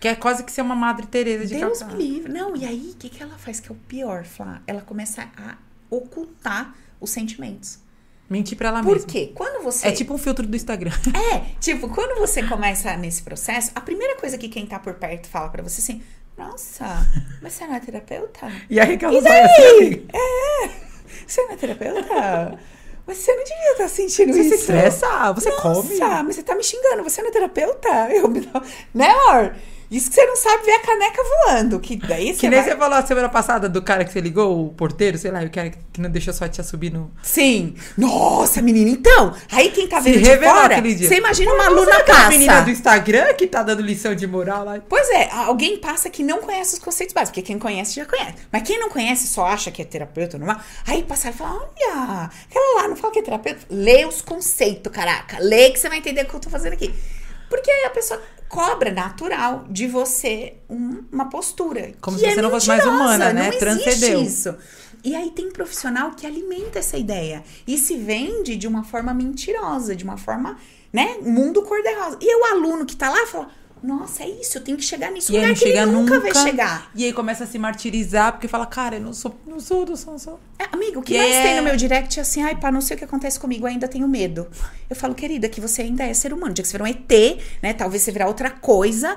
Que 0.00 0.08
é 0.08 0.14
quase 0.16 0.42
que 0.42 0.50
ser 0.50 0.62
uma 0.62 0.74
Madre 0.74 1.06
Teresa 1.06 1.46
de 1.46 1.54
Deus 1.54 1.80
me 1.82 1.94
livre. 1.94 2.32
Não, 2.32 2.56
e 2.56 2.64
aí, 2.64 2.90
o 2.92 2.96
que, 2.98 3.08
que 3.08 3.22
ela 3.22 3.38
faz? 3.38 3.60
Que 3.60 3.68
é 3.70 3.72
o 3.72 3.76
pior, 3.86 4.24
Flá? 4.24 4.60
Ela 4.66 4.80
começa 4.80 5.28
a 5.36 5.54
ocultar 5.88 6.74
os 7.00 7.10
sentimentos. 7.10 7.78
Mentir 8.32 8.56
pra 8.56 8.68
ela 8.70 8.82
Por 8.82 8.94
mesma. 8.94 9.08
quê? 9.08 9.30
Quando 9.34 9.62
você. 9.62 9.88
É 9.88 9.92
tipo 9.92 10.14
um 10.14 10.18
filtro 10.18 10.46
do 10.46 10.56
Instagram. 10.56 10.90
É, 11.34 11.42
tipo, 11.60 11.88
quando 11.88 12.18
você 12.18 12.42
começa 12.42 12.96
nesse 12.96 13.22
processo, 13.22 13.70
a 13.74 13.80
primeira 13.80 14.16
coisa 14.16 14.38
que 14.38 14.48
quem 14.48 14.66
tá 14.66 14.78
por 14.78 14.94
perto 14.94 15.28
fala 15.28 15.48
pra 15.50 15.62
você 15.62 15.80
assim: 15.80 16.02
Nossa, 16.38 17.06
mas 17.42 17.52
você 17.52 17.66
não 17.66 17.74
é 17.74 17.80
terapeuta? 17.80 18.50
E 18.70 18.80
aí 18.80 18.96
que 18.96 19.04
ela 19.04 19.20
vai 19.20 19.42
assim. 19.42 20.06
É, 20.12 20.68
você 21.26 21.42
não 21.42 21.52
é 21.52 21.56
terapeuta? 21.56 22.58
Mas 23.06 23.18
você 23.18 23.34
não 23.34 23.42
devia 23.44 23.72
estar 23.72 23.88
sentindo 23.88 24.32
Você 24.32 24.40
isso. 24.40 24.48
se 24.50 24.54
estressa, 24.60 25.32
você 25.32 25.50
come. 25.52 25.98
Nossa, 25.98 26.22
mas 26.22 26.36
você 26.36 26.42
tá 26.44 26.54
me 26.54 26.62
xingando, 26.62 27.02
você 27.02 27.20
não 27.20 27.28
é 27.28 27.32
terapeuta? 27.32 27.88
Eu 28.12 28.28
me 28.28 28.40
dou- 28.40 28.62
Né, 28.94 29.08
amor? 29.10 29.54
Isso 29.92 30.08
que 30.08 30.14
você 30.14 30.24
não 30.24 30.36
sabe 30.36 30.64
ver 30.64 30.72
a 30.72 30.80
caneca 30.80 31.22
voando. 31.22 31.78
Que 31.78 31.96
daí 31.96 32.32
você 32.32 32.40
Que 32.40 32.48
nem 32.48 32.60
vai... 32.60 32.70
você 32.70 32.76
falou 32.76 32.96
a 32.98 33.06
semana 33.06 33.28
passada 33.28 33.68
do 33.68 33.82
cara 33.82 34.04
que 34.04 34.12
você 34.12 34.20
ligou, 34.20 34.66
o 34.66 34.72
porteiro, 34.72 35.18
sei 35.18 35.30
lá, 35.30 35.40
o 35.42 35.50
cara 35.50 35.70
que 35.92 36.00
não 36.00 36.10
deixou 36.10 36.32
sua 36.32 36.48
tia 36.48 36.64
subir 36.64 36.90
no. 36.90 37.10
Sim. 37.22 37.74
Nossa, 37.98 38.62
menina, 38.62 38.88
então. 38.90 39.34
Aí 39.50 39.70
quem 39.70 39.86
tá 39.86 40.00
Se 40.00 40.10
vendo 40.10 40.22
de 40.22 40.28
revelou 40.30 40.54
fora, 40.54 40.80
você 40.80 41.16
imagina 41.16 41.52
uma 41.52 41.64
Não 41.68 41.76
aluna 41.78 42.00
passa. 42.04 42.28
menina 42.30 42.62
do 42.62 42.70
Instagram 42.70 43.34
que 43.34 43.46
tá 43.46 43.62
dando 43.62 43.82
lição 43.82 44.14
de 44.14 44.26
moral 44.26 44.64
lá. 44.64 44.80
Pois 44.88 45.08
é, 45.10 45.30
alguém 45.30 45.76
passa 45.76 46.08
que 46.08 46.22
não 46.22 46.38
conhece 46.40 46.74
os 46.74 46.78
conceitos 46.80 47.12
básicos, 47.12 47.30
porque 47.32 47.42
quem 47.42 47.58
conhece 47.58 47.94
já 47.94 48.06
conhece. 48.06 48.34
Mas 48.50 48.62
quem 48.62 48.78
não 48.80 48.88
conhece 48.88 49.26
só 49.26 49.44
acha 49.46 49.70
que 49.70 49.82
é 49.82 49.84
terapeuta 49.84 50.38
normal. 50.38 50.58
Aí 50.86 51.02
passa 51.02 51.28
e 51.28 51.32
fala: 51.34 51.52
olha, 51.76 52.30
aquela 52.48 52.82
lá 52.82 52.88
não 52.88 52.96
fala 52.96 53.12
que 53.12 53.18
é 53.18 53.22
terapeuta. 53.22 53.60
Lê 53.68 54.06
os 54.06 54.22
conceitos, 54.22 54.90
caraca. 54.92 55.38
Lê 55.38 55.70
que 55.70 55.78
você 55.78 55.88
vai 55.88 55.98
entender 55.98 56.22
o 56.22 56.26
que 56.26 56.34
eu 56.34 56.40
tô 56.40 56.48
fazendo 56.48 56.72
aqui. 56.72 56.94
Porque 57.52 57.70
aí 57.70 57.84
a 57.84 57.90
pessoa 57.90 58.18
cobra 58.48 58.90
natural 58.90 59.66
de 59.68 59.86
você 59.86 60.54
um- 60.70 61.04
uma 61.12 61.28
postura. 61.28 61.92
Como 62.00 62.16
se 62.18 62.24
você 62.24 62.38
é 62.38 62.42
não 62.42 62.50
fosse 62.50 62.66
mais 62.66 62.82
humana, 62.86 63.30
né? 63.30 63.50
Não 63.50 63.58
Transcendeu. 63.58 64.22
isso. 64.22 64.54
E 65.04 65.14
aí 65.14 65.30
tem 65.32 65.50
profissional 65.50 66.12
que 66.12 66.26
alimenta 66.26 66.78
essa 66.78 66.96
ideia 66.96 67.44
e 67.66 67.76
se 67.76 67.94
vende 67.98 68.56
de 68.56 68.66
uma 68.66 68.84
forma 68.84 69.12
mentirosa, 69.12 69.94
de 69.94 70.02
uma 70.02 70.16
forma, 70.16 70.56
né, 70.90 71.18
mundo 71.20 71.60
cor-de-rosa. 71.62 72.16
E 72.22 72.40
o 72.40 72.44
aluno 72.54 72.86
que 72.86 72.96
tá 72.96 73.10
lá 73.10 73.26
fala: 73.26 73.48
"Nossa, 73.82 74.22
é 74.22 74.28
isso, 74.28 74.58
eu 74.58 74.62
tenho 74.62 74.76
que 74.76 74.84
chegar 74.84 75.10
nisso, 75.10 75.32
E 75.32 75.36
lugar 75.36 75.54
que 75.54 75.64
ele 75.68 75.84
nunca, 75.86 76.14
nunca. 76.16 76.20
vai 76.20 76.34
chegar". 76.34 76.90
E 76.94 77.04
aí 77.04 77.12
começa 77.12 77.44
a 77.44 77.46
se 77.46 77.58
martirizar 77.58 78.32
porque 78.32 78.46
fala, 78.48 78.64
cara, 78.66 78.96
eu 78.96 79.00
não 79.00 79.12
sou, 79.12 79.34
não 79.46 79.58
sou, 79.58 79.84
não 79.86 79.96
sou, 79.96 80.12
não 80.12 80.18
sou. 80.18 80.40
É, 80.58 80.64
amigo, 80.72 81.00
o 81.00 81.02
que 81.02 81.14
E 81.14 81.18
mais 81.18 81.34
é- 81.34 81.42
tem 81.42 81.56
no 81.56 81.62
meu 81.62 81.76
direct 81.76 82.18
é 82.18 82.22
assim, 82.22 82.42
ai, 82.42 82.54
pá, 82.56 82.70
não 82.70 82.80
sei 82.80 82.94
o 82.94 82.98
que 82.98 83.04
acontece 83.04 83.40
comigo, 83.40 83.66
ainda 83.66 83.88
tenho 83.88 84.06
medo. 84.06 84.46
Eu 84.88 84.94
falo, 84.94 85.14
querida, 85.14 85.48
que 85.48 85.60
você 85.60 85.82
ainda 85.82 86.04
é 86.04 86.14
ser 86.14 86.32
humano. 86.32 86.54
dia 86.54 86.62
que 86.62 86.68
você 86.68 86.72
virar 86.78 86.84
um 86.84 86.88
ET, 86.88 87.38
né? 87.62 87.72
Talvez 87.74 88.02
você 88.02 88.12
virar 88.12 88.28
outra 88.28 88.50
coisa. 88.50 89.16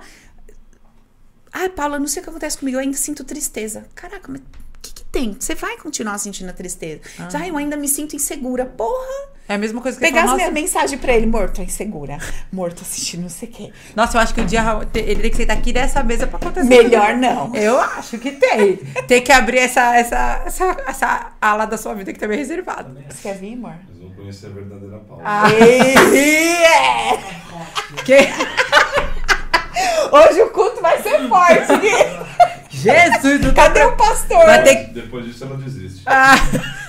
Ai, 1.53 1.69
Paula, 1.69 1.97
não 1.99 2.07
sei 2.07 2.21
o 2.21 2.23
que 2.23 2.29
acontece 2.29 2.57
comigo, 2.57 2.77
eu 2.77 2.81
ainda 2.81 2.97
sinto 2.97 3.23
tristeza. 3.23 3.85
Caraca, 3.95 4.29
mas 4.31 4.41
que, 4.85 4.93
que 4.93 5.05
tem? 5.05 5.35
Você 5.39 5.55
vai 5.55 5.77
continuar 5.77 6.17
sentindo 6.17 6.49
a 6.49 6.53
tristeza. 6.53 7.01
Você, 7.17 7.37
Ai, 7.37 7.49
eu 7.49 7.57
ainda 7.57 7.75
me 7.75 7.87
sinto 7.87 8.15
insegura. 8.15 8.65
Porra! 8.65 9.35
É 9.47 9.53
a 9.53 9.57
mesma 9.59 9.79
coisa 9.79 9.97
que 9.97 10.03
Pegar 10.03 10.23
minhas 10.23 10.39
nossa, 10.39 10.51
mensagens 10.51 10.99
pra 10.99 11.13
ele, 11.13 11.27
morto, 11.27 11.61
insegura. 11.61 12.17
Morto 12.51 12.81
assistindo 12.81 13.21
não 13.21 13.29
sei 13.29 13.47
o 13.47 13.51
quê. 13.51 13.71
nossa, 13.95 14.17
eu 14.17 14.21
acho 14.21 14.33
que 14.33 14.41
o 14.41 14.45
dia 14.45 14.63
ele 14.95 15.21
tem 15.21 15.29
que 15.29 15.37
sentar 15.37 15.55
aqui 15.55 15.71
dessa 15.71 16.01
mesa 16.01 16.25
pra 16.25 16.37
acontecer. 16.37 16.67
Melhor 16.67 17.15
não. 17.15 17.53
Eu 17.55 17.79
acho 17.79 18.17
que 18.17 18.31
tem. 18.31 18.77
Tem 19.07 19.23
que 19.23 19.31
abrir 19.31 19.59
essa, 19.59 19.95
essa, 19.95 20.43
essa, 20.45 20.77
essa 20.87 21.31
ala 21.39 21.65
da 21.65 21.77
sua 21.77 21.93
vida 21.93 22.11
que 22.11 22.19
também 22.19 22.37
é 22.37 22.39
reservada. 22.39 22.89
Você 23.07 23.21
quer 23.21 23.37
vir, 23.37 23.53
amor? 23.53 23.75
Eles 23.87 23.99
vão 24.01 24.11
conhecer 24.15 24.47
a 24.47 24.49
verdadeira 24.49 24.97
Paula. 24.99 25.23
Ah. 25.23 25.43
É. 26.15 27.45
Que... 28.03 28.17
Hoje 30.11 30.41
o 30.41 30.49
culto 30.49 30.81
vai 30.81 31.01
ser 31.01 31.27
forte. 31.27 31.67
Jesus 32.69 33.41
do 33.41 33.53
Cadê 33.53 33.83
o 33.83 33.95
pastor? 33.95 34.45
Vai 34.45 34.63
ter. 34.63 34.87
Depois 34.89 35.25
disso 35.25 35.43
ela 35.43 35.57
desiste. 35.57 36.03
Ah, 36.05 36.35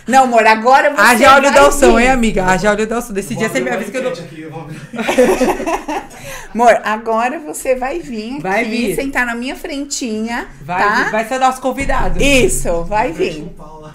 Não, 0.06 0.24
amor, 0.24 0.46
agora 0.46 0.90
você 0.90 1.00
haja 1.00 1.34
óleo 1.34 1.50
vai 1.50 1.54
da 1.54 1.68
unção, 1.68 1.96
vir. 1.96 2.02
hein, 2.04 2.10
amiga? 2.10 2.44
Haja 2.44 2.70
óleo 2.70 2.86
da 2.86 2.98
unção. 2.98 3.12
Desse 3.12 3.34
dia 3.34 3.48
você 3.48 3.60
me 3.60 3.70
avisa 3.70 3.90
que 3.90 3.96
eu 3.96 4.02
não. 4.04 4.12
Amor, 6.54 6.80
agora 6.84 7.38
você 7.38 7.74
vai 7.74 7.98
vir 7.98 8.34
aqui, 8.34 8.42
Vai 8.42 8.64
vir. 8.64 8.94
sentar 8.94 9.26
na 9.26 9.34
minha 9.34 9.54
frentinha, 9.54 10.48
Vai, 10.62 10.82
tá? 10.82 11.10
vai 11.10 11.28
ser 11.28 11.38
nosso 11.38 11.60
convidado. 11.60 12.22
Isso, 12.22 12.82
vai 12.84 13.12
vir. 13.12 13.46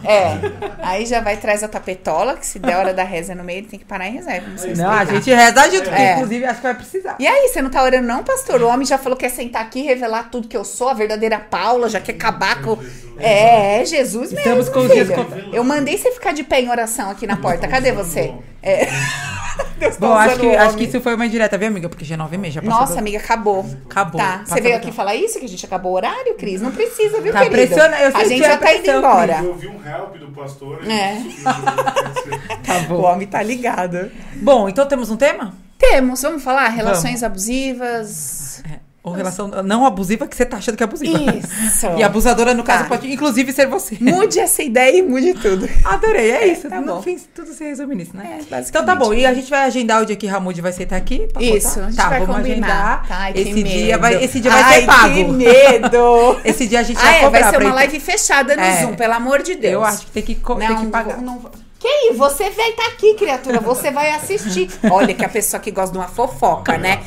É, 0.04 0.38
aí 0.84 1.06
já 1.08 1.22
vai 1.22 1.38
traz 1.38 1.64
a 1.64 1.68
tapetola, 1.68 2.36
que 2.38 2.46
se 2.46 2.60
der 2.60 2.78
hora 2.78 2.94
da 2.94 3.04
reza 3.04 3.34
no 3.34 3.44
meio, 3.44 3.60
ele 3.60 3.68
tem 3.68 3.80
que 3.80 3.86
parar 3.86 4.08
em 4.08 4.14
reserva. 4.14 4.48
Não, 4.48 4.58
sei 4.58 4.76
Não, 4.76 4.92
a 4.92 5.06
gente 5.06 5.30
reza 5.32 5.70
junto, 5.72 5.84
porque 5.84 6.02
É. 6.02 6.14
inclusive 6.14 6.46
acho 6.46 6.56
que 6.58 6.62
vai 6.64 6.76
precisar. 6.76 7.16
E 7.20 7.26
aí, 7.26 7.48
você 7.48 7.62
não 7.64 7.70
tá 7.72 7.82
orando 7.84 8.08
não, 8.08 8.24
pastor? 8.24 8.62
O 8.62 8.68
homem 8.68 8.86
já 8.86 8.98
falou 9.00 9.18
que 9.18 9.26
quer 9.28 9.32
sentar 9.34 9.64
aqui 9.64 9.80
e 9.80 9.84
revelar 9.84 10.30
tudo 10.30 10.48
que 10.48 10.56
eu 10.58 10.64
sou, 10.64 10.90
a 10.90 10.94
verdadeira 10.94 11.40
Paula, 11.40 11.90
já 11.90 12.00
quer 12.00 12.14
acabar 12.14 12.62
com... 12.62 12.78
É, 13.18 13.82
é 13.82 13.86
Jesus 13.86 14.32
mesmo, 14.32 14.38
Estamos 14.40 14.70
com 14.70 14.88
contados. 14.88 15.54
Eu 15.54 15.64
mandei 15.64 15.96
você 16.02 16.12
ficar 16.12 16.32
de 16.34 16.44
pé 16.44 16.62
em 16.62 16.70
oração 16.70 17.10
aqui 17.10 17.26
na 17.28 17.38
porta. 17.38 17.68
Cadê 17.68 17.92
você? 17.92 18.34
É. 18.62 18.86
Deus 19.78 19.96
tá 19.98 20.08
Bom, 20.08 20.14
acho 20.14 20.40
que, 20.40 20.46
o 20.46 20.60
acho 20.60 20.78
que 20.78 20.84
isso 20.86 21.02
foi 21.02 21.14
uma 21.16 21.26
indireta, 21.26 21.58
viu, 21.58 21.68
amiga? 21.68 21.90
Porque 21.90 22.06
já 22.06 22.14
é 22.16 22.18
nove 22.18 22.36
e 22.36 22.40
meia, 22.40 22.52
já 22.52 22.62
passou. 22.62 22.80
Nossa, 22.80 22.94
do- 22.94 23.00
amiga, 23.00 23.18
acabou. 23.18 23.66
Acabou. 23.90 24.22
Tá. 24.22 24.44
Você 24.46 24.62
veio 24.62 24.76
aqui 24.78 24.92
falar 24.92 25.16
isso? 25.16 25.40
Que 25.40 25.46
a 25.46 25.50
gente 25.50 25.66
acabou 25.66 25.92
o 25.92 25.96
horário, 25.96 26.36
Cris? 26.36 26.62
Não 26.62 26.72
precisa, 26.72 27.20
viu, 27.20 27.34
Tá 27.34 27.40
querido? 27.44 27.56
pressiona- 27.68 28.00
eu 28.00 28.16
A 28.16 28.24
gente 28.24 28.44
a 28.46 28.48
já 28.50 28.58
tá 28.58 28.74
indo 28.76 28.90
embora. 28.90 29.40
Eu 29.44 29.50
ouvi 29.50 29.68
um 29.68 29.80
help 29.90 30.16
do 30.18 30.28
pastor. 30.28 30.80
a 30.84 30.92
É. 30.94 31.18
Tá 32.66 32.78
O 32.78 32.88
bom. 32.88 33.02
homem 33.02 33.28
tá 33.28 33.42
ligado. 33.42 34.12
Bom, 34.36 34.70
então 34.70 34.86
temos 34.88 35.10
um 35.10 35.18
tema? 35.18 35.54
Temos, 35.78 36.22
vamos 36.22 36.44
falar? 36.44 36.70
Relações 36.70 37.24
abusivas. 37.24 38.64
É. 38.72 38.91
Ou 39.04 39.12
relação 39.14 39.48
não 39.64 39.84
abusiva 39.84 40.28
que 40.28 40.36
você 40.36 40.46
tá 40.46 40.58
achando 40.58 40.78
que 40.78 40.84
é 40.84 40.86
abusiva. 40.86 41.18
Isso. 41.36 41.88
E 41.98 42.04
abusadora, 42.04 42.54
no 42.54 42.64
caso, 42.64 42.84
Tá. 42.84 42.90
pode 42.90 43.12
inclusive 43.12 43.52
ser 43.52 43.66
você. 43.66 43.98
Mude 44.00 44.40
essa 44.40 44.62
ideia 44.62 44.96
e 44.98 45.02
mude 45.02 45.34
tudo. 45.34 45.68
Adorei, 45.84 46.30
é 46.32 46.48
isso. 46.48 46.70
tá 46.70 46.80
no 46.80 46.96
bom. 46.96 47.02
fim, 47.02 47.18
tudo 47.34 47.52
se 47.52 47.64
resume 47.64 47.96
nisso, 47.96 48.16
né? 48.16 48.40
É, 48.52 48.60
então 48.60 48.86
tá 48.86 48.94
bom. 48.96 49.12
E 49.12 49.26
a 49.26 49.34
gente 49.34 49.50
vai 49.50 49.62
agendar 49.62 50.04
o 50.04 50.06
dia 50.06 50.16
que 50.16 50.28
Ramud 50.28 50.62
vai 50.62 50.72
sentar 50.72 51.00
aqui? 51.00 51.28
pra 51.34 51.42
Isso, 51.42 51.70
contar? 51.70 51.82
a 51.82 51.86
gente 51.88 51.96
tá, 51.98 52.10
vai 52.10 52.20
vamos 52.20 52.36
combinar. 52.36 52.68
agendar. 52.68 53.08
Tá, 53.08 53.16
ai, 53.18 53.34
esse, 53.36 53.64
dia 53.64 53.98
medo. 53.98 54.02
vai, 54.02 54.24
esse 54.24 54.40
dia 54.40 54.52
vai 54.52 54.62
Ai, 54.64 54.80
ser 54.82 54.86
pago. 54.86 55.14
que 55.16 55.24
medo! 55.24 56.42
Esse 56.46 56.68
dia 56.68 56.80
a 56.80 56.84
gente 56.84 56.98
ah, 57.00 57.02
vai 57.02 57.16
é, 57.18 57.22
cobrar. 57.24 57.42
vai 57.42 57.50
ser 57.52 57.66
uma 57.66 57.74
live 57.74 58.00
fechada 58.00 58.56
no 58.56 58.62
É. 58.62 58.82
Zoom, 58.82 58.94
pelo 58.96 59.14
amor 59.14 59.42
de 59.42 59.56
Deus. 59.56 59.74
Eu 59.74 59.84
acho 59.84 60.06
que 60.06 60.12
tem 60.12 60.24
que, 60.24 60.36
co- 60.36 60.56
tem 60.56 60.70
Não, 60.70 60.76
que 60.78 60.86
pagar. 60.88 61.18
não, 61.22 61.40
que 61.80 61.88
aí, 61.88 62.14
você 62.16 62.50
vai 62.52 62.70
estar 62.70 62.86
aqui, 62.88 63.16
criatura, 63.16 63.60
você 63.60 63.90
vai 63.90 64.12
assistir. 64.12 64.70
Olha 64.92 65.14
que 65.16 65.26
a 65.26 65.30
pessoa 65.30 65.60
que 65.60 65.72
gosta 65.72 65.92
de 65.92 65.98
uma 65.98 66.08
fofoca, 66.08 66.78
né? 66.78 67.00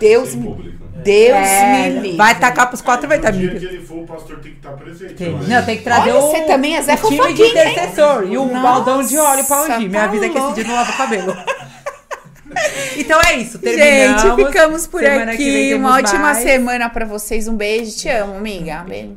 Deus 0.00 0.28
é 0.28 0.30
sem 0.32 0.40
me, 0.40 0.46
público. 0.46 0.81
Deus 1.02 1.36
É, 1.36 1.90
me 1.90 2.00
livre. 2.00 2.16
vai 2.16 2.38
tacar 2.38 2.68
pros 2.68 2.80
quatro, 2.80 3.06
vai 3.08 3.18
No 3.18 3.20
estar 3.24 3.30
dia 3.36 3.50
amiga. 3.50 3.60
que 3.66 3.74
ele 3.74 3.84
for, 3.86 3.98
o 3.98 4.06
pastor 4.06 4.38
tem 4.40 4.52
que 4.52 4.58
estar 4.58 4.72
presente. 4.72 5.14
Tem. 5.14 5.36
acho. 5.38 5.48
Não, 5.48 5.64
tem 5.64 5.76
que 5.78 5.82
trazer 5.84 6.10
Olha, 6.12 6.18
o, 6.20 6.30
você 6.30 6.40
também 6.42 6.76
é 6.76 6.82
Zé 6.82 6.94
o 6.94 7.08
time 7.08 7.32
de 7.34 7.42
hein? 7.42 7.50
intercessor 7.50 8.24
e 8.26 8.38
um 8.38 8.46
Nossa, 8.52 8.60
baldão 8.60 9.02
de 9.02 9.18
óleo 9.18 9.44
pra 9.44 9.62
ungir. 9.62 9.80
Me 9.80 9.90
tá 9.90 10.04
avisa 10.04 10.28
que 10.28 10.38
esse 10.38 10.52
dia 10.54 10.64
não 10.64 10.74
lava 10.74 10.92
o 10.92 10.96
cabelo. 10.96 11.36
então 12.96 13.20
é 13.26 13.36
isso, 13.36 13.58
terminamos. 13.58 14.22
Gente, 14.22 14.46
ficamos 14.46 14.86
por 14.86 15.00
Semana 15.00 15.32
que 15.36 15.38
vem 15.50 15.64
aqui. 15.72 15.74
Uma 15.74 15.96
ótima 15.96 16.18
mais. 16.20 16.38
semana 16.38 16.88
pra 16.90 17.04
vocês. 17.06 17.48
Um 17.48 17.56
beijo. 17.56 17.96
Te 17.96 18.08
amo, 18.08 18.34
amiga. 18.36 18.82
Um 18.82 18.88
beijo. 18.88 19.16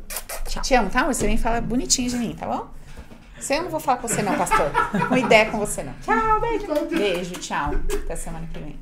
Te 0.62 0.74
amo, 0.74 0.88
tá? 0.90 1.04
Você 1.04 1.26
vem 1.26 1.36
falar 1.36 1.60
bonitinho 1.60 2.08
de 2.08 2.16
mim, 2.16 2.34
tá 2.38 2.46
bom? 2.46 2.66
Você 3.38 3.54
eu 3.54 3.64
não 3.64 3.70
vou 3.70 3.78
falar 3.78 3.98
com 3.98 4.08
você, 4.08 4.22
não, 4.22 4.34
pastor. 4.36 4.70
Com 5.08 5.16
ideia 5.16 5.46
com 5.46 5.58
você, 5.58 5.82
não. 5.82 5.92
Tchau, 6.02 6.40
beijo. 6.40 6.66
Beijo, 6.90 7.32
tchau. 7.34 7.74
Até 8.04 8.16
semana 8.16 8.48
que 8.52 8.58
vem. 8.58 8.76